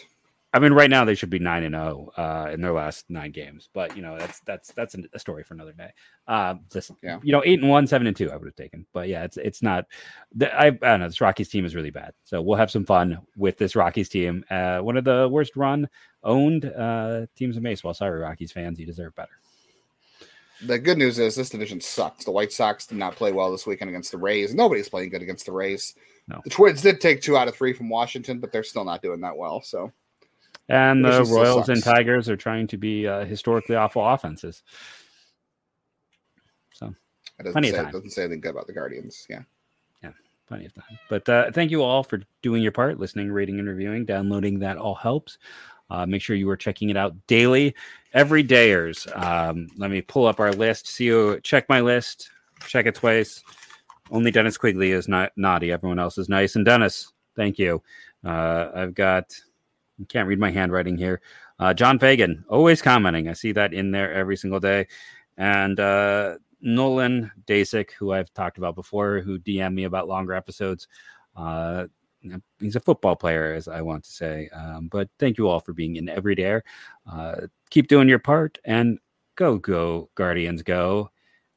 I 0.51 0.57
mean, 0.57 0.73
right 0.73 0.89
now 0.89 1.05
they 1.05 1.13
should 1.13 1.29
be 1.29 1.37
nine 1.37 1.63
and 1.63 1.75
zero 1.75 2.09
uh, 2.17 2.49
in 2.51 2.59
their 2.61 2.71
last 2.71 3.05
nine 3.07 3.31
games, 3.31 3.69
but 3.71 3.95
you 3.95 4.01
know 4.01 4.17
that's 4.17 4.39
that's 4.39 4.71
that's 4.71 4.95
a 5.13 5.19
story 5.19 5.43
for 5.43 5.53
another 5.53 5.73
day. 5.73 5.91
Uh, 6.27 6.55
this, 6.71 6.91
Yeah. 7.03 7.19
you 7.21 7.31
know, 7.31 7.43
eight 7.45 7.59
and 7.59 7.69
one, 7.69 7.85
seven 7.85 8.07
and 8.07 8.15
two, 8.17 8.31
I 8.31 8.35
would 8.35 8.47
have 8.47 8.55
taken, 8.55 8.87
but 8.91 9.09
yeah, 9.09 9.23
it's 9.25 9.37
it's 9.37 9.61
not. 9.61 9.85
The, 10.33 10.51
I, 10.51 10.67
I 10.67 10.71
don't 10.71 11.01
know. 11.01 11.07
This 11.07 11.21
Rockies 11.21 11.49
team 11.49 11.65
is 11.65 11.75
really 11.75 11.91
bad, 11.91 12.13
so 12.23 12.41
we'll 12.41 12.57
have 12.57 12.71
some 12.71 12.83
fun 12.83 13.19
with 13.35 13.59
this 13.59 13.75
Rockies 13.75 14.09
team. 14.09 14.43
Uh, 14.49 14.79
one 14.79 14.97
of 14.97 15.03
the 15.03 15.29
worst 15.29 15.55
run 15.55 15.87
owned 16.23 16.65
uh, 16.65 17.27
teams 17.35 17.55
in 17.55 17.61
baseball. 17.61 17.93
Sorry, 17.93 18.19
Rockies 18.19 18.51
fans, 18.51 18.79
you 18.79 18.87
deserve 18.87 19.13
better. 19.13 19.37
The 20.65 20.77
good 20.77 20.97
news 20.97 21.19
is 21.19 21.35
this 21.35 21.49
division 21.49 21.79
sucks. 21.79 22.25
The 22.25 22.31
White 22.31 22.51
Sox 22.51 22.85
did 22.85 22.97
not 22.97 23.15
play 23.15 23.31
well 23.31 23.51
this 23.51 23.65
weekend 23.65 23.89
against 23.89 24.11
the 24.11 24.17
Rays. 24.17 24.53
Nobody's 24.53 24.89
playing 24.89 25.09
good 25.09 25.21
against 25.21 25.45
the 25.45 25.51
Rays. 25.53 25.95
No. 26.27 26.41
The 26.43 26.49
Twins 26.49 26.81
did 26.81 26.99
take 26.99 27.21
two 27.21 27.37
out 27.37 27.47
of 27.47 27.55
three 27.55 27.73
from 27.73 27.89
Washington, 27.89 28.39
but 28.39 28.51
they're 28.51 28.63
still 28.63 28.83
not 28.83 29.01
doing 29.01 29.21
that 29.21 29.37
well. 29.37 29.61
So 29.61 29.91
And 30.67 31.03
the 31.03 31.23
Royals 31.23 31.69
and. 31.69 31.81
Tigers 31.83 32.29
are 32.29 32.35
trying 32.37 32.67
to 32.67 32.77
be 32.77 33.07
uh, 33.07 33.25
historically 33.25 33.75
awful 33.75 34.05
offenses. 34.07 34.61
So 36.73 36.93
doesn't 37.37 37.53
Plenty 37.53 37.69
of 37.69 37.75
say, 37.75 37.81
time. 37.83 37.91
doesn't 37.91 38.09
say 38.11 38.23
anything 38.23 38.41
good 38.41 38.51
about 38.51 38.67
the 38.67 38.73
Guardians. 38.73 39.25
Yeah. 39.29 39.43
Yeah. 40.03 40.11
plenty 40.47 40.65
of 40.65 40.73
time. 40.73 40.99
But 41.09 41.27
uh, 41.29 41.51
thank 41.51 41.71
you 41.71 41.83
all 41.83 42.03
for 42.03 42.21
doing 42.41 42.61
your 42.61 42.71
part, 42.73 42.99
listening, 42.99 43.31
rating, 43.31 43.59
and 43.59 43.67
reviewing, 43.67 44.05
downloading. 44.05 44.59
That 44.59 44.77
all 44.77 44.95
helps. 44.95 45.37
Uh, 45.89 46.05
make 46.05 46.21
sure 46.21 46.35
you 46.35 46.49
are 46.49 46.57
checking 46.57 46.89
it 46.89 46.97
out 46.97 47.15
daily, 47.27 47.75
every 48.13 48.43
dayers. 48.43 49.07
Um, 49.21 49.67
let 49.77 49.91
me 49.91 50.01
pull 50.01 50.27
up 50.27 50.39
our 50.39 50.51
list. 50.51 50.87
See 50.87 51.05
you. 51.05 51.39
Check 51.41 51.67
my 51.69 51.81
list. 51.81 52.29
Check 52.67 52.85
it 52.85 52.95
twice. 52.95 53.43
Only 54.11 54.31
Dennis 54.31 54.57
Quigley 54.57 54.91
is 54.91 55.07
not 55.07 55.31
naughty. 55.35 55.71
Everyone 55.71 55.99
else 55.99 56.17
is 56.17 56.29
nice. 56.29 56.55
And 56.55 56.65
Dennis, 56.65 57.13
thank 57.35 57.57
you. 57.57 57.81
Uh, 58.23 58.69
I've 58.73 58.93
got. 58.93 59.33
I 59.99 60.05
can't 60.05 60.27
read 60.27 60.39
my 60.39 60.51
handwriting 60.51 60.97
here. 60.97 61.21
Uh, 61.59 61.73
John 61.73 61.99
Fagan, 61.99 62.45
always 62.47 62.81
commenting. 62.81 63.27
I 63.27 63.33
see 63.33 63.51
that 63.51 63.73
in 63.73 63.91
there 63.91 64.13
every 64.13 64.37
single 64.37 64.61
day. 64.61 64.87
And 65.37 65.77
uh, 65.79 66.35
Nolan 66.61 67.31
Dasick, 67.45 67.91
who 67.91 68.13
I've 68.13 68.33
talked 68.33 68.57
about 68.57 68.75
before, 68.75 69.19
who 69.19 69.39
DM 69.39 69.73
me 69.73 69.83
about 69.83 70.07
longer 70.07 70.33
episodes. 70.33 70.87
He's 72.59 72.75
a 72.75 72.79
football 72.79 73.15
player, 73.15 73.53
as 73.53 73.67
I 73.67 73.81
want 73.81 74.03
to 74.03 74.11
say. 74.11 74.49
Um, 74.49 74.87
but 74.87 75.09
thank 75.19 75.37
you 75.37 75.47
all 75.47 75.59
for 75.59 75.73
being 75.73 75.95
in 75.95 76.09
every 76.09 76.35
day. 76.35 76.59
Uh, 77.09 77.47
keep 77.69 77.87
doing 77.87 78.09
your 78.09 78.19
part 78.19 78.57
and 78.65 78.99
go, 79.35 79.57
go, 79.57 80.09
Guardians, 80.15 80.61
go. 80.61 81.11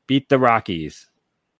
Beat 0.07 0.29
the 0.29 0.39
Rockies. 0.39 1.11